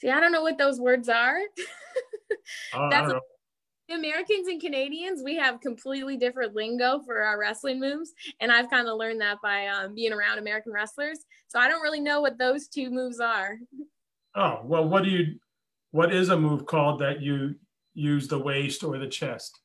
See, 0.00 0.08
I 0.08 0.18
don't 0.18 0.32
know 0.32 0.42
what 0.42 0.58
those 0.58 0.80
words 0.80 1.08
are. 1.08 1.36
uh, 2.74 2.88
That's 2.88 3.12
Americans 3.92 4.48
and 4.48 4.60
Canadians, 4.60 5.22
we 5.24 5.36
have 5.36 5.60
completely 5.60 6.16
different 6.16 6.54
lingo 6.54 7.00
for 7.04 7.22
our 7.22 7.38
wrestling 7.38 7.80
moves. 7.80 8.12
And 8.40 8.52
I've 8.52 8.70
kind 8.70 8.88
of 8.88 8.96
learned 8.96 9.20
that 9.20 9.38
by 9.42 9.66
um, 9.66 9.94
being 9.94 10.12
around 10.12 10.38
American 10.38 10.72
wrestlers. 10.72 11.18
So 11.48 11.58
I 11.58 11.68
don't 11.68 11.82
really 11.82 12.00
know 12.00 12.20
what 12.20 12.38
those 12.38 12.68
two 12.68 12.90
moves 12.90 13.20
are. 13.20 13.58
Oh, 14.34 14.60
well, 14.64 14.88
what 14.88 15.04
do 15.04 15.10
you, 15.10 15.36
what 15.90 16.14
is 16.14 16.28
a 16.28 16.38
move 16.38 16.66
called 16.66 17.00
that 17.00 17.20
you 17.20 17.56
use 17.94 18.28
the 18.28 18.38
waist 18.38 18.84
or 18.84 18.98
the 18.98 19.08
chest? 19.08 19.58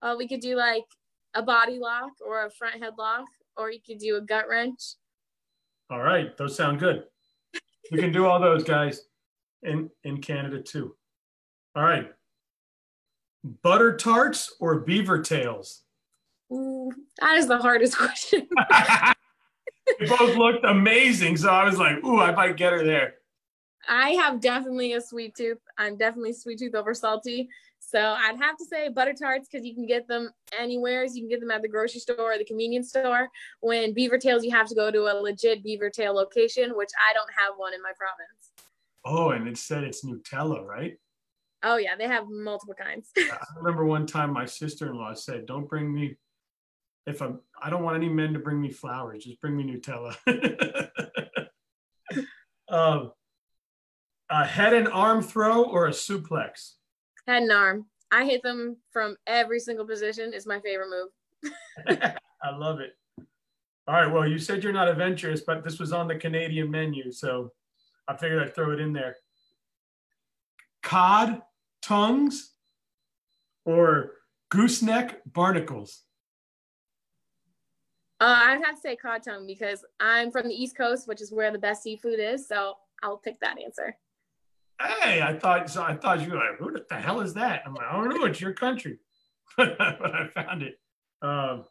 Uh, 0.00 0.14
we 0.16 0.28
could 0.28 0.40
do 0.40 0.54
like 0.54 0.84
a 1.34 1.42
body 1.42 1.78
lock 1.78 2.12
or 2.24 2.46
a 2.46 2.50
front 2.50 2.80
headlock, 2.80 3.24
or 3.56 3.70
you 3.70 3.80
could 3.84 3.98
do 3.98 4.16
a 4.16 4.20
gut 4.20 4.48
wrench. 4.48 4.80
All 5.90 6.00
right. 6.00 6.36
Those 6.36 6.56
sound 6.56 6.78
good. 6.78 7.04
We 7.90 7.98
can 7.98 8.12
do 8.12 8.26
all 8.26 8.38
those 8.38 8.62
guys 8.62 9.02
in, 9.62 9.90
in 10.04 10.20
Canada 10.20 10.60
too. 10.62 10.94
All 11.74 11.82
right. 11.82 12.10
Butter 13.62 13.96
tarts 13.96 14.54
or 14.60 14.80
beaver 14.80 15.20
tails? 15.22 15.82
Ooh, 16.52 16.90
that 17.20 17.36
is 17.38 17.46
the 17.46 17.58
hardest 17.58 17.96
question. 17.98 18.48
they 19.98 20.06
both 20.06 20.36
looked 20.36 20.64
amazing. 20.64 21.36
So 21.36 21.48
I 21.48 21.64
was 21.64 21.78
like, 21.78 22.02
ooh, 22.04 22.20
I 22.20 22.32
might 22.32 22.56
get 22.56 22.72
her 22.72 22.84
there. 22.84 23.14
I 23.88 24.10
have 24.10 24.40
definitely 24.40 24.92
a 24.92 25.00
sweet 25.00 25.34
tooth. 25.34 25.58
I'm 25.78 25.96
definitely 25.96 26.34
sweet 26.34 26.58
tooth 26.58 26.74
over 26.74 26.92
salty. 26.94 27.48
So 27.80 27.98
I'd 27.98 28.36
have 28.38 28.58
to 28.58 28.64
say 28.66 28.88
butter 28.90 29.14
tarts 29.14 29.48
because 29.50 29.66
you 29.66 29.74
can 29.74 29.86
get 29.86 30.06
them 30.08 30.30
anywhere. 30.58 31.04
You 31.04 31.22
can 31.22 31.28
get 31.28 31.40
them 31.40 31.50
at 31.50 31.62
the 31.62 31.68
grocery 31.68 32.00
store 32.00 32.34
or 32.34 32.38
the 32.38 32.44
convenience 32.44 32.90
store. 32.90 33.28
When 33.60 33.94
beaver 33.94 34.18
tails, 34.18 34.44
you 34.44 34.50
have 34.50 34.68
to 34.68 34.74
go 34.74 34.90
to 34.90 35.06
a 35.06 35.14
legit 35.14 35.62
beaver 35.62 35.88
tail 35.88 36.14
location, 36.14 36.76
which 36.76 36.90
I 37.08 37.14
don't 37.14 37.30
have 37.38 37.54
one 37.56 37.72
in 37.72 37.80
my 37.82 37.92
province. 37.96 38.50
Oh, 39.04 39.30
and 39.30 39.48
it 39.48 39.56
said 39.56 39.84
it's 39.84 40.04
Nutella, 40.04 40.66
right? 40.66 40.98
Oh 41.62 41.76
yeah, 41.76 41.96
they 41.96 42.06
have 42.06 42.24
multiple 42.28 42.74
kinds. 42.74 43.10
I 43.16 43.38
remember 43.56 43.84
one 43.84 44.06
time 44.06 44.32
my 44.32 44.44
sister-in-law 44.44 45.14
said, 45.14 45.46
"Don't 45.46 45.68
bring 45.68 45.92
me 45.92 46.16
if 47.06 47.20
I'm 47.20 47.40
I 47.60 47.70
don't 47.70 47.82
want 47.82 47.96
any 47.96 48.08
men 48.08 48.32
to 48.34 48.38
bring 48.38 48.60
me 48.60 48.70
flowers. 48.70 49.24
Just 49.24 49.40
bring 49.40 49.56
me 49.56 49.64
Nutella." 49.64 50.16
um, 52.68 53.12
a 54.30 54.44
head 54.44 54.74
and 54.74 54.88
arm 54.88 55.22
throw 55.22 55.64
or 55.64 55.86
a 55.86 55.90
suplex? 55.90 56.74
Head 57.26 57.42
and 57.42 57.52
arm. 57.52 57.86
I 58.10 58.24
hit 58.24 58.42
them 58.42 58.76
from 58.92 59.16
every 59.26 59.60
single 59.60 59.86
position. 59.86 60.32
It's 60.32 60.46
my 60.46 60.60
favorite 60.60 60.90
move. 60.90 61.52
I 62.42 62.56
love 62.56 62.80
it. 62.80 62.96
All 63.86 63.94
right. 63.94 64.12
Well, 64.12 64.28
you 64.28 64.38
said 64.38 64.62
you're 64.62 64.72
not 64.72 64.88
adventurous, 64.88 65.42
but 65.46 65.64
this 65.64 65.78
was 65.78 65.92
on 65.92 66.08
the 66.08 66.14
Canadian 66.14 66.70
menu, 66.70 67.10
so 67.10 67.52
I 68.06 68.16
figured 68.16 68.42
I'd 68.42 68.54
throw 68.54 68.70
it 68.72 68.80
in 68.80 68.92
there. 68.92 69.16
Cod 70.82 71.42
tongues 71.88 72.52
or 73.64 74.12
gooseneck 74.50 75.20
barnacles? 75.24 76.02
Uh, 78.20 78.36
I'd 78.46 78.64
have 78.64 78.74
to 78.74 78.80
say 78.80 78.96
cod 78.96 79.22
tongue 79.22 79.46
because 79.46 79.84
I'm 80.00 80.30
from 80.30 80.48
the 80.48 80.54
East 80.54 80.76
Coast, 80.76 81.08
which 81.08 81.22
is 81.22 81.32
where 81.32 81.50
the 81.50 81.58
best 81.58 81.82
seafood 81.82 82.18
is. 82.18 82.46
So 82.46 82.74
I'll 83.02 83.16
pick 83.16 83.40
that 83.40 83.58
answer. 83.64 83.96
Hey, 84.80 85.22
I 85.22 85.38
thought 85.38 85.70
so. 85.70 85.82
I 85.82 85.94
thought 85.94 86.20
you 86.20 86.30
were 86.30 86.36
like, 86.36 86.58
"Who 86.58 86.72
the 86.72 86.94
hell 86.96 87.20
is 87.20 87.34
that?" 87.34 87.62
I'm 87.64 87.74
like, 87.74 87.86
"I 87.86 87.92
don't 87.96 88.08
know. 88.10 88.26
It's 88.26 88.40
your 88.40 88.52
country," 88.52 88.98
but 89.56 89.80
I 89.80 90.28
found 90.34 90.62
it. 90.62 90.78
Um, 91.22 91.64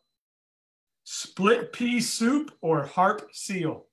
split 1.04 1.72
pea 1.72 2.02
soup 2.02 2.52
or 2.60 2.86
harp 2.86 3.30
seal? 3.32 3.86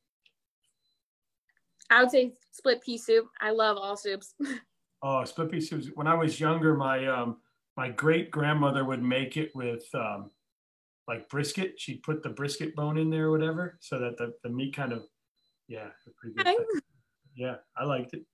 I 1.90 2.02
would 2.02 2.10
say 2.10 2.32
split 2.50 2.82
pea 2.82 2.98
soup. 2.98 3.26
I 3.40 3.50
love 3.50 3.76
all 3.76 3.96
soups. 3.96 4.34
Oh, 5.06 5.22
split 5.24 5.50
pea 5.50 5.60
soup. 5.60 5.84
When 5.94 6.06
I 6.06 6.14
was 6.14 6.40
younger, 6.40 6.74
my 6.74 7.06
um, 7.06 7.36
my 7.76 7.90
great 7.90 8.30
grandmother 8.30 8.86
would 8.86 9.02
make 9.02 9.36
it 9.36 9.54
with 9.54 9.84
um, 9.94 10.30
like 11.06 11.28
brisket. 11.28 11.74
She'd 11.76 12.02
put 12.02 12.22
the 12.22 12.30
brisket 12.30 12.74
bone 12.74 12.96
in 12.96 13.10
there 13.10 13.26
or 13.26 13.30
whatever, 13.30 13.76
so 13.80 13.98
that 13.98 14.16
the, 14.16 14.32
the 14.42 14.48
meat 14.48 14.74
kind 14.74 14.92
of, 14.92 15.04
yeah. 15.68 15.88
Yeah, 17.36 17.56
I 17.76 17.84
liked 17.84 18.14
it. 18.14 18.24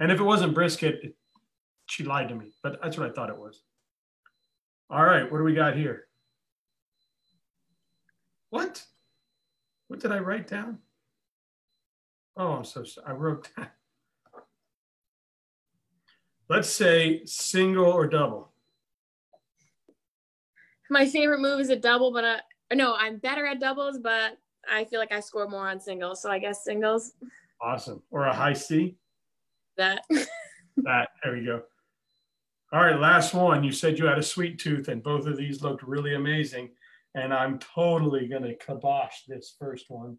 And 0.00 0.10
if 0.10 0.18
it 0.18 0.24
wasn't 0.24 0.54
brisket, 0.54 0.98
it, 1.04 1.14
she 1.86 2.02
lied 2.02 2.28
to 2.30 2.34
me, 2.34 2.52
but 2.64 2.80
that's 2.82 2.98
what 2.98 3.08
I 3.08 3.12
thought 3.12 3.30
it 3.30 3.38
was. 3.38 3.62
All 4.90 5.04
right, 5.04 5.30
what 5.30 5.38
do 5.38 5.44
we 5.44 5.54
got 5.54 5.76
here? 5.76 6.06
What? 8.50 8.82
What 9.86 10.00
did 10.00 10.10
I 10.10 10.18
write 10.18 10.48
down? 10.48 10.78
Oh, 12.36 12.52
I'm 12.52 12.64
so 12.64 12.82
sorry. 12.82 13.06
I 13.06 13.12
wrote 13.12 13.48
down. 13.56 13.68
Let's 16.48 16.68
say 16.68 17.22
single 17.24 17.86
or 17.86 18.06
double. 18.06 18.50
My 20.90 21.06
favorite 21.06 21.40
move 21.40 21.60
is 21.60 21.70
a 21.70 21.76
double, 21.76 22.12
but 22.12 22.24
uh, 22.24 22.36
no, 22.74 22.94
I'm 22.96 23.16
better 23.16 23.46
at 23.46 23.60
doubles, 23.60 23.98
but 23.98 24.38
I 24.70 24.84
feel 24.84 25.00
like 25.00 25.12
I 25.12 25.20
score 25.20 25.48
more 25.48 25.68
on 25.68 25.80
singles. 25.80 26.20
So 26.20 26.30
I 26.30 26.38
guess 26.38 26.64
singles. 26.64 27.12
Awesome. 27.60 28.02
Or 28.10 28.26
a 28.26 28.34
high 28.34 28.52
C? 28.52 28.96
That. 29.76 30.04
that. 30.76 31.08
There 31.22 31.32
we 31.32 31.44
go. 31.44 31.62
All 32.72 32.80
right, 32.80 32.98
last 32.98 33.34
one. 33.34 33.62
You 33.62 33.72
said 33.72 33.98
you 33.98 34.06
had 34.06 34.18
a 34.18 34.22
sweet 34.22 34.58
tooth, 34.58 34.88
and 34.88 35.02
both 35.02 35.26
of 35.26 35.36
these 35.36 35.62
looked 35.62 35.82
really 35.82 36.14
amazing. 36.14 36.70
And 37.14 37.32
I'm 37.32 37.58
totally 37.60 38.26
going 38.26 38.42
to 38.42 38.56
kibosh 38.56 39.22
this 39.28 39.54
first 39.58 39.86
one. 39.88 40.18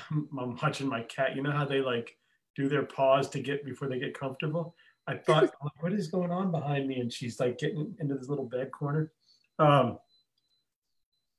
I'm 0.10 0.56
watching 0.62 0.86
my 0.86 1.02
cat. 1.02 1.34
You 1.34 1.42
know 1.42 1.50
how 1.50 1.64
they 1.64 1.80
like 1.80 2.17
do 2.58 2.68
their 2.68 2.82
paws 2.82 3.30
to 3.30 3.40
get 3.40 3.64
before 3.64 3.88
they 3.88 4.00
get 4.00 4.18
comfortable. 4.18 4.74
I 5.06 5.16
thought, 5.16 5.50
what 5.80 5.92
is 5.92 6.08
going 6.08 6.32
on 6.32 6.50
behind 6.50 6.88
me? 6.88 7.00
And 7.00 7.12
she's 7.12 7.38
like 7.38 7.56
getting 7.56 7.94
into 8.00 8.16
this 8.16 8.28
little 8.28 8.44
bed 8.44 8.72
corner. 8.72 9.12
Um, 9.58 9.98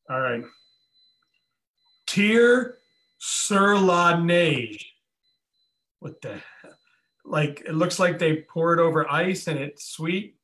all 0.09 0.22
right. 0.22 0.43
Tire 2.07 2.80
sur 3.17 3.78
la 3.78 4.17
neige. 4.17 4.86
What 5.99 6.22
the 6.22 6.39
hell? 6.61 6.72
Like 7.26 7.63
it 7.67 7.76
looks 7.76 7.99
like 7.99 8.17
they 8.17 8.38
pour 8.38 8.74
it 8.74 8.80
over 8.80 9.11
ice 9.11 9.47
and 9.47 9.59
it's 9.59 9.86
sweet. 9.86 10.38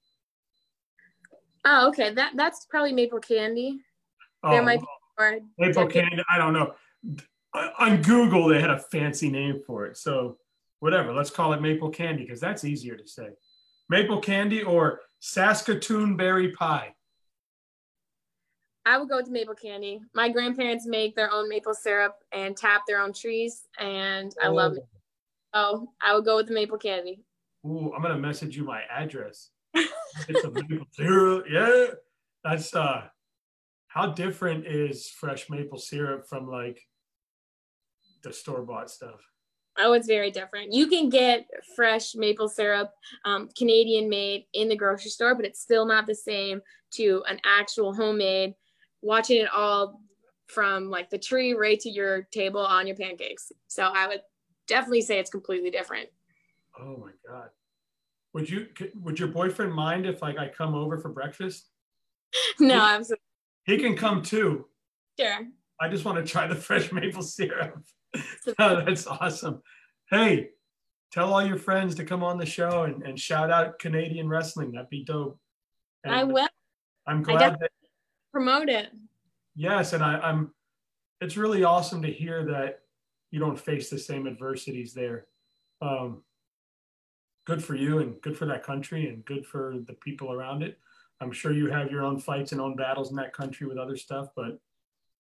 Oh, 1.64 1.88
okay. 1.88 2.14
That 2.14 2.34
that's 2.36 2.68
probably 2.70 2.94
maple 2.94 3.20
candy. 3.20 3.80
Oh, 4.44 4.52
there 4.52 4.62
might 4.62 4.82
be 4.82 4.88
more 5.18 5.40
maple 5.58 5.88
candy. 5.88 6.22
I 6.30 6.38
don't 6.38 6.54
know. 6.54 6.76
On 7.80 8.02
Google, 8.02 8.50
they 8.50 8.60
had 8.60 8.70
a 8.70 8.78
fancy 8.78 9.32
name 9.32 9.62
for 9.66 9.86
it. 9.88 9.98
So 9.98 10.38
whatever. 10.80 11.14
Let's 11.14 11.30
call 11.30 11.54
it 11.54 11.62
maple 11.62 11.90
candy 11.90 12.24
because 12.24 12.40
that's 12.40 12.64
easier 12.64 12.96
to 12.96 13.08
say. 13.08 13.30
Maple 13.90 14.20
candy 14.20 14.64
or 14.64 15.02
Saskatoon 15.20 16.18
berry 16.18 16.52
pie. 16.52 16.94
I 18.86 19.00
would 19.00 19.10
go 19.10 19.18
with 19.18 19.30
maple 19.30 19.56
candy. 19.56 20.00
My 20.14 20.30
grandparents 20.30 20.86
make 20.86 21.16
their 21.16 21.32
own 21.32 21.50
maple 21.50 21.74
syrup 21.74 22.16
and 22.32 22.56
tap 22.56 22.84
their 22.88 23.02
own 23.02 23.14
trees, 23.14 23.68
and 23.80 24.32
I 24.42 24.48
oh. 24.48 24.54
love 24.54 24.74
it. 24.78 24.86
Oh, 25.54 25.88
I 26.02 26.14
would 26.14 26.26
go 26.26 26.36
with 26.36 26.48
the 26.48 26.54
maple 26.54 26.78
candy. 26.78 27.24
Ooh, 27.66 27.92
I'm 27.96 28.04
gonna 28.04 28.18
message 28.18 28.56
you 28.56 28.64
my 28.64 28.82
address. 28.90 29.50
It's 29.74 30.44
a 30.44 30.52
maple 30.52 30.86
syrup. 30.92 31.46
Yeah, 31.50 31.88
that's 32.44 32.76
uh, 32.76 33.06
how 33.88 34.12
different 34.12 34.68
is 34.68 35.10
fresh 35.10 35.50
maple 35.50 35.80
syrup 35.80 36.28
from 36.28 36.48
like 36.48 36.80
the 38.24 38.34
store 38.34 38.64
bought 38.64 38.92
stuff? 38.92 39.22
Oh, 39.78 39.94
it's 39.94 40.08
very 40.08 40.32
different. 40.32 40.74
You 40.74 40.88
can 40.88 41.10
get 41.10 41.48
fresh 41.76 42.16
maple 42.16 42.48
syrup, 42.48 42.92
um, 43.26 43.50
Canadian 43.58 44.10
made 44.10 44.46
in 44.54 44.70
the 44.70 44.76
grocery 44.76 45.12
store, 45.12 45.36
but 45.36 45.46
it's 45.46 45.60
still 45.60 45.86
not 45.86 46.08
the 46.08 46.16
same 46.16 46.62
to 46.92 47.24
an 47.28 47.40
actual 47.44 47.94
homemade. 47.94 48.56
Watching 49.02 49.42
it 49.42 49.50
all 49.54 50.02
from 50.48 50.90
like 50.90 51.10
the 51.10 51.18
tree 51.18 51.54
right 51.54 51.80
to 51.80 51.90
your 51.90 52.24
table 52.32 52.62
on 52.62 52.88
your 52.88 52.96
pancakes. 52.96 53.52
So 53.68 53.84
I 53.84 54.08
would 54.08 54.22
definitely 54.68 55.02
say 55.02 55.20
it's 55.20 55.30
completely 55.30 55.72
different. 55.72 56.10
Oh 56.80 56.98
my 56.98 57.12
god. 57.28 57.50
Would 58.34 58.50
you 58.50 58.68
would 59.02 59.20
your 59.20 59.30
boyfriend 59.30 59.74
mind 59.74 60.06
if 60.06 60.22
like 60.22 60.38
I 60.38 60.48
come 60.48 60.76
over 60.76 60.98
for 61.00 61.10
breakfast? 61.10 61.70
no, 62.60 62.76
he, 62.76 62.80
absolutely. 62.80 63.24
He 63.66 63.78
can 63.78 63.96
come 63.96 64.22
too. 64.22 64.66
Sure. 65.20 65.48
I 65.80 65.90
just 65.90 66.06
want 66.06 66.18
to 66.18 66.30
try 66.30 66.48
the 66.48 66.56
fresh 66.68 66.92
maple 66.92 67.22
syrup. 67.22 67.78
oh, 68.60 68.84
that's 68.86 69.08
awesome. 69.08 69.62
Hey, 70.10 70.50
tell 71.12 71.34
all 71.34 71.46
your 71.46 71.58
friends 71.58 71.96
to 71.96 72.06
come 72.06 72.24
on 72.24 72.38
the 72.38 72.46
show 72.46 72.84
and, 72.84 73.04
and 73.04 73.20
shout 73.20 73.52
out 73.52 73.80
Canadian 73.80 74.30
wrestling. 74.30 74.72
That'd 74.72 74.90
be 74.90 75.04
dope. 75.04 75.40
And 76.04 76.14
I 76.14 76.24
will. 76.24 76.48
I'm 77.08 77.24
glad 77.24 77.60
that 77.60 77.72
promote 78.32 78.70
it. 78.70 78.90
Yes, 79.56 79.94
and 79.94 80.04
I, 80.04 80.20
I'm. 80.20 80.52
It's 81.22 81.38
really 81.38 81.64
awesome 81.64 82.02
to 82.02 82.12
hear 82.12 82.46
that 82.46 82.80
you 83.32 83.40
don't 83.40 83.60
face 83.60 83.90
the 83.90 83.98
same 83.98 84.28
adversities 84.28 84.94
there. 84.94 85.28
Um, 85.82 86.24
good 87.46 87.64
for 87.64 87.76
you, 87.76 88.00
and 88.00 88.20
good 88.22 88.38
for 88.38 88.46
that 88.48 88.64
country, 88.64 89.08
and 89.08 89.24
good 89.26 89.46
for 89.46 89.76
the 89.88 89.94
people 89.94 90.32
around 90.32 90.62
it. 90.64 90.78
I'm 91.22 91.32
sure 91.32 91.54
you 91.54 91.68
have 91.68 91.92
your 91.92 92.04
own 92.04 92.20
fights 92.20 92.52
and 92.52 92.60
own 92.60 92.76
battles 92.76 93.10
in 93.10 93.16
that 93.16 93.34
country 93.34 93.68
with 93.68 93.78
other 93.78 93.96
stuff, 93.96 94.28
but 94.36 94.60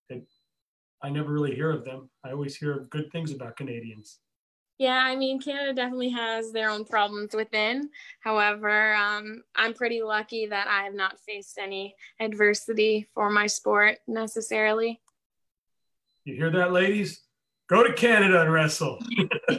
it, 0.09 0.27
I 1.01 1.09
never 1.09 1.31
really 1.31 1.55
hear 1.55 1.71
of 1.71 1.85
them. 1.85 2.09
I 2.23 2.31
always 2.31 2.55
hear 2.55 2.85
good 2.89 3.11
things 3.11 3.31
about 3.31 3.57
Canadians. 3.57 4.19
Yeah, 4.77 5.01
I 5.01 5.15
mean, 5.15 5.39
Canada 5.39 5.73
definitely 5.73 6.09
has 6.09 6.51
their 6.51 6.69
own 6.69 6.83
problems 6.83 7.33
within. 7.33 7.89
However, 8.19 8.93
um, 8.95 9.43
I'm 9.55 9.73
pretty 9.73 10.01
lucky 10.01 10.47
that 10.47 10.67
I 10.67 10.83
have 10.83 10.93
not 10.93 11.19
faced 11.21 11.57
any 11.57 11.95
adversity 12.19 13.07
for 13.13 13.29
my 13.29 13.47
sport 13.47 13.99
necessarily. 14.05 15.01
You 16.25 16.35
hear 16.35 16.49
that, 16.51 16.73
ladies? 16.73 17.21
Go 17.69 17.83
to 17.83 17.93
Canada 17.93 18.41
and 18.41 18.51
wrestle. 18.51 18.99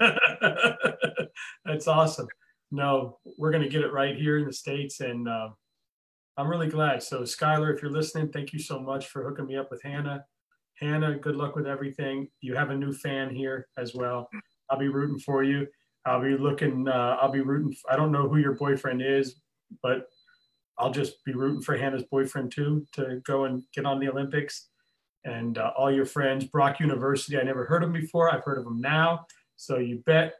That's 1.65 1.89
awesome. 1.89 2.29
No, 2.71 3.19
we're 3.39 3.53
going 3.53 3.63
to 3.63 3.71
get 3.71 3.83
it 3.83 3.93
right 3.93 4.17
here 4.17 4.39
in 4.39 4.45
the 4.45 4.53
States. 4.53 5.01
And 5.01 5.29
uh, 5.29 5.49
I'm 6.37 6.49
really 6.49 6.69
glad. 6.69 7.03
So, 7.03 7.23
Skylar, 7.23 7.75
if 7.75 7.81
you're 7.81 7.91
listening, 7.91 8.29
thank 8.29 8.53
you 8.53 8.59
so 8.59 8.79
much 8.79 9.07
for 9.07 9.25
hooking 9.25 9.47
me 9.47 9.57
up 9.57 9.71
with 9.71 9.83
Hannah. 9.83 10.27
Hannah, 10.81 11.19
good 11.19 11.37
luck 11.37 11.57
with 11.57 11.67
everything. 11.67 12.29
You 12.41 12.55
have 12.55 12.71
a 12.71 12.77
new 12.77 12.93
fan 12.93 13.35
here 13.35 13.69
as 13.79 13.95
well. 13.95 14.29
I'll 14.71 14.79
be 14.79 14.89
rooting 14.89 15.19
for 15.19 15.43
you. 15.43 15.67
I'll 16.05 16.23
be 16.23 16.37
looking. 16.37 16.87
Uh, 16.87 17.17
I'll 17.21 17.33
be 17.33 17.41
rooting. 17.41 17.75
I 17.91 17.97
don't 17.97 18.13
know 18.13 18.29
who 18.29 18.37
your 18.37 18.55
boyfriend 18.55 19.03
is, 19.03 19.41
but 19.83 20.09
I'll 20.79 20.93
just 20.93 21.25
be 21.25 21.33
rooting 21.33 21.63
for 21.63 21.77
Hannah's 21.77 22.05
boyfriend 22.05 22.53
too 22.53 22.87
to 22.93 23.21
go 23.25 23.45
and 23.45 23.63
get 23.75 23.87
on 23.87 23.99
the 23.99 24.09
Olympics. 24.09 24.69
And 25.25 25.59
uh, 25.59 25.73
all 25.77 25.91
your 25.91 26.07
friends, 26.07 26.45
Brock 26.45 26.79
University. 26.79 27.39
I 27.39 27.43
never 27.43 27.65
heard 27.65 27.83
of 27.83 27.93
them 27.93 28.01
before. 28.01 28.33
I've 28.33 28.45
heard 28.45 28.59
of 28.59 28.65
them 28.65 28.81
now. 28.81 29.27
So 29.57 29.79
you 29.79 30.03
bet. 30.07 30.35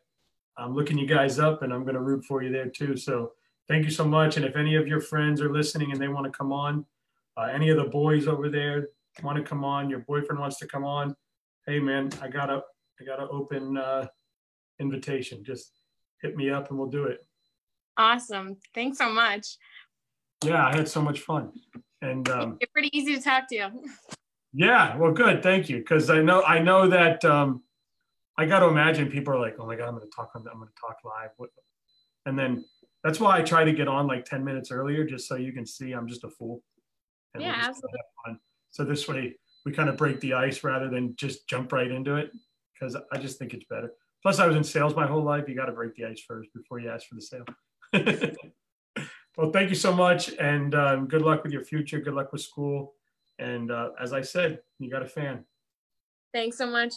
I'm 0.59 0.75
looking 0.75 0.97
you 0.97 1.07
guys 1.07 1.39
up, 1.39 1.63
and 1.63 1.73
I'm 1.73 1.83
going 1.83 1.97
to 1.97 2.01
root 2.01 2.25
for 2.25 2.43
you 2.43 2.51
there 2.51 2.69
too. 2.69 2.97
So 2.97 3.33
thank 3.69 3.85
you 3.85 3.91
so 3.91 4.05
much. 4.05 4.37
And 4.37 4.45
if 4.45 4.57
any 4.57 4.77
of 4.77 4.87
your 4.87 5.01
friends 5.01 5.41
are 5.41 5.53
listening 5.53 5.93
and 5.93 6.01
they 6.01 6.09
want 6.09 6.25
to 6.25 6.37
come 6.37 6.53
on, 6.53 6.85
uh, 7.37 7.49
any 7.53 7.69
of 7.71 7.77
the 7.77 7.85
boys 7.85 8.29
over 8.29 8.49
there 8.49 8.89
want 9.23 9.39
to 9.39 9.43
come 9.43 9.65
on, 9.65 9.91
your 9.91 10.01
boyfriend 10.01 10.41
wants 10.41 10.59
to 10.59 10.67
come 10.67 10.85
on, 10.85 11.15
hey 11.67 11.81
man, 11.81 12.11
I 12.23 12.29
got 12.29 12.51
a 12.51 12.63
I 13.01 13.05
got 13.05 13.21
an 13.21 13.29
open 13.31 13.77
uh, 13.77 14.07
invitation. 14.81 15.45
Just 15.45 15.73
hit 16.23 16.37
me 16.37 16.51
up 16.51 16.71
and 16.71 16.79
we'll 16.79 16.89
do 16.89 17.05
it. 17.05 17.21
Awesome. 17.97 18.57
Thanks 18.75 18.99
so 18.99 19.11
much. 19.11 19.57
Yeah, 20.45 20.67
I 20.67 20.75
had 20.75 20.89
so 20.89 21.03
much 21.03 21.21
fun. 21.21 21.53
And 22.03 22.29
um, 22.29 22.59
you're 22.61 22.69
pretty 22.73 22.97
easy 22.97 23.17
to 23.17 23.23
talk 23.23 23.49
to. 23.49 23.71
Yeah, 24.53 24.97
well, 24.97 25.13
good. 25.13 25.43
Thank 25.43 25.69
you. 25.69 25.79
Because 25.79 26.09
I 26.09 26.23
know 26.23 26.43
I 26.43 26.59
know 26.59 26.89
that 26.89 27.25
um, 27.25 27.63
I 28.39 28.47
got 28.47 28.61
to 28.61 28.67
imagine 28.67 29.11
people 29.11 29.35
are 29.35 29.41
like, 29.41 29.57
oh 29.59 29.67
my 29.67 29.77
god, 29.77 29.89
I'm 29.89 29.97
going 29.97 30.09
to 30.09 30.15
talk 30.15 30.31
on, 30.35 30.45
I'm 30.51 30.59
going 30.59 30.69
to 30.69 30.81
talk 30.81 30.97
live. 31.05 31.31
And 32.27 32.39
then 32.39 32.65
that's 33.03 33.21
why 33.21 33.39
I 33.39 33.43
try 33.43 33.65
to 33.65 33.73
get 33.73 33.89
on 33.89 34.07
like 34.07 34.25
10 34.25 34.45
minutes 34.45 34.71
earlier, 34.71 35.05
just 35.05 35.29
so 35.29 35.37
you 35.37 35.53
can 35.53 35.67
see 35.67 35.93
I'm 35.93 36.09
just 36.09 36.25
a 36.25 36.31
fool. 36.31 36.63
Yeah, 37.39 37.55
absolutely. 37.55 38.01
So 38.77 38.85
this 38.85 39.09
way 39.09 39.35
we 39.65 39.73
kind 39.73 39.89
of 39.89 39.97
break 39.97 40.21
the 40.21 40.35
ice 40.35 40.63
rather 40.63 40.91
than 40.91 41.17
just 41.17 41.49
jump 41.49 41.73
right 41.73 41.91
into 41.91 42.17
it 42.17 42.31
because 42.75 42.95
I 43.11 43.17
just 43.17 43.39
think 43.39 43.55
it's 43.55 43.65
better. 43.65 43.91
Plus, 44.23 44.39
I 44.39 44.47
was 44.47 44.55
in 44.55 44.65
sales 44.65 44.95
my 44.95 45.07
whole 45.07 45.23
life. 45.23 45.49
You 45.49 45.55
got 45.55 45.65
to 45.67 45.73
break 45.73 45.95
the 45.95 46.05
ice 46.05 46.21
first 46.21 46.53
before 46.53 46.79
you 46.79 46.91
ask 46.91 47.07
for 47.09 47.15
the 47.15 47.23
sale. 47.23 47.45
well, 49.39 49.51
thank 49.51 49.71
you 49.71 49.75
so 49.75 49.95
much, 49.95 50.35
and 50.35 50.75
um, 50.75 51.09
good 51.09 51.23
luck 51.23 51.43
with 51.43 51.53
your 51.53 51.65
future. 51.65 52.01
Good 52.01 52.13
luck 52.13 52.33
with 52.33 52.43
school. 52.43 52.93
And 53.39 53.71
uh, 53.71 53.93
as 53.99 54.13
I 54.13 54.21
said, 54.21 54.61
you 54.79 54.91
got 54.91 55.01
a 55.01 55.07
fan. 55.07 55.47
Thanks 56.35 56.59
so 56.59 56.67
much. 56.67 56.93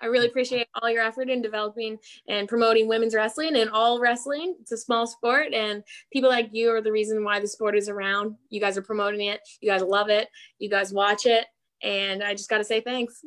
I 0.00 0.06
really 0.06 0.26
appreciate 0.26 0.66
all 0.74 0.90
your 0.90 1.02
effort 1.02 1.28
in 1.30 1.42
developing 1.42 1.98
and 2.28 2.48
promoting 2.48 2.88
women's 2.88 3.14
wrestling 3.14 3.56
and 3.56 3.70
all 3.70 4.00
wrestling. 4.00 4.56
It's 4.60 4.72
a 4.72 4.76
small 4.76 5.06
sport, 5.06 5.54
and 5.54 5.82
people 6.12 6.28
like 6.28 6.48
you 6.52 6.70
are 6.70 6.80
the 6.80 6.92
reason 6.92 7.24
why 7.24 7.40
the 7.40 7.46
sport 7.46 7.76
is 7.76 7.88
around. 7.88 8.34
You 8.50 8.60
guys 8.60 8.76
are 8.76 8.82
promoting 8.82 9.28
it. 9.28 9.40
You 9.60 9.70
guys 9.70 9.82
love 9.82 10.08
it. 10.08 10.28
You 10.58 10.68
guys 10.68 10.92
watch 10.92 11.26
it. 11.26 11.46
And 11.82 12.22
I 12.22 12.34
just 12.34 12.48
got 12.48 12.58
to 12.58 12.64
say 12.64 12.80
thanks. 12.80 13.24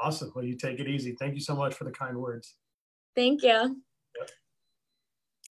Awesome. 0.00 0.32
Well, 0.34 0.44
you 0.44 0.56
take 0.56 0.80
it 0.80 0.88
easy. 0.88 1.16
Thank 1.18 1.34
you 1.34 1.40
so 1.40 1.54
much 1.54 1.74
for 1.74 1.84
the 1.84 1.92
kind 1.92 2.16
words. 2.16 2.54
Thank 3.14 3.42
you. 3.42 3.80